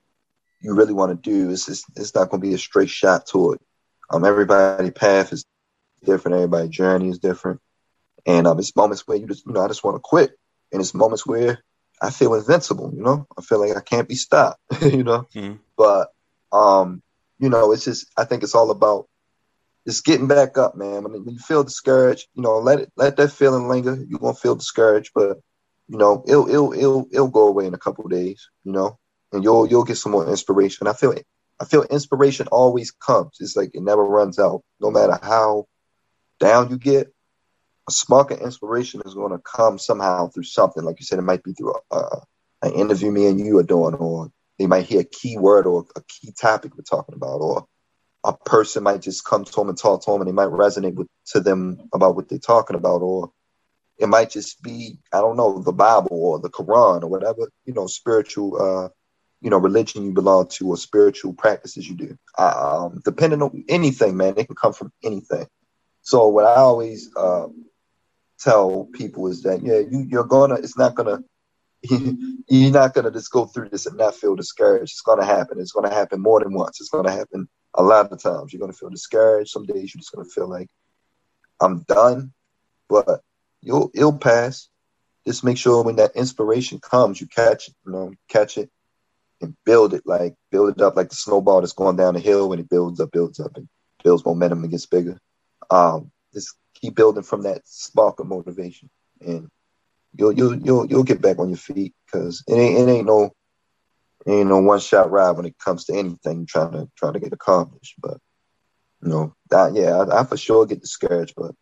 you 0.60 0.74
really 0.74 0.94
want 0.94 1.12
to 1.12 1.30
do. 1.30 1.50
It's 1.50 1.66
just, 1.66 1.86
it's 1.96 2.14
not 2.14 2.30
gonna 2.30 2.42
be 2.42 2.54
a 2.54 2.58
straight 2.58 2.90
shot 2.90 3.26
to 3.28 3.54
it. 3.54 3.62
Um, 4.10 4.26
everybody 4.26 4.92
path 4.92 5.32
is 5.32 5.46
different. 6.04 6.36
Everybody 6.36 6.68
journey 6.70 7.10
is 7.10 7.20
different, 7.20 7.62
and 8.26 8.48
um, 8.48 8.60
it's 8.60 8.76
moments 8.76 9.08
where 9.08 9.18
you 9.18 9.28
just 9.28 9.46
you 9.46 9.54
know 9.54 9.62
I 9.62 9.68
just 9.68 9.84
want 9.84 9.96
to 9.96 10.02
quit, 10.02 10.32
and 10.72 10.82
it's 10.82 10.94
moments 10.94 11.26
where 11.26 11.64
I 12.02 12.10
feel 12.10 12.34
invincible. 12.34 12.92
You 12.94 13.04
know, 13.04 13.28
I 13.38 13.42
feel 13.42 13.60
like 13.60 13.78
I 13.78 13.82
can't 13.82 14.10
be 14.10 14.16
stopped. 14.16 14.60
you 14.82 15.04
know, 15.04 15.28
mm-hmm. 15.34 15.56
but 15.78 16.10
um, 16.52 17.02
you 17.42 17.50
know, 17.50 17.72
it's 17.72 17.86
just 17.86 18.06
I 18.16 18.24
think 18.24 18.44
it's 18.44 18.56
all 18.56 18.70
about 18.70 19.08
just 19.88 20.06
getting 20.06 20.28
back 20.28 20.58
up, 20.60 20.76
man. 20.76 21.04
When, 21.04 21.28
you 21.28 21.40
feel 21.40 21.64
discouraged, 21.64 22.28
you 22.36 22.44
know, 22.44 22.60
let 22.60 22.80
it 22.80 22.94
let 22.96 23.18
that 23.18 23.32
feeling 23.32 23.68
linger. 23.68 23.96
You're 24.08 24.20
gonna 24.20 24.36
feel 24.36 24.56
discouraged, 24.56 25.12
but 25.16 25.40
you 25.88 25.98
know, 25.98 26.24
it'll 26.28 26.48
it'll 26.48 26.74
it'll 26.74 27.08
it'll 27.12 27.28
go 27.30 27.48
away 27.48 27.66
in 27.66 27.74
a 27.74 27.80
couple 27.80 28.08
days, 28.08 28.48
you 28.64 28.72
know, 28.72 29.00
and 29.34 29.44
you'll 29.44 29.68
you'll 29.68 29.84
get 29.84 29.98
some 29.98 30.12
more 30.12 30.30
inspiration. 30.30 30.88
I 30.88 30.94
feel 30.94 31.16
I 31.60 31.66
feel 31.66 31.82
inspiration 31.84 32.48
always 32.48 32.92
comes. 32.92 33.38
It's 33.40 33.56
like 33.56 33.72
it 33.74 33.82
never 33.82 34.04
runs 34.04 34.38
out, 34.38 34.62
no 34.80 34.92
matter 34.92 35.18
how 35.22 35.66
down 36.40 36.70
you 36.70 36.78
get. 36.78 37.12
A 37.90 37.92
spark 37.92 38.30
of 38.30 38.40
inspiration 38.42 39.02
is 39.06 39.16
going 39.16 39.32
to 39.32 39.40
come 39.40 39.80
somehow 39.80 40.28
through 40.28 40.44
something. 40.44 40.84
Like 40.84 41.00
you 41.00 41.06
said, 41.06 41.18
it 41.18 41.24
might 41.24 41.44
be 41.44 41.54
through 41.54 41.74
a, 41.92 41.96
a, 41.96 42.24
an 42.62 42.74
interview 42.74 43.12
me 43.12 43.26
and 43.26 43.40
you 43.40 43.58
are 43.58 43.64
doing, 43.64 43.96
or 43.96 44.32
they 44.60 44.68
might 44.68 44.86
hear 44.86 45.02
a 45.02 45.06
key 45.06 45.38
word 45.38 45.66
or 45.66 45.86
a 45.96 46.02
key 46.08 46.34
topic 46.40 46.76
we're 46.76 46.84
talking 46.84 47.16
about, 47.16 47.42
or 47.42 47.66
a 48.24 48.34
person 48.34 48.84
might 48.84 49.02
just 49.02 49.26
come 49.26 49.46
to 49.46 49.52
them 49.52 49.70
and 49.70 49.78
talk 49.78 50.04
to 50.04 50.12
them 50.12 50.22
and 50.22 50.28
they 50.28 50.34
might 50.34 50.50
resonate 50.50 50.94
with 50.94 51.08
to 51.28 51.40
them 51.40 51.90
about 51.94 52.16
what 52.16 52.30
they're 52.30 52.40
talking 52.40 52.76
about 52.76 53.02
or 53.02 53.32
it 53.98 54.08
might 54.08 54.30
just 54.30 54.62
be 54.62 54.98
i 55.12 55.20
don't 55.20 55.38
know 55.38 55.60
the 55.60 55.72
bible 55.72 56.10
or 56.12 56.40
the 56.40 56.50
quran 56.50 57.04
or 57.04 57.08
whatever 57.08 57.50
you 57.66 57.74
know 57.74 57.88
spiritual 57.88 58.62
uh 58.62 58.90
you 59.42 59.50
know 59.50 59.58
religion 59.58 60.04
you 60.06 60.12
belong 60.12 60.48
to 60.48 60.68
or 60.70 60.78
spiritual 60.78 61.34
practices 61.34 61.88
you 61.88 61.96
do. 61.96 62.18
Um 62.38 63.02
depending 63.04 63.42
on 63.42 63.64
anything 63.68 64.16
man 64.16 64.36
it 64.38 64.48
can 64.48 64.56
come 64.56 64.74
from 64.74 64.92
anything. 65.04 65.48
So 66.04 66.28
what 66.28 66.46
i 66.46 66.56
always 66.56 67.10
uh, 67.16 67.48
tell 68.40 68.88
people 68.94 69.28
is 69.28 69.44
that 69.44 69.62
yeah 69.64 69.80
you, 69.80 70.06
you're 70.08 70.26
gonna 70.26 70.56
it's 70.56 70.78
not 70.78 70.96
gonna 70.96 71.24
you're 72.50 72.72
not 72.72 72.94
gonna 72.94 73.12
just 73.12 73.32
go 73.32 73.46
through 73.46 73.70
this 73.70 73.86
and 73.86 73.98
not 73.98 74.16
feel 74.16 74.36
discouraged 74.36 74.92
it's 74.92 75.02
gonna 75.02 75.26
happen 75.26 75.60
it's 75.60 75.72
gonna 75.72 75.94
happen 75.94 76.22
more 76.22 76.40
than 76.40 76.54
once 76.54 76.80
it's 76.80 76.90
gonna 76.90 77.12
happen 77.12 77.48
a 77.76 77.84
lot 77.84 78.12
of 78.12 78.22
times 78.22 78.52
you're 78.52 78.60
going 78.60 78.72
to 78.72 78.78
feel 78.78 78.90
discouraged. 78.90 79.52
Some 79.52 79.66
days 79.66 79.94
you're 79.94 80.00
just 80.00 80.12
going 80.12 80.26
to 80.26 80.32
feel 80.32 80.48
like 80.48 80.70
I'm 81.60 81.80
done, 81.88 82.34
but 82.90 83.22
you'll 83.62 83.92
it'll 83.94 84.18
pass. 84.18 84.68
Just 85.26 85.44
make 85.44 85.58
sure 85.58 85.84
when 85.84 85.98
that 85.98 86.16
inspiration 86.16 86.80
comes, 86.80 87.22
you 87.22 87.28
catch 87.28 87.68
it, 87.68 87.76
you 87.86 87.92
know, 87.92 88.12
catch 88.28 88.58
it 88.58 88.70
and 89.40 89.56
build 89.66 89.94
it 89.94 90.04
like 90.06 90.36
build 90.52 90.70
it 90.70 90.82
up 90.82 90.96
like 90.96 91.10
the 91.10 91.16
snowball 91.16 91.62
that's 91.62 91.74
going 91.74 91.96
down 91.96 92.16
the 92.16 92.20
hill 92.20 92.50
when 92.50 92.60
it 92.60 92.70
builds 92.70 93.00
up, 93.00 93.12
builds 93.12 93.40
up 93.40 93.56
and 93.56 93.68
builds 94.04 94.26
momentum 94.26 94.64
and 94.64 94.72
gets 94.72 94.88
bigger. 94.88 95.20
Um, 95.70 96.12
just 96.34 96.56
keep 96.74 96.96
building 96.96 97.24
from 97.24 97.44
that 97.44 97.62
spark 97.66 98.20
of 98.20 98.28
motivation 98.28 98.90
and 99.22 99.48
you'll 100.14 100.32
you'll 100.32 100.56
you'll 100.56 100.86
you'll 100.86 101.04
get 101.04 101.22
back 101.22 101.40
on 101.40 101.50
your 101.50 101.58
feet 101.58 101.94
because 102.06 102.44
it 102.48 102.54
ain't 102.54 102.90
it 102.90 102.92
ain't 102.92 103.08
no 103.08 103.32
ain't 104.28 104.50
no 104.50 104.60
one 104.60 104.80
shot 104.80 105.12
ride 105.12 105.32
when 105.32 105.46
it 105.46 105.58
comes 105.58 105.86
to 105.86 105.98
anything 105.98 106.46
trying 106.46 106.72
to 106.74 106.90
trying 106.96 107.14
to 107.14 107.20
get 107.20 107.34
accomplished. 107.34 107.96
But 108.00 108.18
you 109.02 109.10
know, 109.10 109.36
that 109.50 109.74
yeah, 109.74 109.98
I, 109.98 110.22
I 110.22 110.24
for 110.24 110.38
sure 110.38 110.66
get 110.66 110.82
discouraged, 110.82 111.34
but 111.36 111.56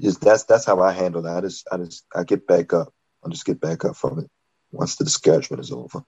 just 0.00 0.20
that's 0.20 0.44
that's 0.44 0.64
how 0.64 0.80
I 0.80 0.92
handle 0.92 1.22
that. 1.22 1.36
I 1.36 1.40
just 1.40 1.68
I 1.70 1.76
just 1.78 2.04
I 2.14 2.24
get 2.24 2.46
back 2.46 2.72
up. 2.72 2.92
I 3.24 3.28
just 3.28 3.46
get 3.46 3.60
back 3.60 3.84
up 3.84 3.96
from 3.96 4.20
it 4.20 4.30
once 4.70 4.96
the 4.96 5.04
discouragement 5.04 5.60
is 5.60 5.72
over. 5.72 6.02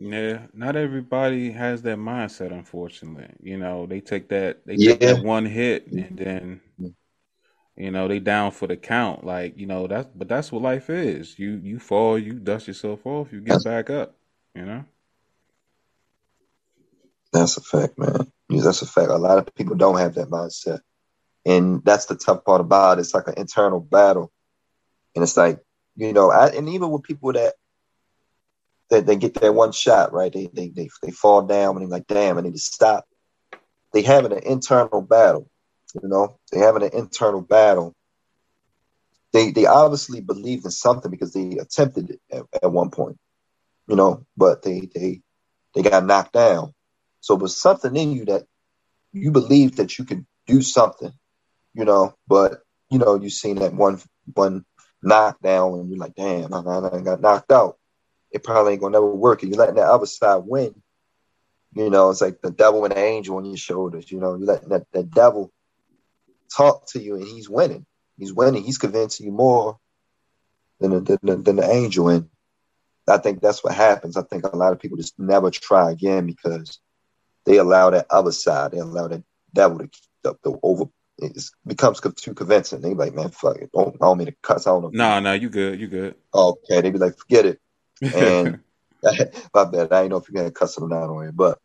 Yeah, 0.00 0.46
not 0.54 0.76
everybody 0.76 1.50
has 1.50 1.82
that 1.82 1.98
mindset. 1.98 2.52
Unfortunately, 2.52 3.34
you 3.42 3.58
know, 3.58 3.86
they 3.86 4.00
take 4.00 4.28
that 4.28 4.64
they 4.64 4.74
yeah. 4.76 4.90
take 4.92 5.00
that 5.00 5.24
one 5.24 5.44
hit 5.44 5.88
and 5.88 6.16
then 6.16 6.60
mm-hmm. 6.80 6.88
You 7.78 7.92
know, 7.92 8.08
they 8.08 8.18
down 8.18 8.50
for 8.50 8.66
the 8.66 8.76
count. 8.76 9.24
Like, 9.24 9.56
you 9.56 9.66
know, 9.66 9.86
that's 9.86 10.08
but 10.14 10.28
that's 10.28 10.50
what 10.50 10.62
life 10.62 10.90
is. 10.90 11.38
You 11.38 11.60
you 11.62 11.78
fall, 11.78 12.18
you 12.18 12.34
dust 12.34 12.66
yourself 12.66 13.06
off, 13.06 13.32
you 13.32 13.40
get 13.40 13.62
back 13.62 13.88
up, 13.88 14.16
you 14.54 14.64
know? 14.64 14.84
That's 17.32 17.56
a 17.56 17.60
fact, 17.60 17.96
man. 17.96 18.32
That's 18.48 18.82
a 18.82 18.86
fact. 18.86 19.10
A 19.10 19.16
lot 19.16 19.38
of 19.38 19.54
people 19.54 19.76
don't 19.76 19.98
have 19.98 20.14
that 20.14 20.28
mindset. 20.28 20.80
And 21.46 21.84
that's 21.84 22.06
the 22.06 22.16
tough 22.16 22.44
part 22.44 22.60
about 22.60 22.98
it. 22.98 23.02
It's 23.02 23.14
like 23.14 23.28
an 23.28 23.34
internal 23.36 23.80
battle. 23.80 24.32
And 25.14 25.22
it's 25.22 25.36
like, 25.36 25.60
you 25.94 26.12
know, 26.12 26.30
I, 26.30 26.48
and 26.48 26.68
even 26.68 26.90
with 26.90 27.04
people 27.04 27.32
that 27.32 27.54
that 28.90 29.06
they 29.06 29.16
get 29.16 29.34
that 29.34 29.54
one 29.54 29.70
shot, 29.70 30.12
right? 30.12 30.32
They 30.32 30.50
they 30.52 30.68
they, 30.70 30.88
they 31.02 31.12
fall 31.12 31.42
down 31.42 31.76
and 31.76 31.82
they're 31.82 31.98
like, 31.98 32.08
damn, 32.08 32.38
I 32.38 32.40
need 32.40 32.54
to 32.54 32.58
stop. 32.58 33.06
They 33.92 34.02
having 34.02 34.32
an 34.32 34.42
internal 34.42 35.00
battle 35.00 35.48
you 35.94 36.08
know, 36.08 36.38
they 36.52 36.58
having 36.58 36.82
an 36.82 36.90
internal 36.92 37.40
battle. 37.40 37.94
They 39.32 39.50
they 39.50 39.66
obviously 39.66 40.20
believed 40.20 40.64
in 40.64 40.70
something 40.70 41.10
because 41.10 41.32
they 41.32 41.58
attempted 41.58 42.10
it 42.10 42.20
at, 42.30 42.42
at 42.62 42.72
one 42.72 42.90
point, 42.90 43.18
you 43.86 43.96
know, 43.96 44.24
but 44.36 44.62
they 44.62 44.88
they 44.94 45.20
they 45.74 45.82
got 45.82 46.04
knocked 46.04 46.32
down. 46.32 46.72
So 47.20 47.34
it 47.34 47.42
was 47.42 47.60
something 47.60 47.94
in 47.94 48.12
you 48.12 48.24
that 48.26 48.44
you 49.12 49.30
believed 49.30 49.78
that 49.78 49.98
you 49.98 50.04
could 50.04 50.26
do 50.46 50.62
something, 50.62 51.12
you 51.74 51.84
know, 51.84 52.14
but 52.26 52.62
you 52.90 52.98
know, 52.98 53.16
you 53.16 53.28
seen 53.30 53.56
that 53.56 53.74
one 53.74 54.00
one 54.34 54.64
knockdown 55.02 55.80
and 55.80 55.90
you're 55.90 55.98
like, 55.98 56.14
damn, 56.14 56.52
I, 56.52 56.58
I 56.58 57.00
got 57.00 57.20
knocked 57.20 57.52
out. 57.52 57.76
It 58.30 58.44
probably 58.44 58.72
ain't 58.72 58.80
gonna 58.80 58.92
never 58.92 59.14
work. 59.14 59.42
And 59.42 59.50
you're 59.52 59.58
letting 59.58 59.76
that 59.76 59.90
other 59.90 60.06
side 60.06 60.42
win. 60.44 60.74
You 61.74 61.90
know, 61.90 62.10
it's 62.10 62.20
like 62.20 62.40
the 62.40 62.50
devil 62.50 62.84
and 62.84 62.94
the 62.94 62.98
angel 62.98 63.36
on 63.36 63.44
your 63.44 63.56
shoulders. 63.56 64.10
You 64.10 64.20
know, 64.20 64.34
you 64.34 64.44
letting 64.46 64.70
that, 64.70 64.86
that 64.92 65.10
devil 65.10 65.52
talk 66.54 66.86
to 66.88 67.00
you 67.00 67.16
and 67.16 67.26
he's 67.26 67.48
winning. 67.48 67.86
He's 68.18 68.32
winning. 68.32 68.64
He's 68.64 68.78
convincing 68.78 69.26
you 69.26 69.32
more 69.32 69.78
than 70.80 71.04
the, 71.04 71.18
than, 71.22 71.42
than 71.44 71.56
the 71.56 71.70
angel. 71.70 72.08
And 72.08 72.28
I 73.08 73.18
think 73.18 73.40
that's 73.40 73.62
what 73.62 73.74
happens. 73.74 74.16
I 74.16 74.22
think 74.22 74.44
a 74.44 74.56
lot 74.56 74.72
of 74.72 74.80
people 74.80 74.96
just 74.96 75.18
never 75.18 75.50
try 75.50 75.90
again 75.90 76.26
because 76.26 76.80
they 77.46 77.56
allow 77.56 77.90
that 77.90 78.06
other 78.10 78.32
side, 78.32 78.72
they 78.72 78.78
allow 78.78 79.08
that 79.08 79.22
devil 79.54 79.78
to 79.78 79.88
keep 79.88 80.04
up 80.24 80.38
the 80.42 80.58
over. 80.62 80.84
It 81.20 81.36
becomes 81.66 82.00
too 82.00 82.34
convincing. 82.34 82.80
They 82.80 82.90
be 82.90 82.94
like, 82.94 83.14
man, 83.14 83.30
fuck 83.30 83.56
it. 83.56 83.70
Don't, 83.72 83.96
I 83.96 84.06
don't 84.06 84.18
mean 84.18 84.28
to 84.28 84.36
cuss. 84.42 84.66
I 84.66 84.70
don't 84.70 84.82
know. 84.82 84.90
No, 84.92 85.18
no, 85.18 85.32
you 85.32 85.48
good. 85.48 85.80
You 85.80 85.88
good. 85.88 86.14
Okay. 86.32 86.80
They 86.80 86.90
be 86.90 86.98
like, 86.98 87.18
forget 87.18 87.46
it. 87.46 87.60
And 88.14 88.60
my 89.54 89.64
bad. 89.64 89.92
I 89.92 90.02
ain't 90.02 90.10
know 90.10 90.16
if 90.18 90.28
you're 90.28 90.40
going 90.40 90.46
to 90.46 90.52
cuss 90.52 90.74
them 90.74 90.84
or 90.84 90.88
not 90.88 91.10
on 91.10 91.26
it. 91.26 91.36
But, 91.36 91.58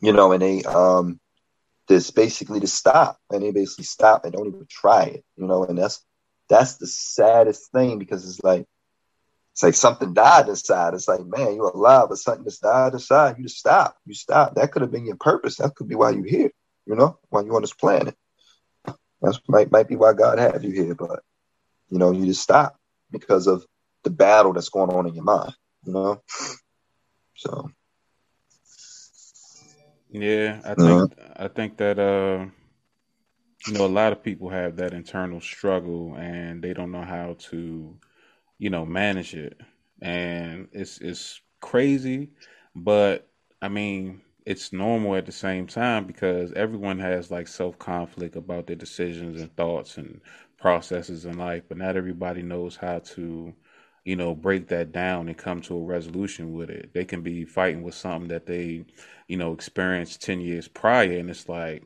you 0.00 0.12
know, 0.12 0.32
and 0.32 0.42
they, 0.42 0.62
um, 0.62 1.18
this 1.90 2.10
basically 2.12 2.60
to 2.60 2.68
stop. 2.68 3.18
And 3.30 3.42
they 3.42 3.50
basically 3.50 3.84
stop 3.84 4.24
and 4.24 4.32
don't 4.32 4.46
even 4.46 4.66
try 4.70 5.04
it 5.04 5.24
you 5.36 5.46
know? 5.46 5.64
And 5.64 5.76
that's 5.76 6.02
that's 6.48 6.76
the 6.76 6.86
saddest 6.86 7.70
thing 7.72 7.98
because 7.98 8.24
it's 8.28 8.42
like 8.42 8.64
it's 9.52 9.62
like 9.64 9.74
something 9.74 10.14
died 10.14 10.48
inside. 10.48 10.94
It's 10.94 11.08
like 11.08 11.26
man 11.26 11.56
you're 11.56 11.68
alive 11.68 12.06
but 12.08 12.18
something 12.18 12.44
just 12.44 12.62
died 12.62 12.94
inside. 12.94 13.36
You 13.36 13.44
just 13.44 13.58
stop. 13.58 13.96
You 14.06 14.14
stop. 14.14 14.54
That 14.54 14.72
could 14.72 14.82
have 14.82 14.92
been 14.92 15.04
your 15.04 15.16
purpose. 15.16 15.56
That 15.56 15.74
could 15.74 15.88
be 15.88 15.96
why 15.96 16.10
you're 16.10 16.24
here 16.24 16.50
you 16.86 16.94
know? 16.94 17.18
Why 17.28 17.42
you're 17.42 17.56
on 17.56 17.62
this 17.62 17.74
planet. 17.74 18.16
That 19.22 19.38
might, 19.48 19.70
might 19.70 19.88
be 19.88 19.96
why 19.96 20.14
god 20.14 20.38
had 20.38 20.62
you 20.62 20.70
here 20.70 20.94
but 20.94 21.22
you 21.88 21.98
know 21.98 22.12
you 22.12 22.24
just 22.24 22.42
stop 22.42 22.76
because 23.10 23.48
of 23.48 23.66
the 24.04 24.10
battle 24.10 24.52
that's 24.52 24.70
going 24.70 24.90
on 24.90 25.08
in 25.08 25.14
your 25.14 25.24
mind 25.24 25.54
you 25.84 25.92
know? 25.92 26.22
So 27.34 27.70
yeah, 30.12 30.60
I 30.64 30.74
think 30.74 31.04
uh-huh. 31.04 31.06
I 31.36 31.48
think 31.48 31.76
that 31.78 31.98
uh, 31.98 32.46
you 33.66 33.72
know 33.74 33.84
a 33.84 33.88
lot 33.88 34.12
of 34.12 34.22
people 34.22 34.48
have 34.50 34.76
that 34.76 34.92
internal 34.92 35.40
struggle 35.40 36.14
and 36.16 36.62
they 36.62 36.72
don't 36.72 36.92
know 36.92 37.02
how 37.02 37.36
to 37.50 37.96
you 38.58 38.70
know, 38.70 38.86
manage 38.86 39.34
it. 39.34 39.60
And 40.02 40.68
it's 40.72 40.98
it's 41.00 41.40
crazy, 41.60 42.30
but 42.74 43.28
I 43.62 43.68
mean, 43.68 44.22
it's 44.46 44.72
normal 44.72 45.16
at 45.16 45.26
the 45.26 45.32
same 45.32 45.66
time 45.66 46.06
because 46.06 46.52
everyone 46.54 46.98
has 47.00 47.30
like 47.30 47.48
self 47.48 47.78
conflict 47.78 48.36
about 48.36 48.66
their 48.66 48.76
decisions 48.76 49.40
and 49.40 49.54
thoughts 49.56 49.98
and 49.98 50.20
processes 50.58 51.24
in 51.26 51.38
life, 51.38 51.64
but 51.68 51.78
not 51.78 51.96
everybody 51.96 52.42
knows 52.42 52.76
how 52.76 53.00
to, 53.00 53.54
you 54.04 54.16
know, 54.16 54.34
break 54.34 54.68
that 54.68 54.92
down 54.92 55.28
and 55.28 55.36
come 55.38 55.60
to 55.62 55.76
a 55.76 55.82
resolution 55.84 56.52
with 56.54 56.70
it. 56.70 56.92
They 56.94 57.04
can 57.04 57.22
be 57.22 57.44
fighting 57.44 57.82
with 57.82 57.94
something 57.94 58.28
that 58.28 58.46
they, 58.46 58.84
you 59.28 59.36
know, 59.36 59.52
experienced 59.52 60.22
10 60.22 60.40
years 60.40 60.68
prior, 60.68 61.12
and 61.18 61.30
it's 61.30 61.48
like, 61.48 61.84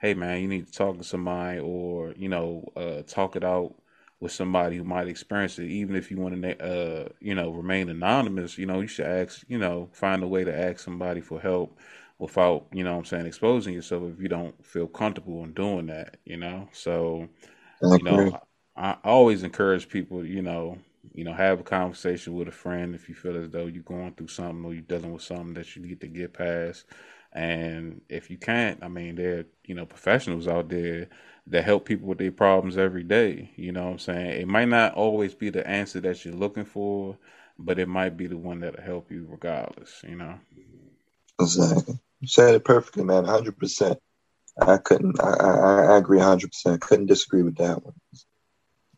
hey, 0.00 0.14
man, 0.14 0.40
you 0.42 0.48
need 0.48 0.66
to 0.66 0.72
talk 0.72 0.98
to 0.98 1.04
somebody 1.04 1.58
or, 1.60 2.12
you 2.16 2.28
know, 2.28 2.64
uh, 2.76 3.02
talk 3.02 3.36
it 3.36 3.44
out 3.44 3.74
with 4.20 4.32
somebody 4.32 4.76
who 4.76 4.84
might 4.84 5.08
experience 5.08 5.58
it, 5.58 5.66
even 5.66 5.96
if 5.96 6.10
you 6.10 6.18
want 6.18 6.40
to, 6.40 6.62
uh, 6.64 7.08
you 7.20 7.34
know, 7.34 7.50
remain 7.50 7.88
anonymous, 7.88 8.58
you 8.58 8.66
know, 8.66 8.80
you 8.80 8.86
should 8.86 9.06
ask, 9.06 9.44
you 9.48 9.58
know, 9.58 9.88
find 9.92 10.22
a 10.22 10.28
way 10.28 10.44
to 10.44 10.56
ask 10.56 10.80
somebody 10.80 11.20
for 11.20 11.40
help 11.40 11.78
without, 12.18 12.66
you 12.72 12.84
know 12.84 12.96
I'm 12.98 13.04
saying, 13.04 13.26
exposing 13.26 13.74
yourself 13.74 14.04
if 14.14 14.20
you 14.20 14.28
don't 14.28 14.64
feel 14.64 14.86
comfortable 14.86 15.42
in 15.44 15.52
doing 15.52 15.86
that, 15.86 16.16
you 16.24 16.36
know? 16.36 16.68
So, 16.72 17.28
you 17.94 18.04
know, 18.04 18.40
I, 18.76 18.90
I 18.90 18.96
always 19.04 19.42
encourage 19.42 19.88
people, 19.88 20.24
you 20.24 20.42
know, 20.42 20.78
you 21.14 21.24
know, 21.24 21.32
have 21.32 21.60
a 21.60 21.64
conversation 21.64 22.34
with 22.34 22.48
a 22.48 22.52
friend 22.52 22.94
if 22.94 23.08
you 23.08 23.14
feel 23.14 23.36
as 23.36 23.48
though 23.50 23.66
you're 23.66 23.82
going 23.84 24.12
through 24.14 24.28
something 24.28 24.64
or 24.64 24.74
you're 24.74 24.82
dealing 24.82 25.12
with 25.12 25.22
something 25.22 25.54
that 25.54 25.74
you 25.74 25.82
need 25.82 26.00
to 26.00 26.08
get 26.08 26.32
past. 26.34 26.84
And 27.32 28.00
if 28.08 28.30
you 28.30 28.36
can't, 28.36 28.82
I 28.82 28.88
mean, 28.88 29.14
there 29.14 29.38
are, 29.38 29.44
you 29.64 29.74
know, 29.74 29.86
professionals 29.86 30.48
out 30.48 30.68
there 30.68 31.08
that 31.46 31.64
help 31.64 31.84
people 31.84 32.08
with 32.08 32.18
their 32.18 32.32
problems 32.32 32.76
every 32.76 33.04
day. 33.04 33.50
You 33.56 33.72
know 33.72 33.84
what 33.84 33.92
I'm 33.92 33.98
saying? 33.98 34.40
It 34.40 34.48
might 34.48 34.68
not 34.68 34.94
always 34.94 35.34
be 35.34 35.50
the 35.50 35.66
answer 35.66 36.00
that 36.00 36.24
you're 36.24 36.34
looking 36.34 36.64
for, 36.64 37.16
but 37.58 37.78
it 37.78 37.88
might 37.88 38.16
be 38.16 38.26
the 38.26 38.36
one 38.36 38.60
that'll 38.60 38.82
help 38.82 39.10
you 39.10 39.26
regardless, 39.28 40.02
you 40.06 40.16
know? 40.16 40.34
Exactly. 41.40 41.98
You 42.20 42.28
said 42.28 42.54
it 42.54 42.64
perfectly, 42.64 43.04
man. 43.04 43.24
100%. 43.24 43.96
I 44.60 44.76
couldn't, 44.78 45.20
I, 45.20 45.30
I, 45.30 45.82
I 45.94 45.98
agree 45.98 46.18
100%. 46.18 46.80
Couldn't 46.80 47.06
disagree 47.06 47.42
with 47.42 47.56
that 47.56 47.84
one. 47.84 47.94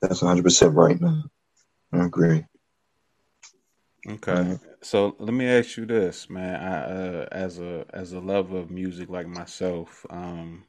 That's 0.00 0.20
100% 0.20 0.74
right, 0.74 1.00
man. 1.00 1.24
I 1.92 2.04
agree. 2.04 2.44
Okay. 4.08 4.58
So 4.82 5.16
let 5.18 5.34
me 5.34 5.46
ask 5.46 5.76
you 5.76 5.86
this, 5.86 6.30
man. 6.30 6.62
I, 6.62 6.84
uh, 6.84 7.28
as 7.32 7.58
a 7.58 7.84
as 7.92 8.12
a 8.12 8.20
lover 8.20 8.58
of 8.58 8.70
music 8.70 9.08
like 9.08 9.26
myself, 9.26 10.06
um, 10.10 10.64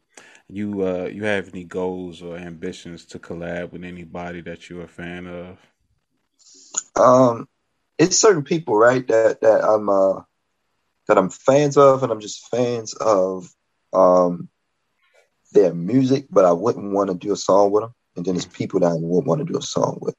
you 0.47 0.81
uh 0.81 1.05
you 1.05 1.23
have 1.25 1.49
any 1.49 1.63
goals 1.63 2.21
or 2.21 2.37
ambitions 2.37 3.05
to 3.07 3.19
collab 3.19 3.71
with 3.71 3.83
anybody 3.83 4.41
that 4.41 4.69
you're 4.69 4.83
a 4.83 4.87
fan 4.87 5.27
of? 5.27 5.57
Um, 6.95 7.47
it's 7.99 8.17
certain 8.17 8.43
people, 8.43 8.75
right, 8.75 9.05
that 9.07 9.41
that 9.41 9.63
I'm 9.63 9.89
uh 9.89 10.21
that 11.07 11.17
I'm 11.17 11.29
fans 11.29 11.77
of, 11.77 12.03
and 12.03 12.11
I'm 12.11 12.21
just 12.21 12.47
fans 12.49 12.93
of 12.95 13.49
um 13.93 14.49
their 15.53 15.73
music, 15.73 16.27
but 16.29 16.45
I 16.45 16.51
wouldn't 16.51 16.91
want 16.91 17.09
to 17.09 17.15
do 17.15 17.33
a 17.33 17.37
song 17.37 17.71
with 17.71 17.83
them. 17.83 17.93
And 18.15 18.25
then 18.25 18.33
there's 18.33 18.45
people 18.45 18.79
that 18.79 18.91
I 18.91 18.95
wouldn't 18.95 19.27
want 19.27 19.45
to 19.45 19.51
do 19.51 19.59
a 19.59 19.61
song 19.61 19.99
with. 20.01 20.15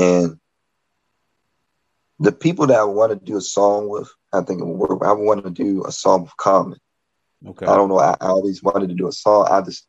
And 0.00 0.38
the 2.18 2.32
people 2.32 2.66
that 2.68 2.78
I 2.78 2.84
want 2.84 3.12
to 3.12 3.18
do 3.22 3.36
a 3.36 3.42
song 3.42 3.88
with, 3.88 4.10
I 4.32 4.40
think 4.40 4.60
it 4.60 4.64
would 4.64 4.88
work. 4.88 5.02
I 5.04 5.12
want 5.12 5.44
to 5.44 5.50
do 5.50 5.84
a 5.84 5.92
song 5.92 6.22
with 6.22 6.36
Common. 6.38 6.78
Okay. 7.46 7.66
I 7.66 7.76
don't 7.76 7.88
know. 7.88 7.98
I, 7.98 8.16
I, 8.20 8.28
always 8.28 8.62
wanted 8.62 8.88
to 8.88 8.94
do 8.94 9.08
a 9.08 9.12
song. 9.12 9.46
I 9.50 9.60
just, 9.60 9.86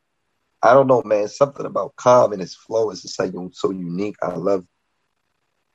I 0.61 0.73
don't 0.73 0.87
know, 0.87 1.01
man. 1.03 1.27
Something 1.27 1.65
about 1.65 1.95
Common, 1.95 2.39
his 2.39 2.55
flow 2.55 2.89
is 2.91 3.01
just 3.01 3.19
like 3.19 3.31
so 3.53 3.71
unique. 3.71 4.15
I 4.21 4.35
love. 4.35 4.65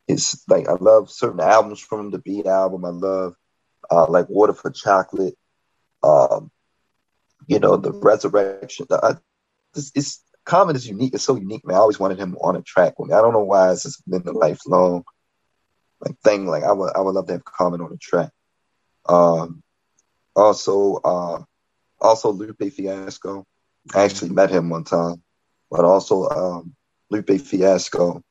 It's 0.09 0.45
like 0.49 0.69
I 0.69 0.75
love 0.75 1.11
certain 1.11 1.41
albums 1.41 1.81
from 1.81 2.11
the 2.11 2.19
Be 2.19 2.47
album. 2.47 2.85
I 2.85 2.91
love 2.91 3.35
uh, 3.91 4.07
like 4.09 4.29
Water 4.29 4.53
for 4.53 4.71
Chocolate. 4.71 5.35
Um, 6.03 6.51
you 7.47 7.59
know, 7.59 7.77
the 7.77 7.93
Resurrection. 7.93 8.87
The, 8.89 9.21
it's, 9.75 9.93
it's 9.95 10.23
Common 10.47 10.77
is 10.77 10.87
unique. 10.87 11.13
It's 11.13 11.25
so 11.25 11.37
unique, 11.37 11.67
man. 11.67 11.77
I 11.77 11.81
always 11.81 11.99
wanted 11.99 12.19
him 12.19 12.37
on 12.41 12.57
a 12.57 12.63
track 12.63 12.99
with 12.99 13.11
me. 13.11 13.15
I 13.15 13.21
don't 13.21 13.33
know 13.33 13.45
why 13.45 13.73
it's 13.73 13.83
just 13.83 14.09
been 14.09 14.27
a 14.27 14.33
lifelong 14.33 15.05
like 16.01 16.19
thing. 16.21 16.47
Like 16.47 16.63
I 16.63 16.73
would, 16.73 16.93
I 16.97 17.01
would 17.01 17.15
love 17.15 17.27
to 17.27 17.35
have 17.35 17.45
Common 17.45 17.81
on 17.81 17.93
a 17.93 17.97
track. 17.97 18.31
Um, 19.09 19.63
also, 20.35 20.97
uh, 20.97 21.43
also 22.01 22.31
Lupe 22.31 22.73
Fiasco. 22.73 23.45
I 23.95 24.05
actually 24.05 24.31
met 24.31 24.51
him 24.51 24.71
one 24.71 24.85
time, 24.85 25.23
but 25.71 25.85
also 25.85 26.29
um, 26.29 26.75
Lupe 27.11 27.41
Fiasco. 27.41 28.23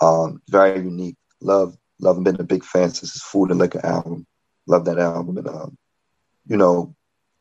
Um, 0.00 0.42
very 0.48 0.80
unique. 0.80 1.16
Love, 1.40 1.76
love, 1.98 2.22
been 2.22 2.40
a 2.40 2.44
big 2.44 2.64
fan 2.64 2.90
since 2.90 3.14
his 3.14 3.22
Food 3.22 3.50
and 3.50 3.58
Liquor 3.58 3.84
album. 3.84 4.26
Love 4.66 4.84
that 4.86 4.98
album, 4.98 5.38
and 5.38 5.48
um, 5.48 5.78
you 6.46 6.56
know, 6.56 6.94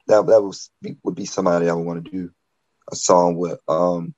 that 0.08 0.26
that 0.28 0.42
was 0.42 0.70
would 1.04 1.16
be 1.16 1.26
somebody 1.26 1.70
I 1.70 1.74
would 1.74 1.86
want 1.86 2.06
to 2.06 2.12
do 2.12 2.32
a 2.92 2.96
song 2.96 3.36
with. 3.36 3.60
Um, 3.68 4.14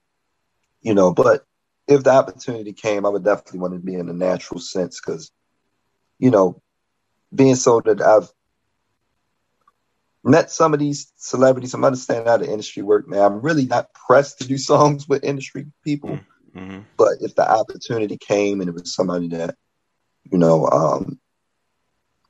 you 0.81 0.93
know, 0.93 1.13
but 1.13 1.45
if 1.87 2.03
the 2.03 2.11
opportunity 2.11 2.73
came, 2.73 3.05
I 3.05 3.09
would 3.09 3.23
definitely 3.23 3.59
want 3.59 3.73
to 3.73 3.79
be 3.79 3.95
in 3.95 4.09
a 4.09 4.13
natural 4.13 4.59
sense 4.59 4.99
because, 4.99 5.31
you 6.19 6.31
know, 6.31 6.61
being 7.33 7.55
so 7.55 7.81
that 7.81 8.01
I've 8.01 8.29
met 10.23 10.51
some 10.51 10.73
of 10.73 10.79
these 10.79 11.11
celebrities, 11.15 11.73
I'm 11.73 11.85
understanding 11.85 12.27
how 12.27 12.37
the 12.37 12.49
industry 12.49 12.83
work, 12.83 13.07
man. 13.07 13.21
I'm 13.21 13.41
really 13.41 13.65
not 13.65 13.93
pressed 13.93 14.39
to 14.39 14.47
do 14.47 14.57
songs 14.57 15.07
with 15.07 15.23
industry 15.23 15.67
people. 15.83 16.19
Mm-hmm. 16.55 16.79
But 16.97 17.17
if 17.21 17.35
the 17.35 17.49
opportunity 17.49 18.17
came 18.17 18.61
and 18.61 18.69
it 18.69 18.73
was 18.73 18.93
somebody 18.93 19.29
that, 19.29 19.55
you 20.29 20.37
know, 20.37 20.67
um, 20.67 21.19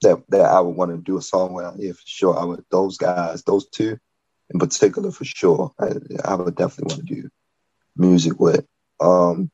that 0.02 0.24
that 0.30 0.42
I 0.42 0.60
would 0.60 0.76
want 0.76 0.92
to 0.92 0.98
do 0.98 1.18
a 1.18 1.22
song 1.22 1.54
with, 1.54 1.66
yeah, 1.78 1.94
for 1.94 2.02
sure. 2.06 2.40
I 2.40 2.44
would 2.46 2.64
those 2.70 2.98
guys, 2.98 3.44
those 3.44 3.68
two 3.68 3.98
in 4.50 4.60
particular 4.60 5.12
for 5.12 5.26
sure. 5.26 5.74
I, 5.80 5.94
I 6.24 6.36
would 6.36 6.56
definitely 6.56 6.96
want 6.96 7.08
to 7.08 7.16
do 7.16 7.30
music 7.96 8.40
with. 8.40 8.66
Um, 9.00 9.52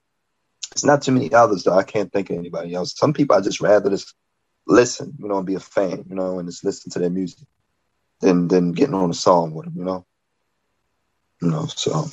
it's 0.72 0.86
not 0.86 1.02
too 1.02 1.12
many 1.12 1.34
others 1.34 1.64
though. 1.64 1.78
I 1.78 1.84
can't 1.84 2.12
think 2.12 2.30
of 2.30 2.38
anybody 2.38 2.74
else. 2.74 2.94
Some 2.96 3.14
people 3.14 3.36
I 3.36 3.42
just 3.42 3.62
rather 3.62 3.90
just 3.90 4.14
listen, 4.66 5.14
you 5.20 5.28
know, 5.28 5.38
and 5.38 5.46
be 5.46 5.56
a 5.56 5.60
fan, 5.60 6.06
you 6.10 6.16
know, 6.16 6.40
and 6.40 6.48
just 6.48 6.64
listen 6.64 6.92
to 6.92 7.00
their 7.00 7.10
music 7.10 7.48
than 8.22 8.48
than 8.48 8.72
getting 8.72 8.96
on 8.96 9.10
a 9.10 9.14
song 9.14 9.54
with 9.54 9.66
them, 9.66 9.76
you 9.78 9.84
know. 9.84 10.06
You 11.42 11.50
know, 11.50 11.66
so 11.66 12.06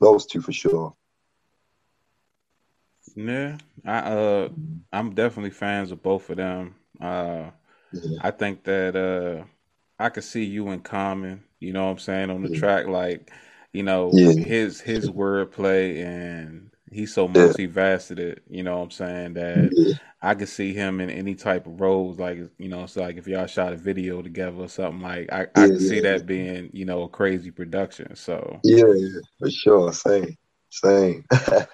those 0.00 0.26
two 0.26 0.40
for 0.40 0.52
sure. 0.52 0.94
Yeah, 3.14 3.58
I 3.84 3.98
uh, 3.98 4.48
I'm 4.92 5.14
definitely 5.14 5.50
fans 5.50 5.92
of 5.92 6.02
both 6.02 6.28
of 6.30 6.36
them. 6.36 6.74
Uh, 7.00 7.50
yeah. 7.92 8.18
I 8.20 8.30
think 8.32 8.64
that 8.64 8.96
uh, 8.96 9.44
I 9.98 10.08
could 10.08 10.24
see 10.24 10.44
you 10.44 10.68
in 10.70 10.80
Common. 10.80 11.44
You 11.60 11.72
know 11.72 11.84
what 11.84 11.92
I'm 11.92 11.98
saying 11.98 12.30
on 12.30 12.42
the 12.42 12.50
yeah. 12.50 12.58
track, 12.58 12.86
like 12.86 13.30
you 13.72 13.82
know 13.82 14.10
yeah. 14.12 14.32
his 14.32 14.80
his 14.80 15.08
wordplay 15.10 16.04
and 16.04 16.70
he's 16.90 17.12
so 17.12 17.28
multifaceted. 17.28 18.38
You 18.48 18.62
know 18.62 18.78
what 18.78 18.84
I'm 18.84 18.90
saying 18.90 19.34
that 19.34 19.98
I 20.22 20.34
could 20.34 20.48
see 20.48 20.72
him 20.72 21.00
in 21.00 21.10
any 21.10 21.34
type 21.34 21.66
of 21.66 21.80
roles. 21.80 22.18
Like 22.18 22.38
you 22.58 22.68
know, 22.68 22.84
it's 22.84 22.96
like 22.96 23.16
if 23.16 23.26
y'all 23.26 23.46
shot 23.46 23.72
a 23.72 23.76
video 23.76 24.22
together 24.22 24.56
or 24.58 24.68
something. 24.68 25.02
Like 25.02 25.32
I, 25.32 25.42
I 25.54 25.68
could 25.68 25.80
see 25.80 26.00
that 26.00 26.26
being 26.26 26.70
you 26.72 26.84
know 26.84 27.02
a 27.02 27.08
crazy 27.08 27.50
production. 27.50 28.14
So 28.16 28.60
yeah, 28.62 28.86
yeah 28.86 29.20
for 29.38 29.50
sure. 29.50 29.92
Same, 29.92 30.36
same. 30.70 31.24
yeah. 31.32 31.66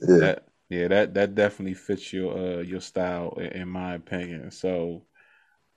That, 0.00 0.44
yeah, 0.68 0.88
that 0.88 1.14
that 1.14 1.34
definitely 1.34 1.74
fits 1.74 2.12
your 2.12 2.36
uh 2.36 2.60
your 2.60 2.80
style 2.80 3.32
in 3.38 3.68
my 3.68 3.94
opinion. 3.94 4.50
So 4.50 5.02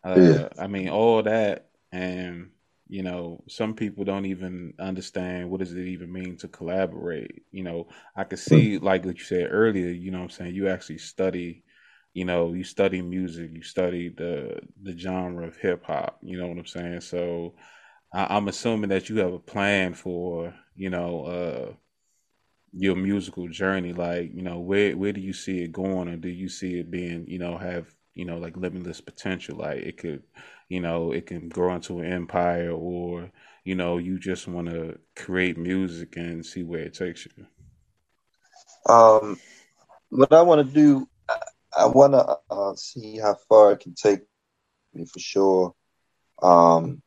uh 0.04 0.50
yeah. 0.50 0.50
I 0.58 0.68
mean 0.68 0.90
all 0.90 1.24
that 1.24 1.70
and 1.92 2.52
you 2.88 3.04
know 3.04 3.44
some 3.48 3.74
people 3.76 4.04
don't 4.04 4.26
even 4.26 4.74
understand 4.80 5.50
what 5.50 5.60
does 5.60 5.74
it 5.74 5.88
even 5.88 6.12
mean 6.12 6.38
to 6.38 6.48
collaborate. 6.48 7.44
You 7.52 7.64
know 7.64 7.88
i 8.16 8.24
could 8.24 8.40
see 8.40 8.78
like 8.80 9.06
what 9.06 9.18
you 9.18 9.24
said 9.24 9.48
earlier 9.52 9.90
you 9.90 10.12
know 10.12 10.22
i'm 10.22 10.30
saying? 10.30 10.56
You 10.56 10.70
actually 10.70 11.00
study 11.00 11.64
you 12.14 12.26
know 12.26 12.54
you 12.54 12.64
study 12.64 13.02
music 13.02 13.52
you 13.54 13.64
study 13.64 14.10
the 14.10 14.60
the 14.84 14.98
genre 14.98 15.48
of 15.48 15.58
hip-hop 15.58 16.20
you 16.22 16.38
know 16.38 16.48
what 16.48 16.58
i'm 16.58 16.66
saying? 16.66 17.02
So 17.02 17.56
I, 18.14 18.36
i'm 18.38 18.48
assuming 18.48 18.90
that 18.90 19.10
you 19.10 19.18
have 19.20 19.34
a 19.34 19.40
plan 19.40 19.94
for 19.94 20.54
you 20.76 20.90
know 20.90 21.26
uh 21.26 21.74
your 22.74 22.96
musical 22.96 23.48
journey. 23.48 23.94
Like 23.94 24.32
you 24.34 24.42
know 24.42 24.60
where 24.60 24.98
where 24.98 25.14
do 25.14 25.22
you 25.22 25.34
see 25.34 25.64
it 25.64 25.72
going 25.72 26.08
or 26.10 26.18
do 26.18 26.30
you 26.30 26.50
see 26.50 26.80
it 26.80 26.92
being 26.92 27.26
you 27.28 27.40
know 27.40 27.58
have 27.58 27.88
you 28.16 28.26
know 28.26 28.38
like 28.38 28.56
limitless 28.58 29.02
potential 29.02 29.58
like 29.58 29.78
it 29.80 29.98
could 29.98 30.24
you 30.70 30.80
know 30.80 31.12
it 31.12 31.26
can 31.26 31.50
grow 31.50 31.74
into 31.74 32.00
an 32.00 32.12
empire 32.12 32.72
or 32.72 33.32
you 33.64 33.76
know 33.76 33.98
you 33.98 34.20
just 34.20 34.48
want 34.48 34.68
to 34.68 34.98
create 35.16 35.58
music 35.58 36.16
and 36.18 36.46
see 36.46 36.64
where 36.64 36.82
it 36.82 36.94
takes 36.94 37.26
you. 37.26 37.46
Um 38.92 39.40
what 40.10 40.32
i 40.32 40.42
want 40.42 40.68
to 40.68 40.74
do 40.74 41.08
i, 41.78 41.86
want 41.86 42.14
to 42.14 42.38
uh, 42.52 42.76
see 42.76 43.18
how 43.18 43.36
far 43.50 43.72
it 43.72 43.80
can 43.80 43.96
take 43.96 44.20
me 44.94 45.06
for 45.06 45.20
sure. 45.20 45.74
Um 46.42 47.02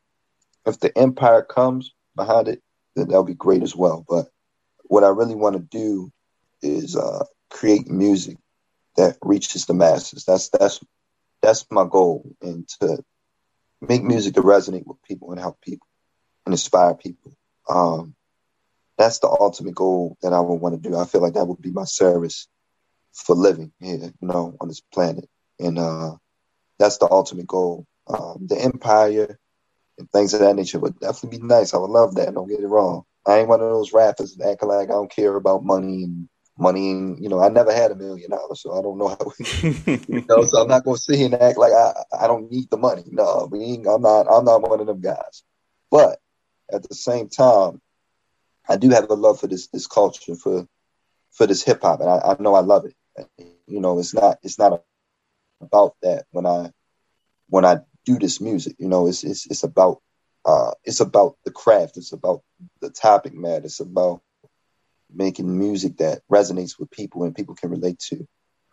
if 0.67 0.81
the 0.81 0.97
empire 0.99 1.43
comes 1.43 1.93
behind 2.17 2.49
it 2.49 2.63
then 2.97 3.09
that'll 3.09 3.25
be 3.25 3.35
great 3.35 3.63
as 3.63 3.77
well. 3.77 4.05
But 4.09 4.27
what 4.85 5.05
I 5.05 5.09
really 5.09 5.35
want 5.35 5.55
to 5.57 5.63
do 5.63 6.11
is 6.63 6.97
uh, 6.97 7.25
create 7.51 7.89
music 7.89 8.39
that 8.97 9.19
reaches 9.23 9.67
the 9.67 9.75
masses. 9.75 10.25
That's 10.25 10.49
that's 10.49 10.81
that's 11.43 11.67
my 11.71 11.87
goal, 11.89 12.35
and 12.43 12.69
to 12.81 13.03
make 13.81 14.03
music 14.03 14.35
to 14.35 14.43
resonate 14.43 14.87
with 14.87 15.03
people 15.03 15.33
and 15.33 15.41
help 15.41 15.61
people 15.61 15.87
and 16.45 16.53
inspire 16.53 16.95
people. 16.95 17.37
Um, 17.69 18.15
that's 18.99 19.19
the 19.19 19.29
ultimate 19.29 19.75
goal 19.75 20.17
that 20.23 20.33
I 20.33 20.41
would 20.41 20.55
want 20.55 20.81
to 20.81 20.89
do. 20.89 20.97
I 20.97 21.05
feel 21.05 21.21
like 21.21 21.35
that 21.35 21.45
would 21.47 21.61
be 21.61 21.71
my 21.71 21.85
service 21.85 22.49
for 23.13 23.37
living 23.37 23.73
here, 23.81 23.99
you 24.21 24.29
know, 24.29 24.57
on 24.61 24.69
this 24.69 24.81
planet, 24.81 25.29
and 25.59 25.79
uh, 25.79 26.17
that's 26.79 26.99
the 26.99 27.09
ultimate 27.11 27.47
goal. 27.47 27.87
Um, 28.07 28.47
the 28.49 28.61
empire 28.61 29.39
and 29.99 30.11
things 30.11 30.35
of 30.35 30.41
that 30.41 30.55
nature 30.57 30.79
would 30.79 30.99
definitely 31.01 31.39
be 31.39 31.45
nice. 31.45 31.75
I 31.75 31.79
would 31.79 31.91
love 31.91 32.15
that. 32.17 32.35
Don't 32.35 32.49
get 32.49 32.61
it 32.61 32.67
wrong. 32.67 33.03
I 33.27 33.39
ain't 33.39 33.49
one 33.49 33.61
of 33.61 33.71
those 33.71 33.93
rappers 33.93 34.39
acting 34.41 34.69
like 34.69 34.89
I 34.89 34.93
don't 34.93 35.11
care 35.11 35.35
about 35.35 35.65
money 35.65 36.05
and 36.05 36.29
money 36.59 36.91
and 36.91 37.23
you 37.23 37.29
know 37.29 37.41
I 37.41 37.49
never 37.49 37.73
had 37.73 37.91
a 37.91 37.95
million 37.97 38.31
dollars, 38.31 38.63
so 38.63 38.79
I 38.79 38.83
don't 38.83 38.99
know 38.99 39.09
how. 39.09 39.33
We, 39.39 39.47
you 40.09 40.25
know, 40.29 40.45
so 40.45 40.63
I'm 40.63 40.69
not 40.75 40.85
gonna 40.85 40.97
sit 40.97 41.17
here 41.17 41.27
and 41.27 41.35
act 41.35 41.59
like 41.59 41.73
I 41.73 41.93
I 42.21 42.27
don't 42.27 42.51
need 42.51 42.71
the 42.71 42.77
money. 42.77 43.05
No, 43.11 43.49
we 43.51 43.61
ain't, 43.61 43.87
I'm 43.87 44.03
not 44.03 44.27
I'm 44.31 44.45
not 44.45 44.69
one 44.69 44.81
of 44.81 44.87
them 44.87 45.01
guys. 45.01 45.43
But 45.91 46.19
at 46.73 46.89
the 46.89 46.95
same 46.95 47.29
time, 47.29 47.81
I 48.69 48.77
do 48.77 48.91
have 48.91 49.11
a 49.11 49.15
love 49.15 49.41
for 49.41 49.47
this 49.47 49.69
this 49.69 49.87
culture 49.87 50.35
for 50.35 50.67
for 51.33 51.47
this 51.47 51.63
hip 51.63 51.83
hop, 51.83 52.01
and 52.01 52.09
I, 52.11 52.19
I 52.19 52.37
know 52.41 52.55
I 52.55 52.61
love 52.61 52.87
it. 52.87 52.95
You 53.67 53.81
know, 53.81 53.99
it's 53.99 54.15
not 54.15 54.39
it's 54.43 54.59
not 54.59 54.83
about 55.61 55.97
that 56.03 56.25
when 56.31 56.47
I 56.47 56.73
when 57.49 57.65
I 57.65 57.79
do 58.05 58.19
this 58.19 58.41
music. 58.41 58.77
You 58.79 58.89
know, 58.89 59.07
it's 59.07 59.25
it's 59.25 59.47
it's 59.47 59.63
about 59.63 60.01
uh, 60.45 60.73
it's 60.85 61.01
about 61.01 61.37
the 61.45 61.51
craft. 61.51 61.97
It's 61.97 62.13
about 62.13 62.43
the 62.81 62.91
topic 62.91 63.35
matter. 63.35 63.65
It's 63.67 63.81
about 63.81 64.23
making 65.13 65.59
music 65.59 65.99
that 65.99 66.23
resonates 66.31 66.79
with 66.79 66.91
people 66.91 67.25
and 67.25 67.35
people 67.35 67.55
can 67.55 67.71
relate 67.71 67.99
to, 67.99 68.27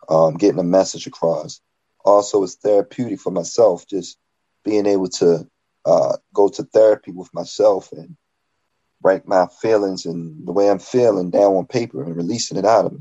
um, 0.08 0.34
getting 0.34 0.60
a 0.60 0.64
message 0.64 1.06
across. 1.06 1.60
Also, 2.04 2.42
it's 2.42 2.56
therapeutic 2.56 3.20
for 3.20 3.30
myself, 3.30 3.86
just 3.86 4.18
being 4.64 4.86
able 4.86 5.08
to 5.08 5.46
uh, 5.84 6.16
go 6.34 6.48
to 6.48 6.62
therapy 6.64 7.12
with 7.12 7.32
myself 7.34 7.92
and 7.92 8.16
write 9.02 9.28
my 9.28 9.46
feelings 9.60 10.06
and 10.06 10.46
the 10.46 10.52
way 10.52 10.70
I'm 10.70 10.78
feeling 10.78 11.30
down 11.30 11.54
on 11.54 11.66
paper 11.66 12.02
and 12.02 12.16
releasing 12.16 12.56
it 12.56 12.64
out 12.64 12.86
of 12.86 12.92
me. 12.92 13.00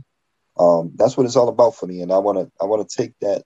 Um, 0.60 0.92
that's 0.96 1.18
what 1.18 1.26
it's 1.26 1.36
all 1.36 1.50
about 1.50 1.76
for 1.76 1.88
me, 1.88 2.02
and 2.02 2.12
I 2.12 2.20
want 2.20 2.38
to 2.38 2.52
I 2.62 2.66
want 2.66 2.88
to 2.88 2.98
take 2.98 3.14
that 3.22 3.44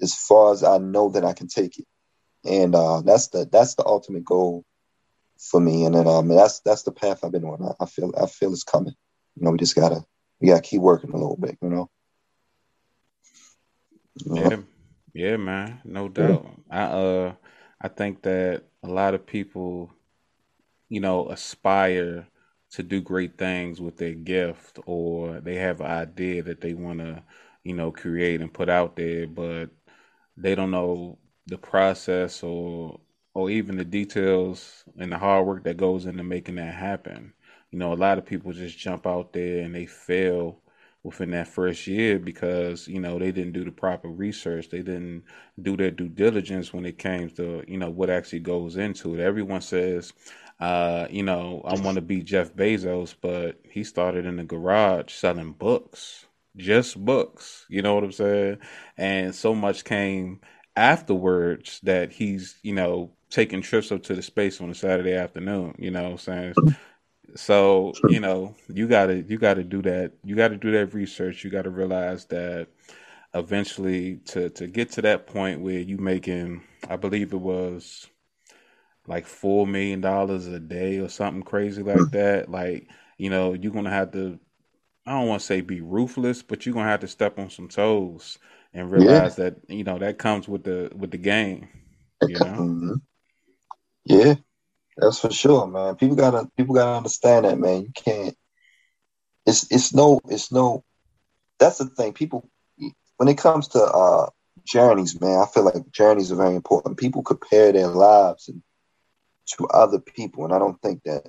as 0.00 0.14
far 0.14 0.52
as 0.52 0.64
I 0.64 0.78
know 0.78 1.10
that 1.10 1.24
I 1.24 1.32
can 1.32 1.46
take 1.46 1.78
it, 1.78 1.86
and 2.44 2.74
uh, 2.74 3.02
that's 3.02 3.28
the 3.28 3.48
that's 3.50 3.76
the 3.76 3.86
ultimate 3.86 4.24
goal 4.24 4.64
for 5.42 5.60
me. 5.60 5.84
And 5.84 5.94
then 5.94 6.06
um, 6.06 6.28
that's 6.28 6.60
that's 6.60 6.82
the 6.82 6.92
path 6.92 7.24
I've 7.24 7.32
been 7.32 7.44
on. 7.44 7.62
I, 7.62 7.84
I, 7.84 7.86
feel 7.86 8.12
I 8.20 8.26
feel 8.26 8.52
it's 8.52 8.64
coming. 8.64 8.94
You 9.36 9.44
know, 9.44 9.50
we 9.50 9.58
just 9.58 9.76
gotta 9.76 10.04
we 10.40 10.48
gotta 10.48 10.62
keep 10.62 10.80
working 10.80 11.10
a 11.10 11.16
little 11.16 11.36
bit. 11.36 11.58
You 11.60 11.68
know. 11.68 11.90
Yeah, 14.26 14.56
yeah, 15.14 15.36
man, 15.36 15.80
no 15.84 16.08
doubt. 16.08 16.46
Yeah. 16.70 16.88
I 16.88 16.92
uh, 16.92 17.32
I 17.80 17.88
think 17.88 18.22
that 18.22 18.64
a 18.82 18.88
lot 18.88 19.14
of 19.14 19.26
people, 19.26 19.90
you 20.88 21.00
know, 21.00 21.28
aspire 21.28 22.26
to 22.72 22.82
do 22.82 23.00
great 23.00 23.36
things 23.36 23.80
with 23.80 23.96
their 23.96 24.14
gift, 24.14 24.78
or 24.86 25.40
they 25.40 25.56
have 25.56 25.80
an 25.80 25.86
idea 25.90 26.42
that 26.42 26.60
they 26.60 26.74
want 26.74 27.00
to, 27.00 27.22
you 27.64 27.74
know, 27.74 27.90
create 27.90 28.40
and 28.40 28.52
put 28.52 28.68
out 28.68 28.96
there, 28.96 29.26
but 29.26 29.70
they 30.36 30.54
don't 30.54 30.70
know 30.70 31.18
the 31.46 31.58
process 31.58 32.42
or 32.42 33.00
or 33.34 33.50
even 33.50 33.76
the 33.76 33.84
details 33.84 34.84
and 34.98 35.12
the 35.12 35.18
hard 35.18 35.46
work 35.46 35.64
that 35.64 35.76
goes 35.76 36.06
into 36.06 36.22
making 36.22 36.56
that 36.56 36.74
happen. 36.74 37.32
You 37.70 37.78
know, 37.78 37.92
a 37.92 37.94
lot 37.94 38.18
of 38.18 38.26
people 38.26 38.52
just 38.52 38.78
jump 38.78 39.06
out 39.06 39.32
there 39.32 39.64
and 39.64 39.74
they 39.74 39.86
fail 39.86 40.58
within 41.02 41.30
that 41.32 41.48
first 41.48 41.86
year 41.86 42.18
because, 42.18 42.86
you 42.86 43.00
know, 43.00 43.18
they 43.18 43.32
didn't 43.32 43.52
do 43.52 43.64
the 43.64 43.72
proper 43.72 44.08
research. 44.08 44.68
They 44.68 44.82
didn't 44.82 45.24
do 45.60 45.76
their 45.76 45.90
due 45.90 46.08
diligence 46.08 46.72
when 46.72 46.84
it 46.86 46.98
came 46.98 47.30
to, 47.30 47.64
you 47.66 47.78
know, 47.78 47.90
what 47.90 48.10
actually 48.10 48.40
goes 48.40 48.76
into 48.76 49.14
it. 49.14 49.20
Everyone 49.20 49.62
says, 49.62 50.12
uh, 50.60 51.08
you 51.10 51.22
know, 51.24 51.62
I 51.64 51.74
want 51.80 51.96
to 51.96 52.02
be 52.02 52.22
Jeff 52.22 52.54
Bezos, 52.54 53.14
but 53.20 53.58
he 53.68 53.82
started 53.82 54.26
in 54.26 54.36
the 54.36 54.44
garage 54.44 55.12
selling 55.12 55.52
books, 55.52 56.26
just 56.56 57.02
books. 57.02 57.66
You 57.68 57.82
know 57.82 57.94
what 57.94 58.04
I'm 58.04 58.12
saying? 58.12 58.58
And 58.96 59.34
so 59.34 59.54
much 59.54 59.84
came 59.84 60.40
afterwards 60.76 61.80
that 61.82 62.12
he's, 62.12 62.56
you 62.62 62.74
know, 62.74 63.10
taking 63.32 63.62
trips 63.62 63.90
up 63.90 64.02
to 64.02 64.14
the 64.14 64.22
space 64.22 64.60
on 64.60 64.70
a 64.70 64.74
Saturday 64.74 65.14
afternoon. 65.14 65.74
You 65.78 65.90
know, 65.90 66.02
what 66.02 66.12
I'm 66.12 66.18
saying. 66.18 66.54
So 67.34 67.94
you 68.10 68.20
know, 68.20 68.54
you 68.68 68.86
gotta 68.86 69.22
you 69.22 69.38
gotta 69.38 69.64
do 69.64 69.80
that. 69.82 70.12
You 70.22 70.36
gotta 70.36 70.56
do 70.56 70.70
that 70.72 70.92
research. 70.92 71.42
You 71.42 71.50
gotta 71.50 71.70
realize 71.70 72.26
that 72.26 72.68
eventually 73.34 74.16
to 74.26 74.50
to 74.50 74.66
get 74.66 74.92
to 74.92 75.02
that 75.02 75.26
point 75.26 75.62
where 75.62 75.78
you 75.78 75.96
making, 75.96 76.62
I 76.88 76.96
believe 76.96 77.32
it 77.32 77.40
was 77.40 78.06
like 79.06 79.26
four 79.26 79.66
million 79.66 80.02
dollars 80.02 80.46
a 80.46 80.60
day 80.60 80.98
or 80.98 81.08
something 81.08 81.42
crazy 81.42 81.82
like 81.82 81.96
mm. 81.96 82.10
that. 82.12 82.50
Like 82.50 82.88
you 83.16 83.30
know, 83.30 83.54
you're 83.54 83.72
gonna 83.72 83.90
have 83.90 84.12
to. 84.12 84.38
I 85.06 85.12
don't 85.12 85.26
want 85.26 85.40
to 85.40 85.46
say 85.46 85.62
be 85.62 85.80
ruthless, 85.80 86.42
but 86.42 86.66
you're 86.66 86.74
gonna 86.74 86.90
have 86.90 87.00
to 87.00 87.08
step 87.08 87.38
on 87.38 87.48
some 87.48 87.68
toes 87.68 88.38
and 88.74 88.92
realize 88.92 89.38
yeah. 89.38 89.44
that 89.44 89.56
you 89.68 89.84
know 89.84 89.98
that 89.98 90.18
comes 90.18 90.46
with 90.46 90.64
the 90.64 90.92
with 90.94 91.12
the 91.12 91.18
game. 91.18 91.68
You 92.28 92.38
know. 92.38 92.44
Mm-hmm. 92.44 92.94
Yeah, 94.04 94.34
that's 94.96 95.20
for 95.20 95.30
sure, 95.30 95.66
man. 95.66 95.96
People 95.96 96.16
gotta 96.16 96.48
people 96.56 96.74
gotta 96.74 96.96
understand 96.96 97.44
that, 97.44 97.58
man. 97.58 97.82
You 97.82 97.92
can't. 97.94 98.36
It's 99.46 99.70
it's 99.70 99.94
no 99.94 100.20
it's 100.28 100.52
no. 100.52 100.84
That's 101.58 101.78
the 101.78 101.86
thing. 101.86 102.12
People 102.12 102.48
when 103.16 103.28
it 103.28 103.38
comes 103.38 103.68
to 103.68 103.82
uh 103.82 104.28
journeys, 104.64 105.20
man, 105.20 105.40
I 105.40 105.46
feel 105.46 105.64
like 105.64 105.90
journeys 105.90 106.32
are 106.32 106.36
very 106.36 106.54
important. 106.56 106.98
People 106.98 107.22
compare 107.22 107.72
their 107.72 107.88
lives 107.88 108.48
and, 108.48 108.62
to 109.58 109.66
other 109.68 109.98
people, 109.98 110.44
and 110.44 110.54
I 110.54 110.58
don't 110.58 110.80
think 110.80 111.02
that 111.04 111.28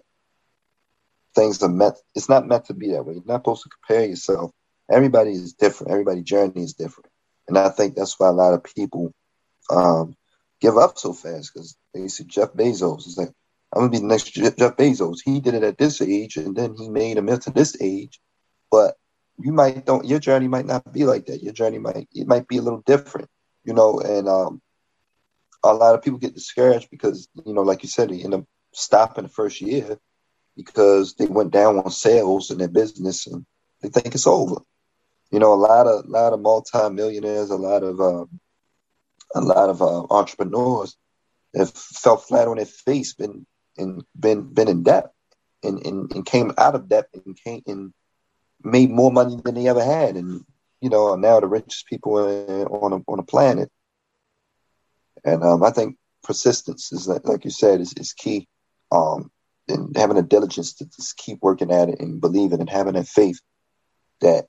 things 1.35 1.61
are 1.63 1.69
meant. 1.69 1.95
It's 2.15 2.29
not 2.29 2.47
meant 2.47 2.65
to 2.65 2.73
be 2.73 2.91
that 2.91 3.05
way. 3.05 3.15
You're 3.15 3.23
not 3.25 3.39
supposed 3.39 3.63
to 3.63 3.69
compare 3.69 4.07
yourself. 4.07 4.51
Everybody 4.91 5.31
is 5.31 5.53
different. 5.53 5.91
Everybody's 5.91 6.23
journey 6.23 6.63
is 6.63 6.73
different, 6.73 7.09
and 7.47 7.57
I 7.57 7.69
think 7.69 7.95
that's 7.95 8.19
why 8.19 8.27
a 8.29 8.33
lot 8.33 8.53
of 8.53 8.63
people 8.63 9.13
um, 9.69 10.15
give 10.63 10.77
up 10.77 10.97
so 10.97 11.11
fast 11.11 11.51
because 11.53 11.75
they 11.93 12.07
see 12.07 12.23
Jeff 12.23 12.53
Bezos. 12.53 13.05
It's 13.05 13.17
like, 13.17 13.33
I'm 13.73 13.81
gonna 13.81 13.91
be 13.91 13.99
the 13.99 14.05
next 14.05 14.31
Jeff 14.31 14.55
Bezos. 14.55 15.17
He 15.23 15.41
did 15.41 15.55
it 15.55 15.63
at 15.63 15.77
this 15.77 16.01
age, 16.01 16.37
and 16.37 16.55
then 16.55 16.75
he 16.77 16.89
made 16.89 17.17
a 17.17 17.21
mill 17.21 17.37
to 17.39 17.51
this 17.51 17.75
age. 17.81 18.21
But 18.71 18.95
you 19.37 19.51
might 19.51 19.85
don't. 19.85 20.05
Your 20.05 20.19
journey 20.19 20.47
might 20.47 20.65
not 20.65 20.93
be 20.93 21.03
like 21.03 21.25
that. 21.25 21.43
Your 21.43 21.53
journey 21.53 21.79
might 21.79 22.07
it 22.13 22.27
might 22.27 22.47
be 22.47 22.57
a 22.57 22.61
little 22.61 22.83
different, 22.85 23.29
you 23.65 23.73
know. 23.73 23.99
And 23.99 24.29
um, 24.29 24.61
a 25.63 25.73
lot 25.73 25.95
of 25.95 26.01
people 26.01 26.19
get 26.19 26.33
discouraged 26.33 26.89
because 26.89 27.27
you 27.45 27.53
know, 27.53 27.63
like 27.63 27.83
you 27.83 27.89
said, 27.89 28.09
they 28.09 28.21
end 28.21 28.33
up 28.33 28.45
stopping 28.71 29.25
the 29.25 29.29
first 29.29 29.59
year 29.59 29.97
because 30.55 31.15
they 31.15 31.25
went 31.25 31.51
down 31.51 31.77
on 31.77 31.91
sales 31.91 32.51
in 32.51 32.59
their 32.59 32.69
business 32.69 33.27
and 33.27 33.45
they 33.81 33.89
think 33.89 34.15
it's 34.15 34.27
over. 34.27 34.61
You 35.31 35.39
know, 35.39 35.51
a 35.53 35.55
lot 35.55 35.87
of 35.87 36.05
a 36.05 36.07
lot 36.07 36.31
of 36.31 36.39
multi-millionaires, 36.39 37.49
a 37.49 37.55
lot 37.57 37.83
of 37.83 37.99
um, 37.99 38.39
a 39.33 39.41
lot 39.41 39.69
of 39.69 39.81
uh, 39.81 40.05
entrepreneurs 40.09 40.97
have 41.55 41.71
fell 41.71 42.17
flat 42.17 42.47
on 42.47 42.57
their 42.57 42.65
face, 42.65 43.13
been 43.13 43.45
and 43.77 44.03
been 44.19 44.53
been 44.53 44.67
in 44.67 44.83
debt, 44.83 45.11
and, 45.63 45.85
and, 45.85 46.11
and 46.13 46.25
came 46.25 46.51
out 46.57 46.75
of 46.75 46.89
debt 46.89 47.07
and 47.13 47.37
came 47.43 47.61
and 47.67 47.93
made 48.63 48.89
more 48.89 49.11
money 49.11 49.37
than 49.43 49.55
they 49.55 49.67
ever 49.67 49.83
had, 49.83 50.15
and 50.15 50.43
you 50.81 50.89
know 50.89 51.11
are 51.11 51.17
now 51.17 51.39
the 51.39 51.47
richest 51.47 51.87
people 51.87 52.15
on 52.15 52.93
a, 52.93 53.11
on 53.11 53.19
a 53.19 53.23
planet. 53.23 53.69
And 55.25 55.43
um, 55.43 55.63
I 55.63 55.71
think 55.71 55.97
persistence 56.23 56.91
is 56.91 57.07
like, 57.07 57.45
you 57.45 57.51
said 57.51 57.81
is, 57.81 57.93
is 57.93 58.13
key, 58.13 58.47
um, 58.91 59.31
and 59.67 59.95
having 59.95 60.17
a 60.17 60.21
diligence 60.21 60.73
to 60.75 60.85
just 60.85 61.17
keep 61.17 61.39
working 61.41 61.71
at 61.71 61.89
it 61.89 61.99
and 61.99 62.19
believing 62.19 62.59
and 62.59 62.69
having 62.69 62.93
that 62.93 63.07
faith 63.07 63.39
that 64.21 64.45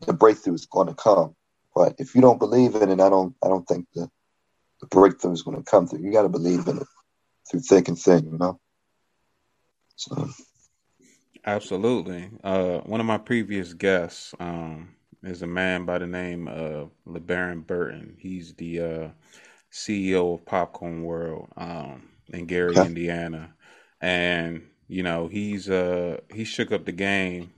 the 0.00 0.12
breakthrough 0.12 0.54
is 0.54 0.66
going 0.66 0.88
to 0.88 0.94
come. 0.94 1.34
But 1.74 1.94
if 1.98 2.14
you 2.14 2.20
don't 2.20 2.38
believe 2.38 2.74
in 2.74 2.90
it, 2.90 3.00
I 3.00 3.08
don't 3.08 3.34
I 3.42 3.48
don't 3.48 3.66
think 3.66 3.86
the 3.94 4.10
the 4.80 4.86
breakthrough 4.86 5.32
is 5.32 5.42
going 5.42 5.56
to 5.56 5.62
come 5.62 5.86
through. 5.86 6.00
You 6.00 6.12
got 6.12 6.22
to 6.22 6.28
believe 6.28 6.66
in 6.66 6.78
it 6.78 6.86
through 7.50 7.60
thick 7.60 7.88
and 7.88 7.98
thin, 7.98 8.24
you 8.24 8.38
know. 8.38 8.60
So, 9.96 10.28
absolutely. 11.44 12.30
Uh, 12.42 12.78
one 12.78 13.00
of 13.00 13.06
my 13.06 13.18
previous 13.18 13.74
guests 13.74 14.34
um, 14.40 14.94
is 15.22 15.42
a 15.42 15.46
man 15.46 15.84
by 15.84 15.98
the 15.98 16.06
name 16.06 16.48
of 16.48 16.90
LeBaron 17.06 17.66
Burton. 17.66 18.16
He's 18.18 18.54
the 18.54 18.80
uh, 18.80 19.08
CEO 19.72 20.34
of 20.34 20.46
Popcorn 20.46 21.02
World 21.02 21.48
um, 21.56 22.08
in 22.28 22.46
Gary, 22.46 22.70
okay. 22.70 22.86
Indiana, 22.86 23.54
and 24.00 24.62
you 24.88 25.02
know 25.02 25.28
he's 25.28 25.68
uh 25.68 26.18
he 26.32 26.44
shook 26.44 26.72
up 26.72 26.84
the 26.84 26.92
game 26.92 27.52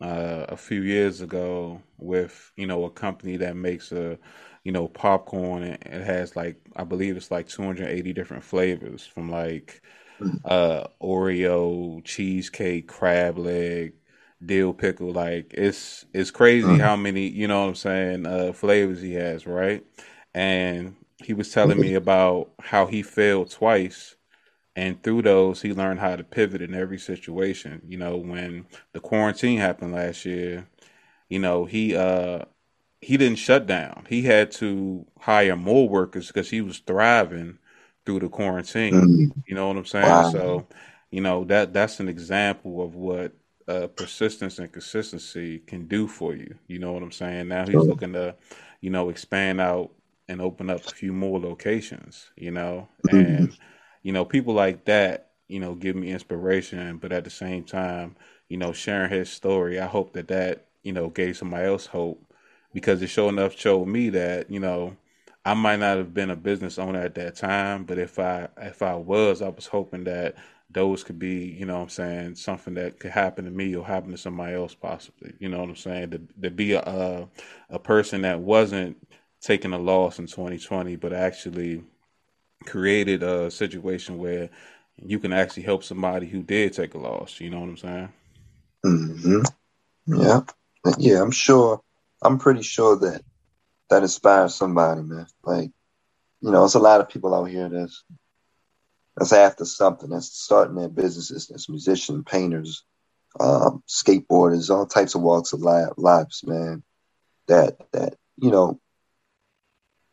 uh, 0.00 0.46
a 0.48 0.56
few 0.56 0.82
years 0.82 1.20
ago 1.20 1.80
with 1.98 2.52
you 2.56 2.66
know 2.66 2.84
a 2.84 2.90
company 2.90 3.36
that 3.36 3.56
makes 3.56 3.92
a 3.92 4.18
you 4.64 4.72
know, 4.72 4.88
popcorn. 4.88 5.62
And 5.62 6.02
it 6.02 6.06
has 6.06 6.36
like 6.36 6.56
I 6.76 6.84
believe 6.84 7.16
it's 7.16 7.30
like 7.30 7.48
280 7.48 8.12
different 8.12 8.44
flavors 8.44 9.06
from 9.06 9.30
like 9.30 9.82
uh 10.44 10.86
Oreo, 11.02 12.04
cheesecake, 12.04 12.88
crab 12.88 13.38
leg, 13.38 13.94
dill 14.44 14.72
pickle. 14.74 15.12
Like 15.12 15.52
it's 15.54 16.04
it's 16.14 16.30
crazy 16.30 16.66
mm. 16.68 16.80
how 16.80 16.96
many 16.96 17.28
you 17.28 17.48
know 17.48 17.62
what 17.62 17.68
I'm 17.68 17.74
saying 17.74 18.26
uh, 18.26 18.52
flavors 18.52 19.00
he 19.00 19.14
has, 19.14 19.46
right? 19.46 19.84
And 20.34 20.96
he 21.22 21.34
was 21.34 21.50
telling 21.52 21.80
me 21.80 21.94
about 21.94 22.50
how 22.60 22.86
he 22.86 23.02
failed 23.02 23.50
twice 23.50 24.16
and 24.76 25.02
through 25.02 25.22
those 25.22 25.62
he 25.62 25.72
learned 25.72 26.00
how 26.00 26.16
to 26.16 26.24
pivot 26.24 26.62
in 26.62 26.74
every 26.74 26.98
situation 26.98 27.82
you 27.88 27.98
know 27.98 28.16
when 28.16 28.66
the 28.92 29.00
quarantine 29.00 29.58
happened 29.58 29.92
last 29.92 30.24
year 30.24 30.66
you 31.28 31.38
know 31.38 31.64
he 31.64 31.96
uh 31.96 32.44
he 33.00 33.16
didn't 33.16 33.38
shut 33.38 33.66
down 33.66 34.04
he 34.08 34.22
had 34.22 34.50
to 34.50 35.06
hire 35.18 35.56
more 35.56 35.88
workers 35.88 36.28
because 36.28 36.50
he 36.50 36.60
was 36.60 36.78
thriving 36.80 37.58
through 38.04 38.20
the 38.20 38.28
quarantine 38.28 38.94
mm-hmm. 38.94 39.40
you 39.46 39.54
know 39.54 39.68
what 39.68 39.76
i'm 39.76 39.86
saying 39.86 40.06
wow. 40.06 40.30
so 40.30 40.66
you 41.10 41.20
know 41.20 41.44
that 41.44 41.72
that's 41.72 42.00
an 42.00 42.08
example 42.08 42.82
of 42.82 42.94
what 42.94 43.32
uh, 43.68 43.86
persistence 43.88 44.58
and 44.58 44.72
consistency 44.72 45.60
can 45.60 45.86
do 45.86 46.08
for 46.08 46.34
you 46.34 46.54
you 46.66 46.78
know 46.78 46.92
what 46.92 47.02
i'm 47.02 47.12
saying 47.12 47.46
now 47.48 47.64
he's 47.64 47.74
looking 47.74 48.12
to 48.12 48.34
you 48.80 48.90
know 48.90 49.10
expand 49.10 49.60
out 49.60 49.90
and 50.28 50.40
open 50.40 50.70
up 50.70 50.84
a 50.84 50.90
few 50.90 51.12
more 51.12 51.38
locations 51.38 52.30
you 52.36 52.50
know 52.50 52.88
mm-hmm. 53.06 53.16
and 53.16 53.58
you 54.02 54.12
know, 54.12 54.24
people 54.24 54.54
like 54.54 54.84
that, 54.86 55.30
you 55.48 55.60
know, 55.60 55.74
give 55.74 55.96
me 55.96 56.10
inspiration. 56.10 56.98
But 56.98 57.12
at 57.12 57.24
the 57.24 57.30
same 57.30 57.64
time, 57.64 58.16
you 58.48 58.56
know, 58.56 58.72
sharing 58.72 59.10
his 59.10 59.30
story, 59.30 59.78
I 59.78 59.86
hope 59.86 60.12
that 60.14 60.28
that, 60.28 60.66
you 60.82 60.92
know, 60.92 61.08
gave 61.08 61.36
somebody 61.36 61.66
else 61.66 61.86
hope 61.86 62.29
because 62.74 63.02
it 63.02 63.08
sure 63.08 63.30
enough 63.30 63.58
showed 63.58 63.86
me 63.86 64.10
that, 64.10 64.50
you 64.50 64.60
know, 64.60 64.96
I 65.44 65.54
might 65.54 65.80
not 65.80 65.98
have 65.98 66.14
been 66.14 66.30
a 66.30 66.36
business 66.36 66.78
owner 66.78 67.00
at 67.00 67.16
that 67.16 67.36
time, 67.36 67.84
but 67.84 67.98
if 67.98 68.18
I 68.18 68.48
if 68.58 68.82
I 68.82 68.94
was, 68.96 69.42
I 69.42 69.48
was 69.48 69.66
hoping 69.66 70.04
that 70.04 70.36
those 70.70 71.04
could 71.04 71.18
be, 71.18 71.46
you 71.58 71.66
know 71.66 71.76
what 71.76 71.84
I'm 71.84 71.90
saying, 71.90 72.36
something 72.36 72.74
that 72.74 73.00
could 73.00 73.12
happen 73.12 73.46
to 73.46 73.50
me 73.52 73.74
or 73.76 73.86
happen 73.86 74.12
to 74.12 74.18
somebody 74.18 74.54
else 74.54 74.74
possibly. 74.74 75.34
You 75.40 75.48
know 75.50 75.60
what 75.60 75.70
I'm 75.70 75.76
saying? 75.76 76.10
To 76.12 76.20
to 76.42 76.50
be 76.50 76.72
a 76.74 76.80
a, 76.82 77.28
a 77.70 77.78
person 77.80 78.22
that 78.22 78.40
wasn't 78.40 78.96
taking 79.40 79.72
a 79.74 79.78
loss 79.78 80.18
in 80.20 80.26
2020, 80.26 80.96
but 80.96 81.12
actually 81.14 81.84
created 82.66 83.22
a 83.22 83.50
situation 83.50 84.18
where 84.18 84.50
you 84.96 85.18
can 85.18 85.32
actually 85.32 85.64
help 85.64 85.84
somebody 85.84 86.28
who 86.28 86.42
did 86.42 86.72
take 86.74 86.94
a 86.94 86.98
loss. 86.98 87.40
You 87.40 87.50
know 87.50 87.60
what 87.60 87.70
I'm 87.70 87.76
saying? 87.78 88.08
Mm-hmm. 88.86 89.42
Yeah, 90.06 90.40
yeah. 90.98 91.22
I'm 91.22 91.30
sure. 91.32 91.80
I'm 92.22 92.38
pretty 92.38 92.62
sure 92.62 92.96
that 92.96 93.22
that 93.88 94.02
inspires 94.02 94.54
somebody, 94.54 95.02
man. 95.02 95.26
Like, 95.42 95.70
you 96.40 96.50
know, 96.50 96.64
it's 96.64 96.74
a 96.74 96.80
lot 96.80 97.00
of 97.00 97.08
people 97.08 97.34
out 97.34 97.44
here 97.44 97.68
that's 97.68 98.04
that's 99.16 99.32
after 99.32 99.64
something. 99.64 100.10
That's 100.10 100.26
starting 100.26 100.76
their 100.76 100.88
businesses. 100.88 101.48
That's 101.48 101.68
musicians, 101.68 102.24
painters, 102.26 102.84
um, 103.38 103.82
skateboarders, 103.88 104.70
all 104.70 104.86
types 104.86 105.14
of 105.14 105.22
walks 105.22 105.52
of 105.52 105.60
lives, 105.62 106.44
man. 106.44 106.82
That 107.48 107.78
that 107.92 108.14
you 108.36 108.50
know 108.50 108.80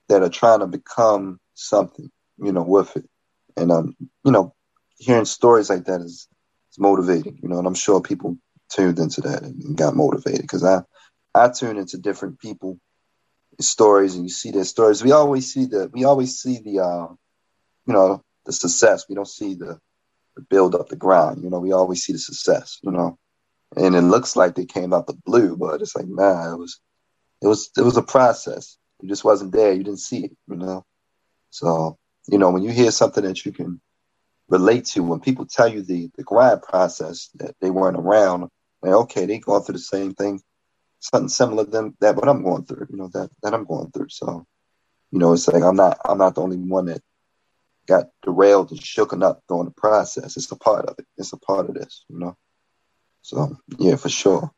that 0.10 0.24
are 0.24 0.30
trying 0.30 0.60
to 0.62 0.68
become 0.68 1.40
something 1.54 2.10
you 2.38 2.52
know, 2.52 2.64
with 2.64 2.96
it. 2.96 3.10
And 3.56 3.72
um, 3.72 3.96
you 4.24 4.32
know, 4.32 4.54
hearing 4.98 5.26
stories 5.26 5.70
like 5.70 5.86
that 5.86 6.02
is, 6.02 6.28
is 6.72 6.80
motivating, 6.80 7.40
you 7.42 7.50
know, 7.50 7.58
and 7.58 7.68
I'm 7.68 7.74
sure 7.74 8.02
people 8.02 8.38
tuned 8.70 9.00
into 9.00 9.22
that 9.22 9.44
and 9.44 9.76
got 9.76 9.96
motivated 9.96 10.42
because 10.42 10.64
I 10.64 10.82
I 11.34 11.50
tune 11.50 11.78
into 11.78 11.98
different 11.98 12.40
people 12.40 12.80
stories 13.60 14.16
and 14.16 14.24
you 14.24 14.30
see 14.30 14.52
their 14.52 14.64
stories. 14.64 15.04
We 15.04 15.12
always 15.12 15.52
see 15.52 15.66
the 15.66 15.90
we 15.94 16.04
always 16.04 16.40
see 16.40 16.60
the 16.60 16.80
uh, 16.80 17.08
you 17.88 17.94
know, 17.94 18.24
the 18.46 18.52
success. 18.54 19.06
We 19.10 19.16
don't 19.16 19.28
see 19.28 19.56
the, 19.56 19.80
the 20.36 20.42
build 20.44 20.76
up 20.76 20.90
the 20.90 20.96
grind, 20.96 21.44
you 21.44 21.50
know, 21.50 21.60
we 21.60 21.72
always 21.72 22.04
see 22.04 22.14
the 22.14 22.20
success, 22.20 22.80
you 22.84 22.92
know. 22.92 23.18
And 23.76 23.96
it 23.96 24.02
looks 24.02 24.36
like 24.36 24.56
they 24.56 24.66
came 24.66 24.94
out 24.94 25.08
the 25.08 25.18
blue, 25.26 25.58
but 25.58 25.82
it's 25.82 25.96
like, 25.96 26.08
nah, 26.08 26.54
it 26.54 26.58
was 26.58 26.80
it 27.42 27.48
was 27.48 27.70
it 27.78 27.82
was 27.82 27.98
a 27.98 28.04
process. 28.04 28.78
You 29.02 29.10
just 29.10 29.24
wasn't 29.24 29.52
there, 29.52 29.74
you 29.74 29.84
didn't 29.84 30.00
see 30.00 30.26
it, 30.26 30.38
you 30.48 30.56
know. 30.56 30.86
So 31.50 31.98
you 32.28 32.38
know, 32.38 32.52
when 32.52 32.64
you 32.64 32.72
hear 32.72 32.92
something 32.92 33.24
that 33.24 33.46
you 33.46 33.52
can 33.52 33.82
relate 34.50 34.86
to, 34.86 35.04
when 35.04 35.20
people 35.20 35.46
tell 35.46 35.68
you 35.68 35.82
the 35.82 36.10
the 36.16 36.24
grind 36.24 36.62
process 36.62 37.30
that 37.36 37.56
they 37.60 37.70
weren't 37.70 37.98
around, 37.98 38.50
like 38.82 38.94
okay, 38.94 39.26
they 39.26 39.40
going 39.40 39.64
through 39.64 39.74
the 39.74 39.80
same 39.80 40.14
thing, 40.14 40.42
something 41.00 41.30
similar 41.30 41.66
than 41.66 41.96
that 42.02 42.16
what 42.16 42.28
I'm 42.28 42.44
going 42.44 42.66
through, 42.66 42.88
you 42.90 42.98
know, 42.98 43.10
that 43.14 43.30
that 43.44 43.54
I'm 43.54 43.66
going 43.66 43.92
through. 43.92 44.10
So, 44.10 44.46
you 45.12 45.20
know, 45.20 45.34
it's 45.34 45.48
like 45.48 45.64
I'm 45.64 45.76
not 45.76 45.98
I'm 46.06 46.18
not 46.18 46.36
the 46.36 46.42
only 46.42 46.58
one 46.58 46.86
that 46.86 47.02
got 47.88 48.08
derailed 48.24 48.72
and 48.72 48.80
shooken 48.80 49.24
up 49.24 49.42
during 49.48 49.66
the 49.66 49.72
process. 49.72 50.38
It's 50.38 50.52
a 50.52 50.56
part 50.58 50.86
of 50.86 50.96
it. 51.00 51.06
It's 51.18 51.34
a 51.34 51.38
part 51.38 51.70
of 51.70 51.76
this, 51.76 52.04
you 52.10 52.20
know. 52.20 52.36
So 53.22 53.58
yeah, 53.80 53.96
for 53.96 54.10
sure. 54.10 54.52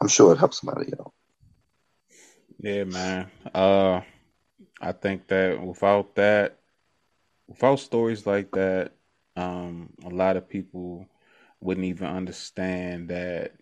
I'm 0.00 0.08
sure 0.08 0.32
it 0.32 0.38
helps 0.38 0.60
somebody 0.60 0.92
out. 0.98 1.12
Yeah, 2.60 2.84
man. 2.84 3.30
Uh 3.54 4.02
I 4.80 4.92
think 4.92 5.28
that 5.28 5.60
without 5.60 6.14
that, 6.16 6.58
without 7.48 7.80
stories 7.80 8.26
like 8.26 8.52
that, 8.52 8.92
um, 9.36 9.90
a 10.04 10.08
lot 10.08 10.36
of 10.36 10.48
people 10.48 11.06
wouldn't 11.60 11.86
even 11.86 12.06
understand 12.06 13.08
that 13.08 13.52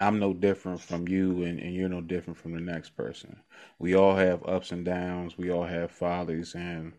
I'm 0.00 0.18
no 0.18 0.32
different 0.32 0.80
from 0.80 1.08
you 1.08 1.42
and, 1.44 1.58
and 1.58 1.74
you're 1.74 1.88
no 1.88 2.00
different 2.00 2.38
from 2.38 2.52
the 2.52 2.60
next 2.60 2.90
person. 2.96 3.36
We 3.78 3.94
all 3.96 4.14
have 4.14 4.46
ups 4.46 4.72
and 4.72 4.84
downs, 4.84 5.36
we 5.36 5.50
all 5.50 5.64
have 5.64 5.90
follies, 5.90 6.54
and 6.54 6.92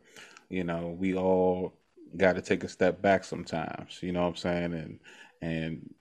you 0.49 0.63
know, 0.63 0.95
we 0.99 1.15
all 1.15 1.73
got 2.17 2.33
to 2.33 2.41
take 2.41 2.63
a 2.63 2.69
step 2.69 3.01
back 3.01 3.23
sometimes, 3.23 3.99
you 4.01 4.11
know 4.11 4.21
what 4.23 4.29
I'm 4.29 4.35
saying? 4.35 4.73
And 4.73 4.99
and 5.41 5.93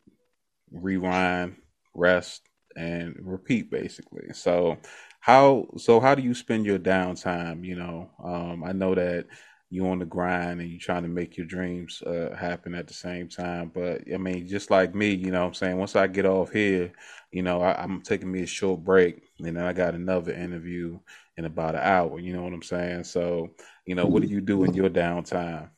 rewind, 0.73 1.57
rest, 1.95 2.43
and 2.77 3.17
repeat 3.21 3.71
basically. 3.71 4.33
So 4.33 4.79
how 5.21 5.69
so 5.77 6.01
how 6.01 6.15
do 6.15 6.23
you 6.23 6.35
spend 6.35 6.67
your 6.67 6.79
downtime? 6.79 7.65
You 7.65 7.77
know, 7.77 8.11
um, 8.23 8.65
I 8.65 8.73
know 8.73 8.95
that 8.95 9.27
you 9.71 9.87
on 9.89 9.99
the 9.99 10.05
grind 10.05 10.61
and 10.61 10.71
you're 10.71 10.81
trying 10.81 11.03
to 11.03 11.09
make 11.09 11.37
your 11.37 11.47
dreams 11.47 12.01
uh, 12.03 12.35
happen 12.39 12.75
at 12.75 12.87
the 12.87 12.95
same 12.95 13.29
time. 13.29 13.71
But 13.75 14.03
I 14.13 14.17
mean, 14.17 14.49
just 14.49 14.71
like 14.71 14.95
me, 14.95 15.11
you 15.11 15.31
know 15.31 15.45
I'm 15.45 15.55
saying? 15.55 15.77
Once 15.77 15.95
I 15.95 16.07
get 16.07 16.25
off 16.25 16.51
here, 16.51 16.93
you 17.31 17.43
know, 17.43 17.61
I, 17.61 17.83
am 17.83 18.01
taking 18.01 18.33
me 18.33 18.43
a 18.43 18.47
short 18.47 18.83
break 18.83 19.23
and 19.39 19.47
then 19.47 19.59
I 19.59 19.73
got 19.75 19.95
another 19.95 20.33
interview 20.33 20.99
in 21.37 21.45
about 21.45 21.75
an 21.75 21.83
hour, 21.83 22.19
you 22.19 22.33
know 22.33 22.43
what 22.43 22.53
I'm 22.53 22.63
saying? 22.63 23.05
So, 23.05 23.51
you 23.85 23.95
know, 23.95 24.07
what 24.07 24.23
do 24.23 24.29
you 24.29 24.41
do 24.41 24.65
in 24.65 24.73
your 24.75 24.89
downtime? 24.89 25.69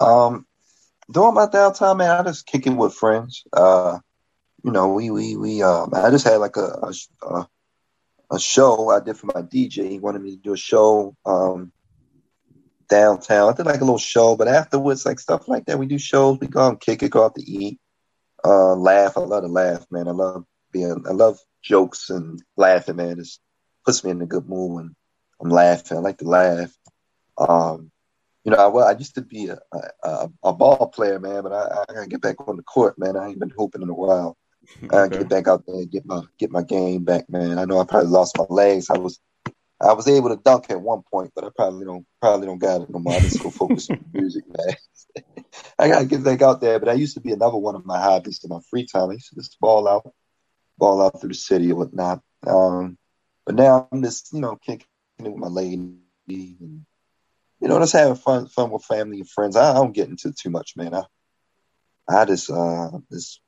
Um, 0.00 0.44
during 1.10 1.34
my 1.34 1.46
downtime, 1.46 1.98
man, 1.98 2.10
I 2.10 2.22
just 2.24 2.46
kick 2.46 2.66
it 2.66 2.70
with 2.70 2.94
friends. 2.94 3.44
Uh, 3.52 3.98
you 4.64 4.72
know, 4.72 4.88
we, 4.88 5.10
we, 5.10 5.36
we, 5.36 5.62
um, 5.62 5.90
I 5.94 6.10
just 6.10 6.26
had 6.26 6.36
like 6.36 6.56
a, 6.56 6.92
a, 7.22 7.48
a 8.32 8.40
show 8.40 8.90
I 8.90 9.00
did 9.00 9.16
for 9.16 9.26
my 9.26 9.42
DJ. 9.42 9.88
He 9.90 9.98
wanted 10.00 10.22
me 10.22 10.36
to 10.36 10.42
do 10.42 10.54
a 10.54 10.56
show. 10.56 11.14
Um, 11.24 11.70
downtown. 12.94 13.52
I 13.52 13.56
did 13.56 13.66
like 13.66 13.80
a 13.80 13.84
little 13.84 13.98
show, 13.98 14.36
but 14.36 14.46
afterwards, 14.46 15.04
like 15.04 15.18
stuff 15.18 15.48
like 15.48 15.66
that, 15.66 15.78
we 15.78 15.86
do 15.86 15.98
shows. 15.98 16.38
We 16.38 16.46
go 16.46 16.68
and 16.68 16.80
kick 16.80 17.02
it, 17.02 17.10
go 17.10 17.24
out 17.24 17.34
to 17.34 17.42
eat, 17.42 17.80
uh, 18.44 18.74
laugh. 18.74 19.16
I 19.16 19.20
love 19.20 19.42
to 19.42 19.48
laugh, 19.48 19.84
man. 19.90 20.06
I 20.06 20.12
love 20.12 20.44
being, 20.72 21.04
I 21.08 21.12
love 21.12 21.40
jokes 21.62 22.10
and 22.10 22.40
laughing, 22.56 22.96
man. 22.96 23.18
It 23.18 23.28
puts 23.84 24.04
me 24.04 24.12
in 24.12 24.22
a 24.22 24.26
good 24.26 24.48
mood 24.48 24.74
when 24.74 24.96
I'm 25.40 25.50
laughing. 25.50 25.96
I 25.96 26.00
like 26.00 26.18
to 26.18 26.28
laugh. 26.28 26.72
Um, 27.36 27.90
you 28.44 28.52
know, 28.52 28.58
I, 28.58 28.66
well, 28.68 28.86
I 28.86 28.92
used 28.92 29.16
to 29.16 29.22
be 29.22 29.48
a, 29.48 29.58
a, 30.04 30.28
a 30.44 30.52
ball 30.52 30.88
player, 30.88 31.18
man, 31.18 31.42
but 31.42 31.52
I, 31.52 31.82
I, 31.82 31.94
gotta 31.94 32.06
get 32.06 32.20
back 32.20 32.46
on 32.46 32.56
the 32.56 32.62
court, 32.62 32.96
man. 32.96 33.16
I 33.16 33.28
ain't 33.28 33.40
been 33.40 33.52
hooping 33.56 33.82
in 33.82 33.88
a 33.88 33.94
while. 33.94 34.36
I 34.84 34.86
gotta 34.86 35.18
get 35.18 35.28
back 35.28 35.48
out 35.48 35.64
there 35.66 35.76
and 35.76 35.90
get 35.90 36.06
my 36.06 36.22
get 36.38 36.50
my 36.52 36.62
game 36.62 37.02
back, 37.02 37.28
man. 37.28 37.58
I 37.58 37.64
know 37.64 37.80
I 37.80 37.84
probably 37.84 38.10
lost 38.10 38.38
my 38.38 38.46
legs. 38.48 38.88
I 38.88 38.98
was 38.98 39.18
I 39.84 39.92
was 39.92 40.08
able 40.08 40.30
to 40.30 40.42
dunk 40.42 40.70
at 40.70 40.80
one 40.80 41.02
point, 41.10 41.32
but 41.34 41.44
I 41.44 41.48
probably 41.54 41.84
don't 41.84 42.06
probably 42.20 42.46
don't 42.46 42.58
got 42.58 42.80
it 42.82 42.90
no 42.90 42.98
more. 42.98 43.14
I 43.14 43.20
just 43.20 43.42
go 43.42 43.50
focus 43.50 43.90
on 43.90 44.04
music, 44.12 44.44
man. 44.48 45.44
I 45.78 45.88
gotta 45.88 46.06
get 46.06 46.24
back 46.24 46.40
out 46.42 46.60
there. 46.60 46.78
But 46.78 46.88
I 46.88 46.94
used 46.94 47.14
to 47.14 47.20
be 47.20 47.32
another 47.32 47.58
one 47.58 47.74
of 47.74 47.84
my 47.84 48.00
hobbies 48.00 48.40
in 48.42 48.48
my 48.48 48.60
free 48.70 48.86
time. 48.86 49.10
I 49.10 49.14
used 49.14 49.28
to 49.28 49.36
just 49.36 49.60
ball 49.60 49.86
out, 49.86 50.10
ball 50.78 51.02
out 51.02 51.20
through 51.20 51.28
the 51.30 51.34
city 51.34 51.70
or 51.70 51.76
whatnot. 51.76 52.22
Um, 52.46 52.96
but 53.44 53.56
now 53.56 53.88
I'm 53.92 54.02
just 54.02 54.32
you 54.32 54.40
know 54.40 54.56
kicking 54.56 54.86
it 55.18 55.24
with 55.24 55.36
my 55.36 55.48
lady, 55.48 55.98
and 56.28 56.86
you 57.60 57.68
know 57.68 57.78
just 57.78 57.92
having 57.92 58.16
fun 58.16 58.48
fun 58.48 58.70
with 58.70 58.84
family 58.84 59.18
and 59.18 59.30
friends. 59.30 59.54
I, 59.54 59.72
I 59.72 59.74
don't 59.74 59.92
get 59.92 60.08
into 60.08 60.32
too 60.32 60.50
much, 60.50 60.76
man. 60.76 60.94
I 60.94 61.04
I 62.08 62.24
just 62.24 62.50
uh 62.50 62.90
just 63.12 63.40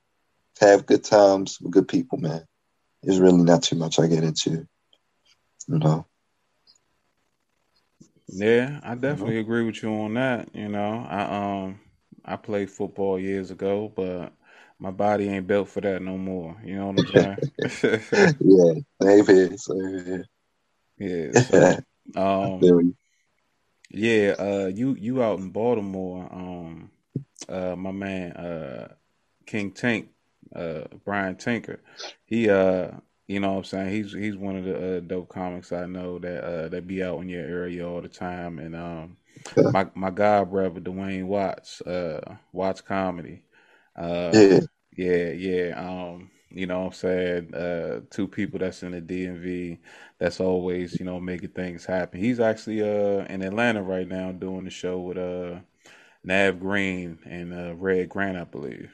have 0.60 0.86
good 0.86 1.04
times 1.04 1.58
with 1.60 1.72
good 1.72 1.88
people, 1.88 2.18
man. 2.18 2.44
It's 3.02 3.18
really 3.18 3.42
not 3.42 3.62
too 3.62 3.76
much 3.76 3.98
I 3.98 4.06
get 4.06 4.24
into, 4.24 4.66
you 5.68 5.78
know. 5.78 6.06
Yeah, 8.28 8.80
I 8.82 8.94
definitely 8.94 9.38
agree 9.38 9.64
with 9.64 9.82
you 9.82 9.90
on 9.90 10.14
that. 10.14 10.54
You 10.54 10.68
know, 10.68 11.06
I 11.08 11.62
um 11.64 11.80
I 12.24 12.36
played 12.36 12.70
football 12.70 13.18
years 13.20 13.50
ago, 13.50 13.92
but 13.94 14.32
my 14.78 14.90
body 14.90 15.28
ain't 15.28 15.46
built 15.46 15.68
for 15.68 15.80
that 15.82 16.02
no 16.02 16.18
more. 16.18 16.56
You 16.64 16.76
know 16.76 16.86
what 16.88 16.96
I'm 16.96 17.06
saying? 17.06 17.40
yeah, 18.40 18.74
same 19.02 19.26
here, 19.26 19.56
same 19.56 20.04
here. 20.06 20.26
Yeah. 20.98 21.32
So, 21.36 21.80
um, 22.16 22.76
yeah, 23.90 24.34
uh, 24.38 24.70
you 24.74 24.94
you 24.98 25.22
out 25.22 25.38
in 25.38 25.50
Baltimore, 25.50 26.28
um, 26.32 26.90
uh, 27.48 27.76
my 27.76 27.92
man, 27.92 28.32
uh, 28.32 28.94
King 29.46 29.72
Tank 29.72 30.10
uh, 30.54 30.84
Brian 31.04 31.36
Tinker. 31.36 31.80
He 32.26 32.50
uh 32.50 32.92
you 33.28 33.40
know 33.40 33.52
what 33.52 33.58
I'm 33.58 33.64
saying? 33.64 33.90
He's 33.90 34.12
he's 34.12 34.36
one 34.36 34.56
of 34.56 34.64
the 34.64 34.98
uh, 34.98 35.00
dope 35.00 35.28
comics 35.28 35.72
I 35.72 35.86
know 35.86 36.18
that 36.20 36.44
uh, 36.44 36.68
that 36.68 36.86
be 36.86 37.02
out 37.02 37.20
in 37.20 37.28
your 37.28 37.42
area 37.44 37.88
all 37.88 38.02
the 38.02 38.08
time. 38.08 38.58
And 38.58 38.76
um, 38.76 39.16
my 39.68 39.88
my 39.94 40.10
god 40.10 40.50
brother 40.50 40.80
Dwayne 40.80 41.26
Watts, 41.26 41.80
uh, 41.82 42.36
Watts 42.52 42.80
Comedy. 42.82 43.42
Uh, 43.96 44.38
yeah, 44.46 44.60
yeah, 44.96 45.30
yeah. 45.32 45.74
Um, 45.80 46.30
you 46.50 46.66
know 46.66 46.80
what 46.80 46.86
I'm 46.88 46.92
saying? 46.92 47.54
Uh, 47.54 48.00
two 48.10 48.28
people 48.28 48.58
that's 48.60 48.82
in 48.82 48.92
the 48.92 49.00
DMV 49.00 49.78
that's 50.18 50.40
always, 50.40 50.98
you 51.00 51.06
know, 51.06 51.20
making 51.20 51.50
things 51.50 51.84
happen. 51.86 52.20
He's 52.20 52.40
actually 52.40 52.82
uh 52.82 53.24
in 53.26 53.42
Atlanta 53.42 53.82
right 53.82 54.08
now 54.08 54.32
doing 54.32 54.64
the 54.64 54.70
show 54.70 55.00
with 55.00 55.18
uh 55.18 55.60
Nav 56.24 56.60
Green 56.60 57.18
and 57.26 57.52
uh 57.54 57.74
Red 57.76 58.08
Grant, 58.10 58.38
I 58.38 58.44
believe. 58.44 58.92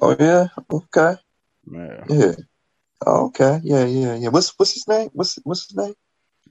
Oh 0.00 0.14
yeah, 0.20 0.46
okay. 0.70 1.16
Yeah. 1.70 2.08
Oh, 3.06 3.26
okay. 3.26 3.60
Yeah, 3.62 3.84
yeah, 3.84 4.14
yeah. 4.14 4.28
What's 4.28 4.58
what's 4.58 4.72
his 4.72 4.88
name? 4.88 5.10
What's 5.12 5.38
what's 5.44 5.68
his 5.68 5.76
name? 5.76 5.94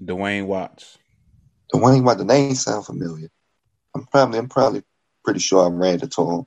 Dwayne 0.01 0.45
Watts. 0.45 0.97
Dwayne 1.73 2.03
Watts. 2.03 2.19
The 2.19 2.25
name 2.25 2.55
sound 2.55 2.85
familiar. 2.85 3.29
I'm 3.95 4.05
probably 4.07 4.39
I'm 4.39 4.49
probably 4.49 4.83
pretty 5.23 5.39
sure 5.39 5.65
I 5.65 5.69
ran 5.69 6.01
into 6.01 6.29
him 6.29 6.45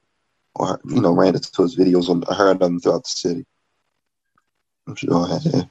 or 0.54 0.80
you 0.84 1.00
know 1.00 1.12
ran 1.12 1.34
into 1.34 1.62
his 1.62 1.76
videos 1.76 2.08
and 2.10 2.24
heard 2.28 2.60
them 2.60 2.80
throughout 2.80 3.04
the 3.04 3.10
city. 3.10 3.44
I'm 4.86 4.94
sure 4.94 5.26
I 5.26 5.32
had. 5.32 5.70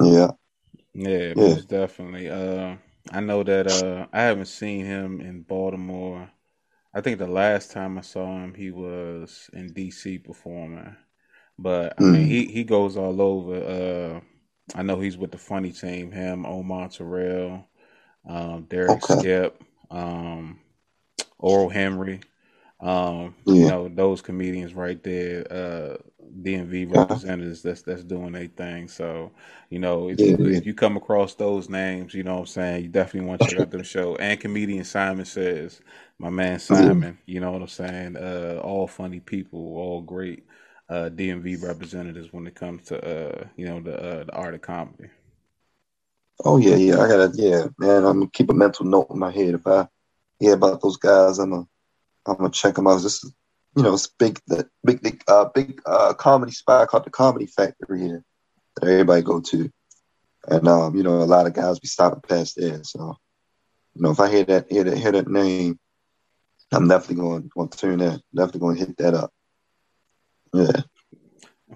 Yeah. 0.00 0.30
Yeah, 0.94 1.34
yeah. 1.36 1.56
definitely. 1.66 2.28
Uh, 2.30 2.76
I 3.10 3.20
know 3.20 3.42
that 3.42 3.66
uh, 3.66 4.06
I 4.12 4.22
haven't 4.22 4.46
seen 4.46 4.84
him 4.84 5.20
in 5.20 5.42
Baltimore. 5.42 6.30
I 6.94 7.00
think 7.00 7.18
the 7.18 7.26
last 7.26 7.72
time 7.72 7.98
I 7.98 8.02
saw 8.02 8.26
him, 8.42 8.54
he 8.54 8.70
was 8.70 9.50
in 9.52 9.74
DC 9.74 10.22
performing. 10.24 10.96
But 11.58 11.94
I 11.98 12.02
mm. 12.02 12.12
mean, 12.12 12.26
he 12.26 12.46
he 12.46 12.64
goes 12.64 12.96
all 12.96 13.20
over. 13.20 13.54
Uh, 13.54 14.20
I 14.78 14.82
know 14.82 15.00
he's 15.00 15.16
with 15.16 15.30
the 15.30 15.38
funny 15.38 15.72
team. 15.72 16.10
Him, 16.10 16.46
Omar 16.46 16.88
Terrell, 16.88 17.66
um, 18.28 18.66
Derek 18.68 19.02
okay. 19.04 19.18
Skip, 19.18 19.62
um, 19.90 20.58
Oral 21.38 21.68
Henry. 21.68 22.20
Um, 22.80 23.34
yeah. 23.46 23.54
You 23.54 23.68
know 23.68 23.88
those 23.88 24.20
comedians 24.20 24.74
right 24.74 25.02
there. 25.02 25.46
Uh, 25.50 25.96
DMV 26.42 26.94
representatives 26.94 27.62
that's 27.62 27.82
that's 27.82 28.02
doing 28.02 28.32
their 28.32 28.48
thing. 28.48 28.88
So, 28.88 29.30
you 29.70 29.78
know, 29.78 30.08
if, 30.08 30.18
yeah, 30.18 30.36
you, 30.36 30.46
yeah. 30.46 30.58
if 30.58 30.66
you 30.66 30.74
come 30.74 30.96
across 30.96 31.34
those 31.34 31.68
names, 31.68 32.14
you 32.14 32.24
know 32.24 32.34
what 32.34 32.40
I'm 32.40 32.46
saying, 32.46 32.82
you 32.82 32.88
definitely 32.88 33.28
want 33.28 33.42
to 33.42 33.48
check 33.48 33.60
out 33.60 33.70
the 33.70 33.84
show. 33.84 34.16
And 34.16 34.40
comedian 34.40 34.84
Simon 34.84 35.24
says, 35.24 35.80
my 36.18 36.30
man 36.30 36.58
Simon, 36.58 37.18
you 37.26 37.40
know 37.40 37.52
what 37.52 37.62
I'm 37.62 37.68
saying? 37.68 38.16
Uh, 38.16 38.60
all 38.62 38.86
funny 38.86 39.20
people, 39.20 39.76
all 39.76 40.00
great 40.00 40.44
uh, 40.88 41.10
DMV 41.10 41.62
representatives 41.62 42.32
when 42.32 42.46
it 42.46 42.54
comes 42.54 42.84
to 42.88 42.98
uh, 43.02 43.46
you 43.56 43.66
know 43.66 43.80
the 43.80 43.96
uh, 43.96 44.24
the 44.24 44.32
art 44.32 44.54
of 44.54 44.62
comedy. 44.62 45.08
Oh 46.44 46.58
yeah, 46.58 46.76
yeah. 46.76 47.00
I 47.00 47.08
gotta 47.08 47.30
yeah, 47.34 47.66
man. 47.78 48.04
I'm 48.04 48.20
gonna 48.20 48.30
keep 48.32 48.50
a 48.50 48.54
mental 48.54 48.86
note 48.86 49.08
in 49.10 49.18
my 49.18 49.30
head. 49.30 49.54
If 49.54 49.66
I 49.66 49.88
hear 50.38 50.54
about 50.54 50.82
those 50.82 50.96
guys, 50.96 51.38
I'm 51.38 51.50
gonna 51.50 51.66
I'm 52.26 52.36
gonna 52.36 52.50
check 52.50 52.74
them 52.74 52.86
out. 52.86 53.02
This 53.02 53.24
you 53.76 53.82
know, 53.82 53.94
it's 53.94 54.06
big 54.06 54.40
the 54.46 54.68
big 54.84 55.02
big 55.02 55.22
uh 55.28 55.46
big 55.54 55.80
uh 55.86 56.14
comedy 56.14 56.52
spot 56.52 56.88
called 56.88 57.04
the 57.04 57.10
Comedy 57.10 57.46
Factory 57.46 58.00
here 58.00 58.24
that 58.76 58.88
everybody 58.88 59.22
go 59.22 59.40
to. 59.40 59.70
And 60.48 60.68
um, 60.68 60.94
you 60.94 61.02
know, 61.02 61.22
a 61.22 61.24
lot 61.24 61.46
of 61.46 61.54
guys 61.54 61.78
be 61.80 61.88
stopping 61.88 62.20
past 62.20 62.56
there. 62.56 62.84
So, 62.84 63.16
you 63.94 64.02
know, 64.02 64.10
if 64.10 64.20
I 64.20 64.30
hear 64.30 64.44
that 64.44 64.70
hear 64.70 64.84
that 64.84 64.98
hear 64.98 65.12
that 65.12 65.28
name, 65.28 65.78
I'm 66.72 66.88
definitely 66.88 67.22
going 67.22 67.50
going 67.54 67.68
to 67.68 67.78
turn 67.78 67.98
that 68.00 68.20
definitely 68.34 68.60
going 68.60 68.76
to 68.76 68.86
hit 68.86 68.96
that 68.98 69.14
up. 69.14 69.32
Yeah. 70.54 70.82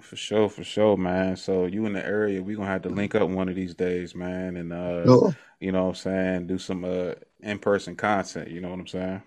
For 0.01 0.15
sure, 0.15 0.49
for 0.49 0.63
sure, 0.63 0.95
man. 0.95 1.35
So 1.35 1.65
you 1.65 1.85
in 1.85 1.93
the 1.93 2.05
area, 2.05 2.41
we 2.41 2.55
gonna 2.55 2.67
have 2.67 2.83
to 2.83 2.89
link 2.89 3.15
up 3.15 3.29
one 3.29 3.49
of 3.49 3.55
these 3.55 3.75
days, 3.75 4.15
man, 4.15 4.55
and 4.55 4.71
uh 4.71 5.31
you 5.59 5.71
know 5.73 5.83
what 5.83 5.89
I'm 5.89 5.95
saying, 5.95 6.47
do 6.47 6.57
some 6.57 6.85
uh 6.85 7.15
in 7.41 7.59
person 7.59 7.95
content, 7.95 8.49
you 8.49 8.61
know 8.61 8.69
what 8.69 8.79
I'm 8.79 8.87
saying? 8.87 9.21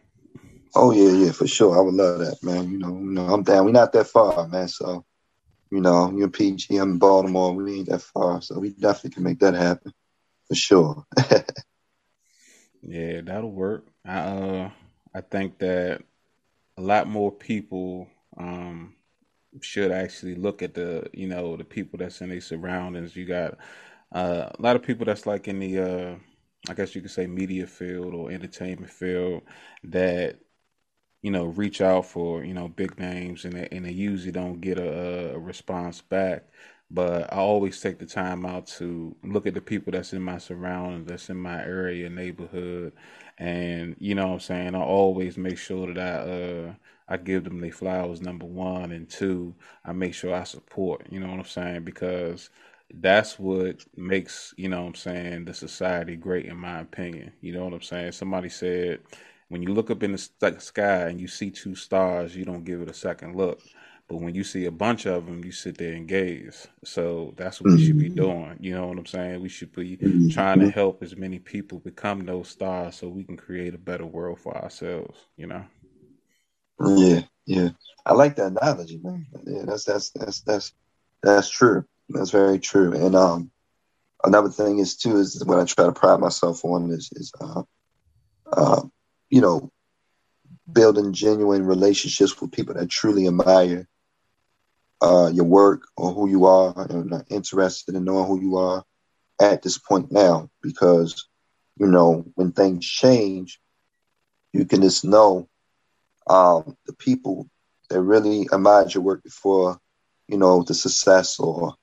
Oh 0.75 0.91
yeah, 0.93 1.27
yeah, 1.27 1.33
for 1.33 1.47
sure. 1.47 1.77
I 1.77 1.83
would 1.83 1.95
love 1.95 2.21
that, 2.21 2.43
man. 2.43 2.71
You 2.71 2.79
know, 2.79 2.97
you 2.97 3.11
know, 3.11 3.27
I'm 3.27 3.43
down. 3.43 3.67
We're 3.67 3.73
not 3.73 3.93
that 3.93 4.07
far, 4.07 4.49
man. 4.49 4.69
So, 4.69 5.05
you 5.71 5.81
know, 5.81 6.11
you're 6.17 6.29
PG, 6.29 6.75
I'm 6.79 6.93
in 6.93 6.99
Baltimore, 6.99 7.53
we 7.53 7.81
ain't 7.81 7.91
that 7.91 8.01
far. 8.01 8.41
So 8.41 8.59
we 8.59 8.71
definitely 8.71 9.11
can 9.11 9.25
make 9.25 9.41
that 9.41 9.55
happen. 9.55 9.93
For 10.49 10.55
sure. 10.55 11.05
yeah, 12.83 13.21
that'll 13.21 13.53
work. 13.53 13.85
I 14.07 14.19
uh 14.19 14.71
I 15.15 15.21
think 15.21 15.59
that 15.59 16.03
a 16.79 16.81
lot 16.81 17.07
more 17.07 17.31
people 17.31 18.09
um 18.39 18.95
should 19.61 19.93
actually 19.93 20.35
look 20.35 20.63
at 20.63 20.75
the 20.75 21.09
you 21.13 21.27
know 21.29 21.57
the 21.57 21.65
people 21.65 21.99
that's 21.99 22.21
in 22.21 22.31
their 22.31 22.41
surroundings. 22.41 23.17
You 23.17 23.27
got 23.27 23.59
uh, 24.13 24.51
a 24.59 24.63
lot 24.63 24.77
of 24.77 24.83
people 24.83 25.07
that's 25.07 25.27
like 25.27 25.49
in 25.49 25.59
the 25.61 25.79
uh, 25.79 26.17
I 26.71 26.75
guess 26.75 26.95
you 26.95 27.03
could 27.03 27.11
say 27.11 27.27
media 27.27 27.67
field 27.67 28.15
or 28.15 28.31
entertainment 28.31 28.93
field 28.93 29.43
that 29.85 30.39
you 31.23 31.31
know 31.31 31.47
reach 31.47 31.81
out 31.81 32.07
for 32.07 32.45
you 32.45 32.55
know 32.55 32.69
big 32.69 32.99
names 32.99 33.45
and 33.45 33.55
they, 33.55 33.69
and 33.73 33.85
they 33.87 33.93
usually 33.93 34.33
don't 34.33 34.61
get 34.61 34.79
a, 34.79 35.35
a 35.35 35.39
response 35.39 36.01
back. 36.03 36.45
But 36.91 37.33
I 37.33 37.37
always 37.39 37.81
take 37.81 37.99
the 37.99 38.07
time 38.07 38.45
out 38.45 38.67
to 38.79 39.17
look 39.25 39.47
at 39.47 39.55
the 39.55 39.63
people 39.63 39.93
that's 39.93 40.13
in 40.13 40.21
my 40.23 40.37
surroundings, 40.39 41.09
that's 41.09 41.31
in 41.31 41.39
my 41.39 41.63
area, 41.63 42.11
neighborhood, 42.11 42.93
and 43.39 43.97
you 43.99 44.15
know 44.15 44.27
what 44.29 44.33
I'm 44.35 44.41
saying. 44.41 44.75
I 44.75 44.81
always 44.83 45.39
make 45.39 45.57
sure 45.59 45.93
that 45.95 46.21
I 46.21 46.33
uh, 46.33 46.75
I 47.13 47.19
give 47.19 47.45
them 47.45 47.61
their 47.61 47.71
flowers, 47.73 48.23
number 48.23 48.47
one. 48.47 48.91
And 48.91 49.07
two, 49.07 49.55
I 49.85 49.93
make 49.93 50.15
sure 50.15 50.35
I 50.35 50.45
support, 50.45 51.07
you 51.11 51.21
know 51.21 51.29
what 51.29 51.41
I'm 51.41 51.45
saying? 51.45 51.85
Because 51.85 52.49
that's 52.95 53.39
what 53.39 53.85
makes, 53.97 54.55
you 54.57 54.71
know 54.71 54.81
what 54.81 54.89
I'm 54.89 54.95
saying, 54.95 55.45
the 55.45 55.53
society 55.53 56.17
great, 56.17 56.47
in 56.47 56.57
my 56.57 56.81
opinion. 56.81 57.33
You 57.43 57.53
know 57.53 57.65
what 57.65 57.75
I'm 57.75 57.83
saying? 57.83 58.13
Somebody 58.13 58.49
said, 58.49 59.01
when 59.49 59.63
you 59.63 59.75
look 59.75 59.91
up 59.91 60.03
in 60.03 60.13
the 60.13 60.57
sky 60.59 61.09
and 61.09 61.21
you 61.21 61.29
see 61.29 61.51
two 61.51 61.75
stars, 61.75 62.35
you 62.35 62.47
don't 62.47 62.65
give 62.65 62.81
it 62.81 62.89
a 62.89 62.95
second 62.95 63.37
look. 63.37 63.61
But 64.09 64.23
when 64.23 64.35
you 64.35 64.43
see 64.43 64.65
a 64.65 64.71
bunch 64.71 65.07
of 65.07 65.27
them, 65.27 65.45
you 65.45 65.53
sit 65.53 65.77
there 65.77 65.93
and 65.93 66.09
gaze. 66.09 66.67
So 66.83 67.35
that's 67.37 67.61
what 67.61 67.75
we 67.75 67.85
should 67.85 67.99
be 67.99 68.07
mm-hmm. 68.07 68.15
doing. 68.15 68.57
You 68.59 68.75
know 68.75 68.87
what 68.87 68.99
I'm 68.99 69.07
saying? 69.07 69.43
We 69.43 69.51
should 69.51 69.73
be 69.75 69.99
mm-hmm. 69.99 70.31
trying 70.31 70.61
to 70.61 70.71
help 70.71 71.03
as 71.03 71.15
many 71.15 71.39
people 71.39 71.79
become 71.79 72.25
those 72.25 72.49
stars 72.49 72.97
so 72.97 73.09
we 73.09 73.25
can 73.25 73.37
create 73.37 73.75
a 73.75 73.79
better 73.79 74.07
world 74.07 74.41
for 74.41 74.57
ourselves, 74.57 75.19
you 75.37 75.47
know? 75.47 75.65
Yeah, 76.87 77.20
yeah. 77.47 77.70
I 78.05 78.14
like 78.14 78.37
that 78.37 78.53
analogy, 78.53 79.01
man. 79.03 79.26
Yeah, 79.47 79.62
that's 79.66 79.85
that's 79.85 80.11
that's 80.11 80.41
that's 80.41 80.72
that's 81.22 81.49
true. 81.51 81.85
That's 82.09 82.30
very 82.30 82.59
true. 82.59 82.93
And 82.93 83.14
um, 83.14 83.51
another 84.24 84.51
thing 84.51 84.78
is 84.78 84.97
too 84.97 85.16
is 85.18 85.43
what 85.45 85.61
I 85.61 85.64
try 85.64 85.87
to 85.87 85.93
pride 85.93 86.20
myself 86.20 86.64
on 86.64 86.91
is 86.91 87.11
is 87.14 87.33
uh, 87.41 87.62
uh, 88.53 88.83
you 89.30 89.41
know, 89.41 89.70
building 90.72 91.12
genuine 91.12 91.64
relationships 91.64 92.41
with 92.41 92.53
people 92.53 92.74
that 92.74 92.91
truly 92.91 93.26
admire 93.28 93.87
uh, 95.01 95.30
your 95.33 95.47
work 95.47 95.83
or 95.97 96.12
who 96.12 96.28
you 96.28 96.47
are 96.47 96.74
and 96.91 97.12
are 97.12 97.24
interested 97.30 97.95
in 97.95 98.05
knowing 98.05 98.26
who 98.26 98.41
you 98.41 98.57
are 98.57 98.85
at 99.41 99.62
this 99.62 99.78
point 99.78 100.11
now. 100.12 100.51
Because 100.62 101.28
you 101.78 101.87
know, 101.87 102.24
when 102.35 102.53
things 102.53 102.87
change, 102.87 103.61
you 104.53 104.64
can 104.64 104.83
just 104.83 105.05
know 105.05 105.49
um, 106.27 106.77
the 106.87 106.93
people 106.95 107.49
that 107.89 108.01
really 108.01 108.49
admired 108.53 108.95
your 108.95 109.03
work 109.03 109.23
before, 109.23 109.79
you 110.29 110.39
know, 110.39 110.62
the 110.62 110.75
success 110.75 111.39
or 111.39 111.75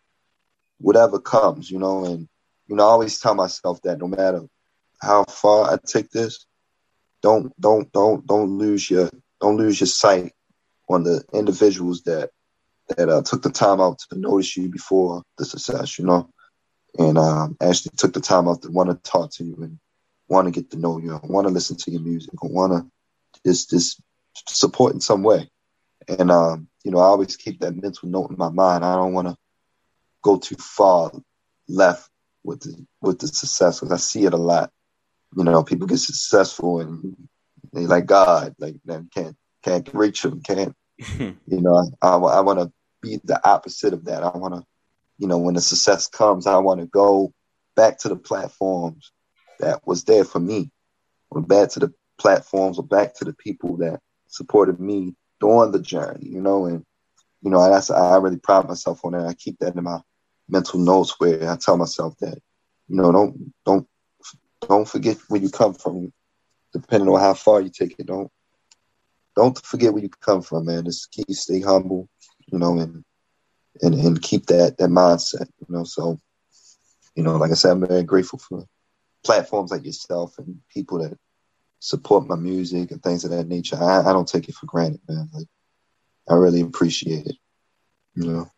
whatever 0.79 1.19
comes, 1.19 1.69
you 1.69 1.79
know, 1.79 2.05
and 2.05 2.27
you 2.67 2.75
know, 2.75 2.83
I 2.83 2.91
always 2.91 3.19
tell 3.19 3.35
myself 3.35 3.81
that 3.83 3.99
no 3.99 4.07
matter 4.07 4.43
how 5.01 5.23
far 5.25 5.71
I 5.71 5.77
take 5.85 6.09
this, 6.09 6.45
don't 7.21 7.53
don't 7.59 7.91
don't 7.91 8.25
don't 8.25 8.57
lose 8.57 8.89
your 8.89 9.09
don't 9.41 9.57
lose 9.57 9.79
your 9.79 9.87
sight 9.87 10.33
on 10.89 11.03
the 11.03 11.23
individuals 11.33 12.03
that 12.03 12.29
that 12.89 13.09
uh, 13.09 13.21
took 13.21 13.41
the 13.43 13.51
time 13.51 13.79
out 13.79 13.99
to 13.99 14.17
notice 14.17 14.57
you 14.57 14.69
before 14.69 15.23
the 15.37 15.45
success, 15.45 15.99
you 15.99 16.05
know, 16.05 16.29
and 16.97 17.17
um, 17.17 17.57
actually 17.61 17.91
took 17.97 18.13
the 18.13 18.21
time 18.21 18.47
out 18.47 18.61
to 18.61 18.71
want 18.71 18.89
to 18.89 19.09
talk 19.09 19.31
to 19.31 19.43
you 19.43 19.55
and 19.61 19.79
want 20.27 20.47
to 20.47 20.51
get 20.51 20.71
to 20.71 20.77
know 20.77 20.97
you, 20.97 21.19
want 21.23 21.47
to 21.47 21.53
listen 21.53 21.75
to 21.77 21.91
your 21.91 22.01
music, 22.01 22.31
want 22.43 22.71
to 22.73 22.85
just 23.45 23.69
just 23.69 24.01
support 24.47 24.93
in 24.93 25.01
some 25.01 25.23
way. 25.23 25.49
And 26.07 26.31
um, 26.31 26.67
you 26.83 26.91
know, 26.91 26.99
I 26.99 27.05
always 27.05 27.35
keep 27.35 27.59
that 27.59 27.75
mental 27.75 28.09
note 28.09 28.31
in 28.31 28.37
my 28.37 28.49
mind. 28.49 28.83
I 28.83 28.95
don't 28.95 29.13
want 29.13 29.27
to 29.27 29.37
go 30.21 30.37
too 30.37 30.55
far 30.55 31.11
left 31.67 32.09
with 32.43 32.61
the 32.61 32.85
with 33.01 33.19
the 33.19 33.27
success 33.27 33.79
because 33.79 33.91
I 33.91 33.97
see 33.97 34.25
it 34.25 34.33
a 34.33 34.37
lot. 34.37 34.71
You 35.35 35.43
know, 35.43 35.63
people 35.63 35.87
get 35.87 35.97
successful 35.97 36.79
and 36.79 37.15
they 37.73 37.85
like 37.85 38.05
God, 38.05 38.55
like 38.59 38.75
them 38.85 39.09
can't 39.13 39.35
can't 39.63 39.89
reach 39.93 40.23
them, 40.23 40.41
can't. 40.41 40.75
you 41.19 41.35
know, 41.47 41.91
I, 42.01 42.07
I, 42.07 42.17
I 42.17 42.39
want 42.41 42.59
to 42.59 42.71
be 43.01 43.19
the 43.23 43.39
opposite 43.47 43.93
of 43.93 44.05
that. 44.05 44.23
I 44.23 44.35
want 44.37 44.55
to, 44.55 44.63
you 45.17 45.27
know, 45.27 45.37
when 45.37 45.55
the 45.55 45.61
success 45.61 46.07
comes, 46.07 46.47
I 46.47 46.57
want 46.57 46.79
to 46.81 46.87
go 46.87 47.33
back 47.75 47.99
to 47.99 48.09
the 48.09 48.15
platforms 48.15 49.11
that 49.59 49.85
was 49.85 50.03
there 50.03 50.25
for 50.25 50.39
me, 50.39 50.71
or 51.29 51.41
back 51.41 51.69
to 51.71 51.79
the 51.79 51.93
platforms, 52.17 52.79
or 52.79 52.83
back 52.83 53.15
to 53.15 53.25
the 53.25 53.33
people 53.33 53.77
that 53.77 53.99
supported 54.29 54.79
me 54.79 55.15
during 55.39 55.71
the 55.71 55.79
journey, 55.81 56.27
you 56.27 56.41
know, 56.41 56.65
and 56.65 56.85
you 57.41 57.49
know, 57.49 57.69
that's 57.69 57.89
I 57.89 58.17
really 58.17 58.37
pride 58.37 58.67
myself 58.67 59.03
on 59.03 59.13
that. 59.13 59.25
I 59.25 59.33
keep 59.33 59.59
that 59.59 59.75
in 59.75 59.83
my 59.83 59.99
mental 60.47 60.79
notes 60.79 61.15
where 61.19 61.49
I 61.49 61.55
tell 61.57 61.77
myself 61.77 62.17
that, 62.19 62.39
you 62.87 62.95
know, 62.95 63.11
don't 63.11 63.53
don't 63.65 63.87
don't 64.67 64.87
forget 64.87 65.17
where 65.29 65.41
you 65.41 65.49
come 65.49 65.73
from, 65.73 66.11
depending 66.73 67.09
on 67.09 67.19
how 67.19 67.33
far 67.33 67.61
you 67.61 67.69
take 67.69 67.95
it. 67.99 68.07
Don't 68.07 68.31
don't 69.35 69.57
forget 69.65 69.93
where 69.93 70.03
you 70.03 70.09
come 70.09 70.41
from, 70.41 70.65
man. 70.65 70.85
Just 70.85 71.11
keep 71.11 71.29
stay 71.31 71.61
humble, 71.61 72.09
you 72.47 72.59
know, 72.59 72.77
and 72.79 73.03
and 73.81 73.95
and 73.95 74.21
keep 74.21 74.47
that 74.47 74.77
that 74.77 74.89
mindset, 74.89 75.47
you 75.59 75.75
know. 75.75 75.83
So, 75.85 76.19
you 77.15 77.23
know, 77.23 77.37
like 77.37 77.51
I 77.51 77.55
said, 77.55 77.71
I'm 77.71 77.87
very 77.87 78.03
grateful 78.03 78.39
for 78.39 78.65
platforms 79.23 79.71
like 79.71 79.85
yourself 79.85 80.37
and 80.37 80.59
people 80.73 80.99
that 80.99 81.17
support 81.79 82.27
my 82.27 82.35
music 82.35 82.91
and 82.91 83.01
things 83.01 83.23
of 83.23 83.31
that 83.31 83.47
nature. 83.47 83.77
I, 83.77 84.01
I 84.01 84.13
don't 84.13 84.27
take 84.27 84.49
it 84.49 84.55
for 84.55 84.65
granted, 84.65 85.01
man. 85.07 85.29
Like 85.33 85.47
I 86.29 86.35
really 86.35 86.61
appreciate 86.61 87.25
it. 87.25 87.35
You 88.15 88.25
know. 88.25 88.51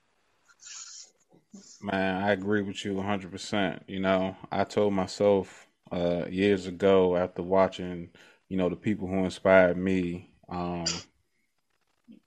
Man, 1.82 2.24
I 2.24 2.32
agree 2.32 2.62
with 2.62 2.84
you 2.86 2.94
100%. 2.94 3.82
You 3.88 4.00
know, 4.00 4.36
I 4.52 4.64
told 4.64 4.94
myself 4.94 5.68
uh, 5.92 6.26
years 6.30 6.68
ago 6.68 7.16
after 7.18 7.42
watching, 7.42 8.10
you 8.50 8.58
know, 8.58 8.70
the 8.70 8.76
people 8.76 9.08
who 9.08 9.24
inspired 9.24 9.78
me, 9.78 10.32
um, 10.50 10.86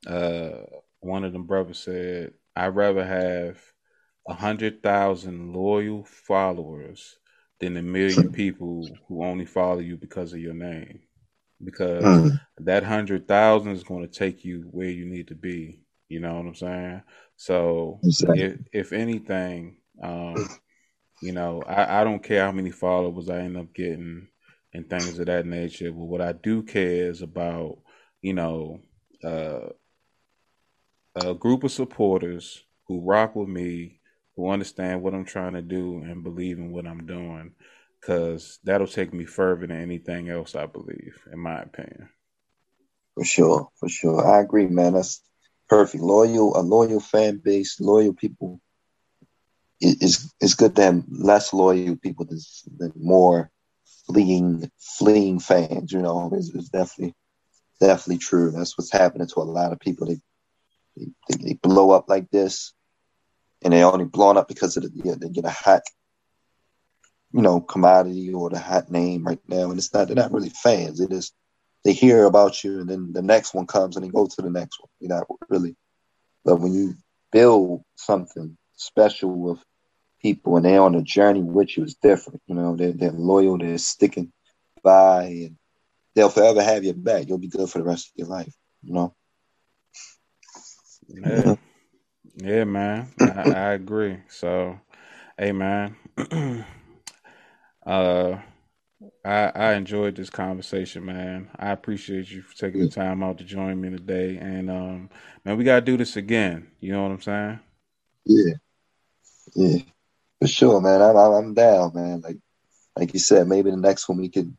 uh, 0.07 0.51
one 1.01 1.24
of 1.24 1.32
them 1.32 1.45
brothers 1.45 1.78
said, 1.78 2.32
I'd 2.57 2.74
rather 2.74 3.05
have 3.05 3.61
a 4.28 4.34
hundred 4.34 4.82
thousand 4.82 5.53
loyal 5.53 6.05
followers 6.05 7.18
than 7.61 7.74
the 7.74 7.82
million 7.82 8.32
people 8.32 8.88
who 9.09 9.24
only 9.24 9.46
follow 9.46 9.78
you 9.78 9.96
because 9.96 10.32
of 10.32 10.40
your 10.40 10.55
name 10.55 11.00
because 11.62 12.05
mm. 12.05 12.40
that 12.59 12.84
hundred 12.84 13.26
thousand 13.26 13.72
is 13.72 13.84
going 13.84 14.07
to 14.07 14.12
take 14.12 14.44
you 14.44 14.68
where 14.70 14.90
you 14.90 15.07
need 15.07 15.28
to 15.28 15.34
be. 15.34 15.80
You 16.09 16.20
know 16.20 16.34
what 16.34 16.46
I'm 16.46 16.55
saying? 16.55 17.02
So 17.36 18.00
exactly. 18.02 18.42
if, 18.42 18.61
if 18.72 18.92
anything, 18.92 19.78
um, 20.02 20.48
you 21.22 21.32
know, 21.32 21.62
I, 21.66 22.00
I 22.00 22.05
don't 22.05 22.22
care 22.22 22.44
how 22.44 22.52
many 22.52 22.70
followers 22.70 23.30
I 23.30 23.40
end 23.40 23.57
up 23.57 23.72
getting 23.74 24.28
and 24.72 24.88
things 24.88 25.18
of 25.18 25.26
that 25.26 25.46
nature. 25.46 25.90
But 25.90 26.05
what 26.05 26.20
I 26.20 26.32
do 26.32 26.62
care 26.62 27.09
is 27.09 27.22
about, 27.22 27.78
you 28.20 28.34
know, 28.34 28.80
uh, 29.22 29.68
a 31.16 31.34
group 31.34 31.64
of 31.64 31.72
supporters 31.72 32.62
who 32.86 33.00
rock 33.00 33.34
with 33.34 33.48
me, 33.48 34.00
who 34.37 34.51
understand 34.51 35.03
what 35.03 35.14
I'm 35.14 35.24
trying 35.24 35.55
to 35.55 35.62
do 35.62 35.99
and 35.99 36.24
believe 36.24 36.59
in 36.59 36.72
what 36.72 36.87
I'm 36.87 37.07
doing 37.07 37.53
because 38.01 38.59
that'll 38.64 38.87
take 38.87 39.14
me 39.14 39.24
further 39.24 39.66
than 39.66 39.80
anything 39.80 40.28
else. 40.28 40.55
I 40.55 40.66
believe, 40.66 41.16
in 41.32 41.39
my 41.39 41.61
opinion. 41.62 42.09
For 43.14 43.24
sure, 43.24 43.68
for 43.78 43.89
sure, 43.89 44.26
I 44.26 44.41
agree, 44.41 44.66
man. 44.66 44.95
That's 44.95 45.22
perfect. 45.68 46.03
Loyal, 46.03 46.57
a 46.57 46.62
loyal 46.62 47.01
fan 47.01 47.41
base, 47.43 47.80
loyal 47.80 48.12
people. 48.12 48.61
It's 49.80 50.32
it's 50.41 50.55
good 50.55 50.76
to 50.76 50.82
have 50.82 51.05
less 51.09 51.53
loyal 51.53 51.97
people 51.97 52.26
than, 52.26 52.41
than 52.78 52.93
more 52.97 53.51
fleeing 54.07 54.70
fleeing 54.78 55.39
fans. 55.41 55.93
You 55.93 56.03
know, 56.03 56.30
it's, 56.35 56.55
it's, 56.55 56.68
definitely 56.68 57.14
definitely 57.80 58.18
true. 58.18 58.51
That's 58.51 58.76
what's 58.76 58.93
happening 58.93 59.28
to 59.28 59.41
a 59.41 59.43
lot 59.43 59.72
of 59.72 59.80
people. 59.80 60.07
They 60.07 60.18
they, 60.97 61.37
they 61.37 61.53
blow 61.55 61.91
up 61.91 62.09
like 62.09 62.30
this, 62.30 62.72
and 63.64 63.72
they 63.72 63.82
only 63.82 64.04
blown 64.04 64.36
up 64.36 64.46
because 64.46 64.76
of 64.76 64.84
the, 64.84 64.90
yeah, 64.94 65.14
they 65.18 65.28
get 65.28 65.44
a 65.44 65.50
hot 65.50 65.82
you 67.34 67.42
know, 67.42 67.60
commodity 67.60 68.32
or 68.32 68.48
the 68.48 68.60
hot 68.60 68.90
name 68.92 69.24
right 69.24 69.40
now. 69.48 69.68
And 69.68 69.76
it's 69.76 69.92
not, 69.92 70.06
they're 70.06 70.14
not 70.14 70.32
really 70.32 70.50
fans. 70.50 71.00
It 71.00 71.12
is, 71.12 71.32
they 71.82 71.92
hear 71.92 72.26
about 72.26 72.62
you 72.62 72.80
and 72.80 72.88
then 72.88 73.12
the 73.12 73.22
next 73.22 73.52
one 73.54 73.66
comes 73.66 73.96
and 73.96 74.04
they 74.04 74.08
go 74.08 74.26
to 74.26 74.42
the 74.42 74.50
next 74.50 74.80
one. 74.80 74.88
You're 75.00 75.18
not 75.18 75.26
really, 75.48 75.74
but 76.44 76.60
when 76.60 76.72
you 76.72 76.94
build 77.32 77.82
something 77.96 78.56
special 78.76 79.30
with 79.30 79.58
people 80.22 80.56
and 80.56 80.64
they're 80.64 80.80
on 80.80 80.94
a 80.94 81.02
journey 81.02 81.42
with 81.42 81.76
you, 81.76 81.82
it's 81.82 81.94
different. 81.94 82.40
You 82.46 82.54
know, 82.54 82.76
they're, 82.76 82.92
they're 82.92 83.10
loyal, 83.10 83.58
they're 83.58 83.78
sticking 83.78 84.32
by 84.84 85.24
and 85.24 85.56
they'll 86.14 86.28
forever 86.28 86.62
have 86.62 86.84
your 86.84 86.94
back. 86.94 87.26
You'll 87.26 87.38
be 87.38 87.48
good 87.48 87.68
for 87.68 87.78
the 87.78 87.84
rest 87.84 88.06
of 88.06 88.12
your 88.14 88.28
life, 88.28 88.54
you 88.84 88.94
know? 88.94 89.12
Yeah, 91.08 91.56
yeah 92.37 92.64
man. 92.64 93.09
I, 93.20 93.30
I 93.30 93.72
agree. 93.72 94.18
So, 94.28 94.80
hey, 95.39 95.53
man. 95.53 95.97
Uh, 97.87 98.41
I 99.24 99.53
I 99.55 99.74
enjoyed 99.74 100.16
this 100.16 100.30
conversation, 100.30 101.05
man. 101.05 101.51
I 101.59 101.70
appreciate 101.70 102.30
you 102.30 102.43
for 102.43 102.55
taking 102.57 102.80
the 102.80 102.89
time 102.89 103.22
out 103.22 103.39
to 103.39 103.45
join 103.45 103.80
me 103.80 103.91
today. 103.91 104.37
And 104.37 104.70
um, 104.70 105.11
man, 105.45 105.57
we 105.57 105.64
gotta 105.64 105.80
do 105.80 105.97
this 105.97 106.16
again. 106.16 106.68
You 106.80 106.93
know 106.93 107.03
what 107.03 107.12
I'm 107.12 107.20
saying? 107.20 107.61
Yeah, 108.24 108.55
yeah, 109.55 109.78
for 110.41 110.49
sure, 110.49 110.80
man. 110.80 111.03
I'm 111.03 111.16
I'm 111.16 111.55
down, 111.55 111.93
man. 111.95 112.20
Like 112.22 112.39
like 112.99 113.12
you 113.12 113.20
said, 113.20 113.49
maybe 113.49 113.70
the 113.70 113.76
next 113.76 114.09
one 114.09 114.18
we 114.18 114.28
could 114.30 114.57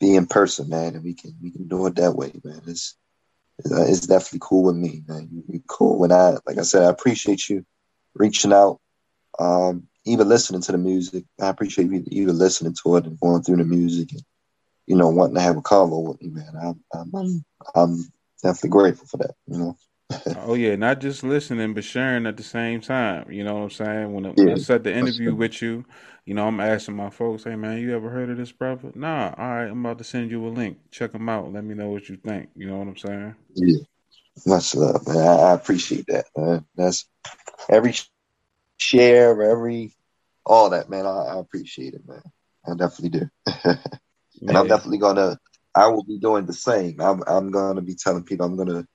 be 0.00 0.16
in 0.16 0.26
person, 0.26 0.68
man, 0.68 0.94
and 0.94 1.04
we 1.04 1.14
can 1.14 1.34
we 1.42 1.50
can 1.50 1.68
do 1.68 1.86
it 1.86 1.96
that 1.96 2.14
way, 2.14 2.32
man. 2.44 2.62
It's 2.66 2.96
it's 3.58 4.06
definitely 4.06 4.40
cool 4.42 4.64
with 4.64 4.76
me, 4.76 5.02
man. 5.06 5.28
You, 5.30 5.58
are 5.58 5.62
cool. 5.68 5.98
When 5.98 6.12
I 6.12 6.36
like 6.46 6.58
I 6.58 6.62
said, 6.62 6.82
I 6.82 6.90
appreciate 6.90 7.48
you 7.48 7.64
reaching 8.14 8.52
out. 8.52 8.80
Um, 9.38 9.88
even 10.06 10.28
listening 10.28 10.60
to 10.62 10.72
the 10.72 10.78
music. 10.78 11.24
I 11.40 11.48
appreciate 11.48 11.90
you 11.90 12.04
even 12.08 12.38
listening 12.38 12.74
to 12.82 12.96
it 12.96 13.06
and 13.06 13.18
going 13.20 13.42
through 13.42 13.56
the 13.56 13.64
music 13.64 14.12
and 14.12 14.22
you 14.86 14.96
know 14.96 15.08
wanting 15.08 15.36
to 15.36 15.40
have 15.40 15.56
a 15.56 15.62
convo 15.62 16.08
with 16.08 16.22
me, 16.22 16.30
man. 16.30 16.52
I'm 16.60 16.84
I'm, 17.14 17.44
I'm 17.74 18.12
definitely 18.42 18.70
grateful 18.70 19.06
for 19.06 19.18
that. 19.18 19.34
You 19.46 19.58
know. 19.58 19.76
Oh 20.36 20.54
yeah, 20.54 20.76
not 20.76 21.00
just 21.00 21.22
listening 21.22 21.74
but 21.74 21.84
sharing 21.84 22.26
at 22.26 22.36
the 22.36 22.42
same 22.42 22.80
time. 22.80 23.30
You 23.30 23.44
know 23.44 23.54
what 23.54 23.62
I'm 23.62 23.70
saying? 23.70 24.12
When, 24.12 24.26
I, 24.26 24.30
when 24.30 24.50
I 24.50 24.56
set 24.56 24.84
the 24.84 24.94
interview 24.94 25.34
with 25.34 25.62
you, 25.62 25.84
you 26.24 26.34
know 26.34 26.46
I'm 26.46 26.60
asking 26.60 26.96
my 26.96 27.10
folks, 27.10 27.44
"Hey 27.44 27.56
man, 27.56 27.78
you 27.78 27.94
ever 27.94 28.10
heard 28.10 28.30
of 28.30 28.36
this 28.36 28.52
brother?" 28.52 28.92
Nah. 28.94 29.34
All 29.36 29.48
right, 29.48 29.66
I'm 29.66 29.84
about 29.84 29.98
to 29.98 30.04
send 30.04 30.30
you 30.30 30.46
a 30.46 30.48
link. 30.48 30.78
Check 30.90 31.12
them 31.12 31.28
out. 31.28 31.52
Let 31.52 31.64
me 31.64 31.74
know 31.74 31.88
what 31.88 32.08
you 32.08 32.16
think. 32.16 32.50
You 32.56 32.68
know 32.68 32.78
what 32.78 32.88
I'm 32.88 32.96
saying? 32.96 33.34
Yeah. 33.54 33.78
Much 34.46 34.74
love, 34.74 35.06
man. 35.06 35.16
I, 35.16 35.34
I 35.34 35.52
appreciate 35.54 36.06
that, 36.08 36.26
man. 36.36 36.64
That's 36.76 37.06
every 37.68 37.94
share, 38.78 39.40
every 39.42 39.94
all 40.44 40.70
that, 40.70 40.90
man. 40.90 41.06
I, 41.06 41.34
I 41.34 41.38
appreciate 41.38 41.94
it, 41.94 42.06
man. 42.06 42.22
I 42.66 42.74
definitely 42.74 43.20
do. 43.20 43.28
and 43.64 43.78
yeah. 44.40 44.60
I'm 44.60 44.68
definitely 44.68 44.98
gonna. 44.98 45.38
I 45.74 45.88
will 45.88 46.04
be 46.04 46.18
doing 46.18 46.46
the 46.46 46.52
same. 46.52 47.00
I'm, 47.00 47.22
I'm 47.26 47.50
gonna 47.50 47.82
be 47.82 47.94
telling 47.94 48.24
people. 48.24 48.46
I'm 48.46 48.56
gonna, 48.56 48.86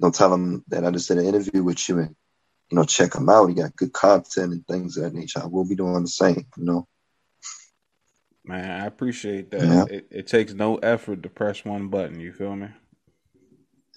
know, 0.00 0.10
tell 0.10 0.30
them 0.30 0.64
that 0.68 0.84
I 0.84 0.90
just 0.90 1.08
did 1.08 1.18
an 1.18 1.26
interview 1.26 1.62
with 1.62 1.88
you, 1.88 1.98
and 1.98 2.16
you 2.70 2.76
know, 2.76 2.84
check 2.84 3.12
them 3.12 3.28
out. 3.28 3.48
He 3.48 3.54
got 3.54 3.76
good 3.76 3.92
content 3.92 4.52
and 4.52 4.66
things 4.66 4.96
of 4.96 5.04
that 5.04 5.14
nature. 5.14 5.40
I 5.42 5.46
will 5.46 5.68
be 5.68 5.76
doing 5.76 6.02
the 6.02 6.08
same. 6.08 6.46
You 6.56 6.64
know. 6.64 6.88
Man, 8.44 8.80
I 8.80 8.86
appreciate 8.86 9.50
that. 9.50 9.62
Yeah. 9.62 9.84
It, 9.90 10.08
it 10.10 10.26
takes 10.26 10.54
no 10.54 10.76
effort 10.76 11.22
to 11.22 11.28
press 11.28 11.64
one 11.64 11.88
button. 11.88 12.20
You 12.20 12.32
feel 12.32 12.56
me? 12.56 12.68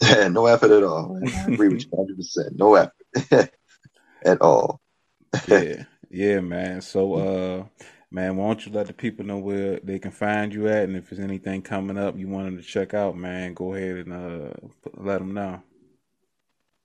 Yeah, 0.02 0.28
no 0.30 0.46
effort 0.48 0.72
at 0.72 0.84
all. 0.84 1.20
I 1.26 1.52
agree 1.52 1.70
with 1.70 1.84
you 1.84 1.90
100. 1.92 2.18
percent 2.18 2.58
No 2.58 2.76
effort 2.76 3.52
at 4.26 4.42
all 4.42 4.82
yeah, 5.48 5.84
yeah, 6.10 6.40
man. 6.40 6.82
So, 6.82 7.14
uh, 7.16 7.86
man, 8.12 8.38
why 8.38 8.48
don't 8.48 8.66
you 8.66 8.72
let 8.72 8.88
the 8.88 8.94
people 8.94 9.26
know 9.26 9.38
where 9.38 9.80
they 9.84 10.00
can 10.00 10.12
find 10.12 10.54
you 10.54 10.68
at, 10.68 10.84
and 10.84 10.96
if 10.96 11.10
there's 11.10 11.20
anything 11.20 11.62
coming 11.62 11.98
up 11.98 12.18
you 12.18 12.28
want 12.28 12.46
them 12.46 12.58
to 12.58 12.64
check 12.64 12.94
out, 12.94 13.18
man, 13.18 13.54
go 13.54 13.74
ahead 13.74 14.08
and 14.08 14.14
uh, 14.14 14.54
let 14.96 15.20
them 15.20 15.34
know. 15.34 15.62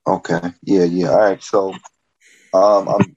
Okay. 0.09 0.40
Yeah. 0.62 0.84
Yeah. 0.84 1.11
All 1.11 1.18
right. 1.18 1.42
So, 1.42 1.74
um, 2.54 2.88
I'm 2.88 3.16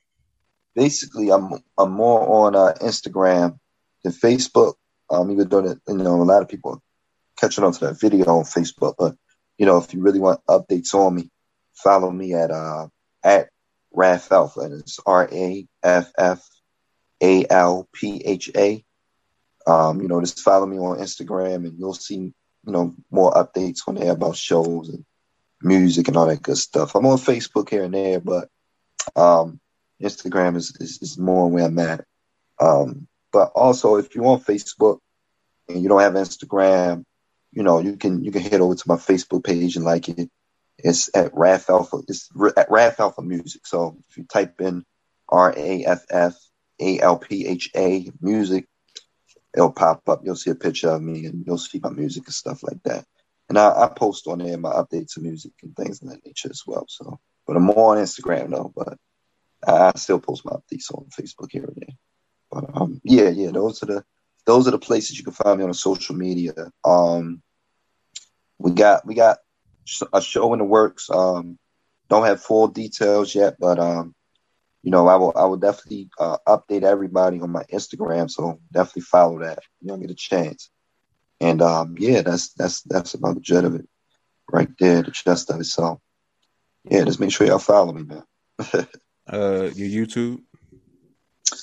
basically 0.75 1.31
I'm 1.31 1.51
I'm 1.77 1.91
more 1.91 2.47
on 2.47 2.55
uh, 2.55 2.73
Instagram 2.81 3.57
than 4.03 4.13
Facebook. 4.13 4.75
Um, 5.09 5.31
even 5.31 5.49
though 5.49 5.61
that 5.61 5.79
you 5.87 5.95
know 5.95 6.21
a 6.21 6.23
lot 6.23 6.41
of 6.41 6.49
people 6.49 6.71
are 6.71 6.81
catching 7.37 7.63
on 7.63 7.73
to 7.73 7.85
that 7.87 7.99
video 7.99 8.25
on 8.25 8.43
Facebook, 8.43 8.95
but 8.97 9.15
you 9.57 9.65
know 9.65 9.77
if 9.77 9.93
you 9.93 10.01
really 10.01 10.19
want 10.19 10.41
updates 10.49 10.93
on 10.93 11.15
me, 11.15 11.29
follow 11.73 12.11
me 12.11 12.33
at 12.33 12.51
uh 12.51 12.87
at 13.23 13.49
Raff 13.93 14.31
Alpha, 14.31 14.61
and 14.61 14.79
it's 14.79 14.99
R 15.05 15.27
A 15.31 15.67
F 15.83 16.11
F 16.17 16.47
A 17.21 17.45
L 17.49 17.87
P 17.93 18.21
H 18.23 18.51
A. 18.55 18.83
Um, 19.67 20.01
you 20.01 20.07
know, 20.07 20.19
just 20.21 20.39
follow 20.39 20.65
me 20.65 20.77
on 20.77 20.97
Instagram, 20.97 21.67
and 21.67 21.77
you'll 21.77 21.93
see, 21.93 22.15
you 22.15 22.33
know, 22.65 22.95
more 23.11 23.31
updates 23.31 23.79
on 23.87 23.95
there 23.95 24.11
about 24.11 24.35
shows 24.35 24.89
and 24.89 25.05
music 25.63 26.07
and 26.07 26.17
all 26.17 26.27
that 26.27 26.41
good 26.41 26.57
stuff. 26.57 26.95
I'm 26.95 27.05
on 27.05 27.17
Facebook 27.17 27.69
here 27.69 27.83
and 27.83 27.93
there, 27.93 28.19
but 28.19 28.49
um, 29.15 29.59
Instagram 30.01 30.55
is, 30.55 30.75
is, 30.79 30.99
is 31.01 31.17
more 31.17 31.49
where 31.49 31.65
I'm 31.65 31.79
at. 31.79 32.05
Um, 32.59 33.07
but 33.31 33.51
also, 33.55 33.95
if 33.95 34.13
you're 34.13 34.25
on 34.25 34.41
Facebook 34.41 34.99
and 35.67 35.81
you 35.81 35.89
don't 35.89 36.01
have 36.01 36.13
Instagram, 36.13 37.05
you 37.51 37.63
know, 37.63 37.79
you 37.79 37.97
can 37.97 38.23
you 38.23 38.31
can 38.31 38.41
head 38.41 38.61
over 38.61 38.75
to 38.75 38.87
my 38.87 38.95
Facebook 38.95 39.43
page 39.43 39.75
and 39.75 39.85
like 39.85 40.09
it. 40.09 40.29
It's 40.77 41.09
at 41.15 41.33
Raff 41.33 41.69
Alpha. 41.69 41.97
It's 42.07 42.29
at 42.57 42.71
Raff 42.71 42.99
Alpha 42.99 43.21
Music. 43.21 43.67
So 43.67 43.97
if 44.09 44.17
you 44.17 44.23
type 44.23 44.61
in 44.61 44.83
R 45.29 45.53
A 45.55 45.85
F 45.85 46.05
F 46.09 46.35
A 46.79 46.99
L 46.99 47.17
P 47.17 47.45
H 47.45 47.69
A 47.75 48.09
music, 48.21 48.67
it'll 49.55 49.71
pop 49.71 50.07
up. 50.07 50.21
You'll 50.23 50.35
see 50.35 50.51
a 50.51 50.55
picture 50.55 50.89
of 50.89 51.01
me 51.01 51.25
and 51.25 51.43
you'll 51.45 51.57
see 51.57 51.79
my 51.81 51.89
music 51.89 52.25
and 52.25 52.33
stuff 52.33 52.63
like 52.63 52.81
that. 52.83 53.05
And 53.51 53.59
I, 53.59 53.83
I 53.83 53.87
post 53.89 54.27
on 54.27 54.37
there 54.37 54.57
my 54.57 54.71
updates 54.71 55.17
of 55.17 55.23
music 55.23 55.51
and 55.61 55.75
things 55.75 56.01
of 56.01 56.07
that 56.07 56.25
nature 56.25 56.47
as 56.49 56.63
well. 56.65 56.85
So, 56.87 57.19
but 57.45 57.57
I'm 57.57 57.63
more 57.63 57.97
on 57.97 58.01
Instagram 58.01 58.49
though. 58.49 58.71
But 58.73 58.97
I 59.67 59.91
still 59.97 60.21
post 60.21 60.45
my 60.45 60.53
updates 60.53 60.89
on 60.89 61.07
Facebook 61.07 61.49
here 61.49 61.65
and 61.65 61.75
there. 61.75 61.95
But 62.49 62.77
um, 62.77 63.01
yeah, 63.03 63.27
yeah, 63.27 63.51
those 63.51 63.83
are 63.83 63.87
the 63.87 64.05
those 64.45 64.69
are 64.69 64.71
the 64.71 64.79
places 64.79 65.17
you 65.17 65.25
can 65.25 65.33
find 65.33 65.59
me 65.59 65.65
on 65.65 65.73
social 65.73 66.15
media. 66.15 66.53
Um, 66.85 67.41
we 68.57 68.71
got 68.71 69.05
we 69.05 69.15
got 69.15 69.39
a 70.13 70.21
show 70.21 70.53
in 70.53 70.59
the 70.59 70.63
works. 70.63 71.09
Um, 71.09 71.59
don't 72.09 72.27
have 72.27 72.41
full 72.41 72.69
details 72.69 73.35
yet, 73.35 73.57
but 73.59 73.79
um, 73.79 74.15
you 74.81 74.91
know, 74.91 75.09
I 75.09 75.17
will 75.17 75.33
I 75.35 75.43
will 75.43 75.57
definitely 75.57 76.09
uh, 76.17 76.37
update 76.47 76.83
everybody 76.83 77.41
on 77.41 77.49
my 77.51 77.63
Instagram. 77.63 78.31
So 78.31 78.61
definitely 78.71 79.01
follow 79.01 79.39
that. 79.39 79.59
You 79.81 79.89
don't 79.89 79.99
get 79.99 80.09
a 80.09 80.15
chance. 80.15 80.69
And 81.41 81.59
um, 81.63 81.95
yeah, 81.97 82.21
that's 82.21 82.53
that's 82.53 82.83
that's 82.83 83.15
about 83.15 83.33
the 83.33 83.41
jet 83.41 83.65
of 83.65 83.73
it, 83.73 83.89
right 84.51 84.69
there, 84.79 85.01
the 85.01 85.09
gist 85.09 85.49
of 85.49 85.59
it. 85.59 85.65
So 85.65 85.99
yeah, 86.83 87.03
just 87.03 87.19
make 87.19 87.31
sure 87.31 87.47
y'all 87.47 87.57
follow 87.57 87.91
me, 87.93 88.03
man. 88.03 88.23
uh, 89.27 89.71
your 89.73 90.05
YouTube. 90.05 90.43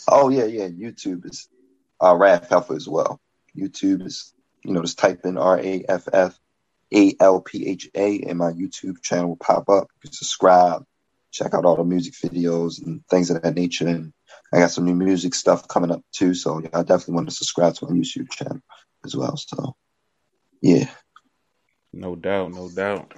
Oh 0.08 0.30
yeah, 0.30 0.46
yeah. 0.46 0.68
YouTube 0.68 1.24
is 1.26 1.48
uh, 2.02 2.16
Raff 2.16 2.50
Alpha 2.50 2.74
as 2.74 2.88
well. 2.88 3.20
YouTube 3.56 4.04
is 4.04 4.34
you 4.64 4.72
know 4.72 4.82
just 4.82 4.98
type 4.98 5.20
in 5.24 5.38
R 5.38 5.60
A 5.60 5.84
F 5.88 6.08
F 6.12 6.36
A 6.92 7.14
L 7.20 7.40
P 7.40 7.68
H 7.68 7.88
A, 7.94 8.20
and 8.22 8.38
my 8.38 8.50
YouTube 8.50 9.00
channel 9.00 9.28
will 9.28 9.36
pop 9.36 9.68
up. 9.68 9.86
You 9.94 10.08
can 10.08 10.12
subscribe, 10.12 10.84
check 11.30 11.54
out 11.54 11.64
all 11.64 11.76
the 11.76 11.84
music 11.84 12.14
videos 12.14 12.84
and 12.84 13.06
things 13.06 13.30
of 13.30 13.42
that 13.42 13.54
nature. 13.54 13.86
And 13.86 14.12
I 14.52 14.58
got 14.58 14.72
some 14.72 14.86
new 14.86 14.96
music 14.96 15.36
stuff 15.36 15.68
coming 15.68 15.92
up 15.92 16.02
too. 16.10 16.34
So 16.34 16.58
yeah, 16.58 16.70
I 16.74 16.82
definitely 16.82 17.14
want 17.14 17.28
to 17.28 17.36
subscribe 17.36 17.74
to 17.74 17.86
my 17.86 17.92
YouTube 17.92 18.28
channel 18.32 18.60
as 19.04 19.16
well. 19.16 19.36
So 19.36 19.76
yeah. 20.60 20.90
No 21.92 22.16
doubt, 22.16 22.52
no 22.52 22.68
doubt. 22.68 23.14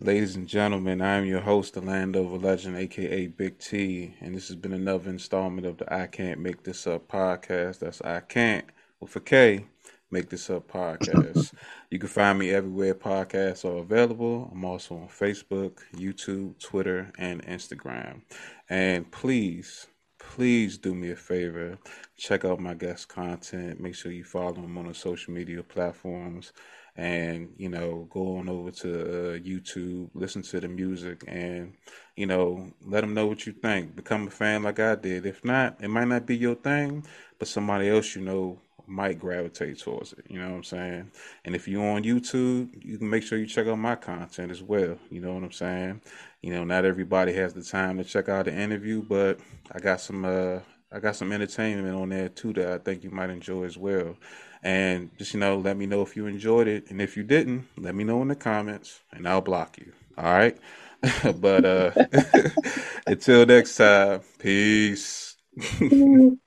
Ladies 0.00 0.34
and 0.34 0.48
gentlemen, 0.48 1.00
I 1.00 1.14
am 1.14 1.26
your 1.26 1.40
host, 1.42 1.74
the 1.74 1.80
Landover 1.80 2.36
Legend, 2.36 2.76
aka 2.76 3.28
Big 3.28 3.58
T, 3.58 4.14
and 4.20 4.34
this 4.34 4.48
has 4.48 4.56
been 4.56 4.72
another 4.72 5.10
installment 5.10 5.64
of 5.64 5.78
the 5.78 5.94
I 5.94 6.08
Can't 6.08 6.40
Make 6.40 6.64
This 6.64 6.88
Up 6.88 7.06
podcast. 7.06 7.78
That's 7.78 8.02
I 8.02 8.18
Can't 8.18 8.64
with 8.98 9.14
a 9.14 9.20
K 9.20 9.64
Make 10.10 10.28
This 10.28 10.50
Up 10.50 10.66
podcast. 10.66 11.54
you 11.90 12.00
can 12.00 12.08
find 12.08 12.38
me 12.38 12.50
everywhere 12.50 12.96
podcasts 12.96 13.64
are 13.64 13.78
available. 13.78 14.50
I'm 14.50 14.64
also 14.64 14.96
on 14.96 15.08
Facebook, 15.08 15.78
YouTube, 15.94 16.58
Twitter, 16.58 17.12
and 17.16 17.44
Instagram. 17.46 18.22
And 18.68 19.08
please, 19.08 19.86
please 20.30 20.78
do 20.78 20.94
me 20.94 21.10
a 21.10 21.16
favor. 21.16 21.78
Check 22.16 22.44
out 22.44 22.60
my 22.60 22.74
guest 22.74 23.08
content. 23.08 23.80
Make 23.80 23.94
sure 23.94 24.12
you 24.12 24.24
follow 24.24 24.52
them 24.52 24.78
on 24.78 24.88
the 24.88 24.94
social 24.94 25.34
media 25.34 25.62
platforms 25.62 26.52
and 26.96 27.48
you 27.56 27.70
know 27.70 28.06
go 28.10 28.36
on 28.36 28.48
over 28.50 28.70
to 28.70 28.90
uh, 29.00 29.38
youtube 29.38 30.10
listen 30.12 30.42
to 30.42 30.60
the 30.60 30.68
music 30.68 31.24
and 31.26 31.72
you 32.16 32.26
know 32.26 32.70
let 32.82 33.00
them 33.00 33.14
know 33.14 33.26
what 33.26 33.46
you 33.46 33.52
think 33.52 33.96
become 33.96 34.26
a 34.26 34.30
fan 34.30 34.62
like 34.62 34.78
i 34.78 34.94
did 34.94 35.24
if 35.24 35.42
not 35.42 35.82
it 35.82 35.88
might 35.88 36.06
not 36.06 36.26
be 36.26 36.36
your 36.36 36.54
thing 36.54 37.02
but 37.38 37.48
somebody 37.48 37.88
else 37.88 38.14
you 38.14 38.20
know 38.20 38.58
might 38.86 39.18
gravitate 39.18 39.78
towards 39.78 40.12
it 40.12 40.24
you 40.28 40.38
know 40.38 40.50
what 40.50 40.56
i'm 40.56 40.64
saying 40.64 41.10
and 41.44 41.54
if 41.54 41.68
you're 41.68 41.84
on 41.90 42.02
youtube 42.04 42.70
you 42.84 42.98
can 42.98 43.08
make 43.10 43.22
sure 43.22 43.38
you 43.38 43.46
check 43.46 43.66
out 43.66 43.78
my 43.78 43.96
content 43.96 44.50
as 44.50 44.62
well 44.62 44.98
you 45.10 45.20
know 45.20 45.34
what 45.34 45.42
i'm 45.44 45.52
saying 45.52 46.00
you 46.42 46.52
know 46.52 46.64
not 46.64 46.84
everybody 46.84 47.32
has 47.32 47.54
the 47.54 47.62
time 47.62 47.98
to 47.98 48.04
check 48.04 48.28
out 48.28 48.46
the 48.46 48.54
interview 48.54 49.02
but 49.02 49.38
i 49.72 49.78
got 49.78 50.00
some 50.00 50.24
uh 50.24 50.58
i 50.92 51.00
got 51.00 51.16
some 51.16 51.32
entertainment 51.32 51.94
on 51.96 52.08
there 52.10 52.28
too 52.28 52.52
that 52.52 52.68
i 52.72 52.78
think 52.78 53.04
you 53.04 53.10
might 53.10 53.30
enjoy 53.30 53.64
as 53.64 53.78
well 53.78 54.16
and 54.62 55.10
just, 55.18 55.34
you 55.34 55.40
know, 55.40 55.58
let 55.58 55.76
me 55.76 55.86
know 55.86 56.02
if 56.02 56.16
you 56.16 56.26
enjoyed 56.26 56.68
it. 56.68 56.90
And 56.90 57.00
if 57.00 57.16
you 57.16 57.22
didn't, 57.24 57.66
let 57.76 57.94
me 57.94 58.04
know 58.04 58.22
in 58.22 58.28
the 58.28 58.36
comments 58.36 59.00
and 59.12 59.28
I'll 59.28 59.40
block 59.40 59.78
you. 59.78 59.92
All 60.16 60.24
right. 60.24 60.56
but 61.40 61.64
uh 61.64 61.92
until 63.06 63.46
next 63.46 63.76
time, 63.76 64.20
peace. 64.38 65.36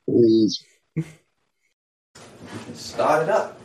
peace. 0.07 0.63
Start 2.73 3.23
it 3.23 3.29
up. 3.29 3.59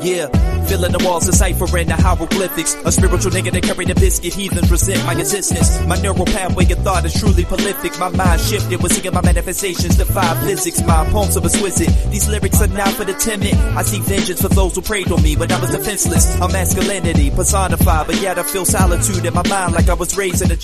Yeah, 0.00 0.26
filling 0.66 0.92
the 0.92 1.02
walls, 1.04 1.24
deciphering 1.24 1.86
the 1.88 1.94
hieroglyphics. 1.94 2.74
A 2.84 2.92
spiritual 2.92 3.30
nigga 3.30 3.52
that 3.52 3.62
carry 3.62 3.84
the 3.84 3.94
biscuit, 3.94 4.34
heathens 4.34 4.70
resent 4.70 5.04
my 5.06 5.14
existence. 5.14 5.80
My 5.86 5.96
neural 6.00 6.26
pathway 6.26 6.70
of 6.72 6.78
thought 6.80 7.04
is 7.04 7.14
truly 7.18 7.44
prolific. 7.44 7.98
My 7.98 8.08
mind 8.08 8.40
shifted, 8.40 8.82
was 8.82 8.92
seeing 8.92 9.14
my 9.14 9.22
manifestations, 9.22 9.96
defy 9.96 10.34
physics. 10.44 10.82
My 10.82 11.06
poems 11.10 11.36
are 11.36 11.44
exquisite. 11.44 11.88
These 12.10 12.28
lyrics 12.28 12.60
are 12.60 12.66
not 12.66 12.90
for 12.90 13.04
the 13.04 13.14
timid. 13.14 13.54
I 13.54 13.82
see 13.82 14.00
vengeance 14.00 14.42
for 14.42 14.48
those 14.48 14.74
who 14.74 14.82
preyed 14.82 15.10
on 15.12 15.22
me 15.22 15.36
when 15.36 15.50
I 15.52 15.60
was 15.60 15.70
defenseless. 15.70 16.34
A 16.40 16.48
masculinity 16.48 17.30
personified, 17.30 18.06
but 18.06 18.20
yet 18.20 18.38
I 18.38 18.42
feel 18.42 18.64
solitude 18.64 19.24
in 19.24 19.32
my 19.32 19.46
mind 19.48 19.74
like 19.74 19.88
I 19.88 19.94
was 19.94 20.16
raised 20.16 20.42
in 20.42 20.50
a. 20.50 20.56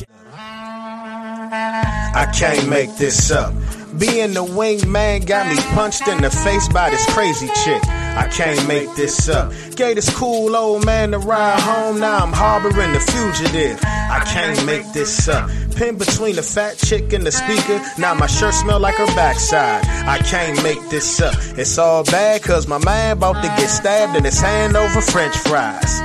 I 1.53 2.27
can't 2.37 2.69
make 2.69 2.97
this 2.97 3.31
up. 3.31 3.55
Being 3.99 4.35
the 4.35 4.45
wingman 4.45 5.27
got 5.27 5.49
me 5.49 5.57
punched 5.75 6.07
in 6.07 6.23
the 6.23 6.31
face 6.31 6.69
by 6.69 6.91
this 6.91 7.05
crazy 7.13 7.49
chick. 7.65 7.83
I 7.87 8.29
can't 8.31 8.69
make 8.69 8.95
this 8.95 9.29
up. 9.29 9.53
Gave 9.75 9.97
this 9.97 10.15
cool 10.17 10.55
old 10.55 10.85
man 10.87 11.11
to 11.11 11.19
ride 11.19 11.59
home, 11.61 11.99
now 11.99 12.19
I'm 12.19 12.33
harboring 12.33 12.93
the 12.93 13.01
fugitive. 13.01 13.81
I 13.85 14.23
can't 14.27 14.65
make 14.65 14.93
this 14.93 15.29
up. 15.29 15.51
Pinned 15.75 15.99
between 15.99 16.37
the 16.37 16.43
fat 16.43 16.79
chick 16.79 17.13
and 17.13 17.27
the 17.27 17.33
speaker, 17.33 17.81
now 17.99 18.15
my 18.15 18.27
shirt 18.27 18.55
smell 18.55 18.79
like 18.79 18.97
her 18.97 19.07
backside. 19.07 19.85
I 20.07 20.19
can't 20.19 20.63
make 20.63 20.81
this 20.89 21.21
up. 21.21 21.35
It's 21.59 21.77
all 21.79 22.05
bad 22.05 22.43
cause 22.43 22.69
my 22.69 22.79
man 22.79 23.17
about 23.17 23.43
to 23.43 23.49
get 23.49 23.69
stabbed 23.69 24.17
in 24.17 24.25
his 24.25 24.41
hand 24.41 24.77
over 24.77 25.01
french 25.01 25.37
fries. 25.37 26.01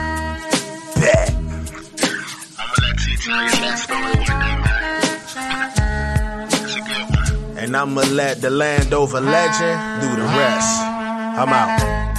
Bet. 0.95 1.35
And 7.65 7.75
I'ma 7.75 8.01
let 8.01 8.41
the 8.41 8.51
Landover 8.51 9.19
legend 9.19 9.99
do 9.99 10.15
the 10.15 10.21
rest. 10.21 10.81
I'm 10.81 11.49
out. 11.49 12.14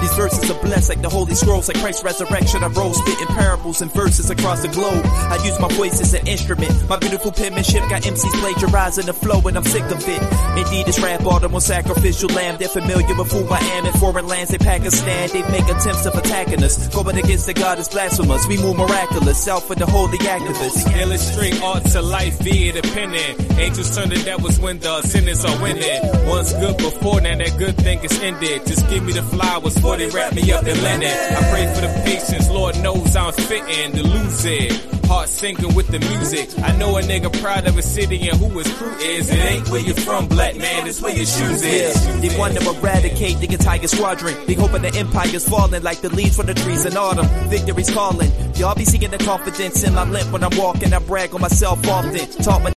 These 0.00 0.14
verses 0.14 0.50
are 0.50 0.60
blessed 0.60 0.88
like 0.88 1.02
the 1.02 1.08
holy 1.08 1.34
scrolls, 1.34 1.68
like 1.68 1.78
Christ's 1.78 2.02
resurrection. 2.02 2.64
I 2.64 2.68
rose 2.68 2.96
spitting 2.96 3.26
parables 3.28 3.80
and 3.80 3.92
verses 3.92 4.30
across 4.30 4.62
the 4.62 4.68
globe. 4.68 5.04
I 5.06 5.38
use 5.44 5.58
my 5.60 5.68
voice 5.68 6.00
as 6.00 6.14
an 6.14 6.26
instrument. 6.26 6.72
My 6.88 6.98
beautiful 6.98 7.30
penmanship 7.30 7.88
got 7.88 8.02
MCs 8.02 8.34
plagiarizing 8.40 9.06
the 9.06 9.12
flow, 9.12 9.40
and 9.46 9.56
I'm 9.56 9.64
sick 9.64 9.84
of 9.84 10.02
it. 10.06 10.22
Indeed, 10.58 10.88
it's 10.88 11.00
rap 11.00 11.24
on 11.24 11.60
sacrificial 11.60 12.30
lamb. 12.30 12.56
They're 12.58 12.68
familiar 12.68 13.14
with 13.14 13.30
who 13.30 13.46
I 13.48 13.58
am 13.58 13.86
in 13.86 13.92
foreign 13.94 14.26
lands. 14.26 14.50
They 14.50 14.58
Pakistan. 14.58 15.28
They 15.32 15.42
make 15.50 15.64
attempts 15.64 16.06
of 16.06 16.14
attacking 16.14 16.62
us. 16.64 16.88
Going 16.88 17.16
against 17.16 17.46
the 17.46 17.54
God 17.54 17.78
is 17.78 17.88
blasphemous. 17.88 18.46
We 18.46 18.56
move 18.58 18.76
miraculous. 18.76 19.46
Out 19.48 19.62
for 19.62 19.74
the 19.74 19.86
holy 19.86 20.18
activists. 20.18 20.84
Illustrate 20.96 21.62
art 21.62 21.84
to 21.92 22.02
life 22.02 22.38
via 22.40 22.72
the 22.72 22.82
penning. 22.82 23.58
Angels 23.58 23.94
turn 23.96 24.08
the 24.08 24.16
devils 24.24 24.58
when 24.58 24.78
the 24.78 25.02
sinners 25.02 25.44
are 25.44 25.62
winning. 25.62 26.00
Once 26.26 26.52
good 26.54 26.76
before, 26.78 27.20
now 27.20 27.36
that 27.36 27.56
good 27.58 27.76
thing 27.76 27.98
is 28.00 28.20
ended. 28.20 28.66
Just 28.66 28.87
give 28.88 29.04
me 29.04 29.12
the 29.12 29.22
flowers 29.22 29.78
for 29.78 29.96
they 29.96 30.08
wrap 30.08 30.34
me 30.34 30.50
up 30.52 30.66
in 30.66 30.82
linen. 30.82 31.08
I 31.08 31.50
pray 31.50 31.66
for 31.74 31.80
the 31.80 32.02
patience, 32.04 32.48
Lord 32.50 32.80
knows 32.82 33.14
I'm 33.16 33.32
fitting 33.32 33.92
to 33.92 34.02
lose 34.02 34.44
it. 34.44 34.98
Heart 35.08 35.28
sinking 35.30 35.74
with 35.74 35.88
the 35.88 36.00
music. 36.00 36.50
I 36.58 36.76
know 36.76 36.98
a 36.98 37.00
nigga 37.00 37.32
proud 37.40 37.66
of 37.66 37.74
his 37.76 37.90
city 37.90 38.28
and 38.28 38.38
who 38.38 38.58
his 38.58 38.70
crew 38.74 38.94
is. 38.96 39.30
It 39.30 39.38
ain't 39.38 39.68
where 39.70 39.80
you 39.80 39.94
from, 39.94 40.28
black 40.28 40.54
man, 40.56 40.86
it's 40.86 41.00
where 41.00 41.16
your 41.16 41.24
shoes 41.24 41.64
is. 41.64 42.20
They 42.20 42.36
want 42.38 42.58
to 42.58 42.68
eradicate 42.68 43.38
the 43.38 43.50
entire 43.50 43.86
squadron. 43.86 44.36
They 44.46 44.52
hoping 44.52 44.82
the 44.82 44.94
empire's 44.94 45.48
falling 45.48 45.82
like 45.82 46.02
the 46.02 46.10
leaves 46.10 46.36
from 46.36 46.46
the 46.46 46.52
trees 46.52 46.84
in 46.84 46.94
autumn. 46.96 47.26
Victory's 47.48 47.90
calling. 47.90 48.30
Y'all 48.56 48.74
be 48.74 48.84
seeing 48.84 49.10
the 49.10 49.16
confidence 49.16 49.82
in 49.82 49.94
my 49.94 50.04
limp 50.04 50.30
when 50.30 50.44
I'm 50.44 50.54
walking. 50.58 50.92
I 50.92 50.98
brag 50.98 51.34
on 51.34 51.40
myself 51.40 51.86
often. 51.88 52.28
Taught 52.42 52.62
my 52.62 52.66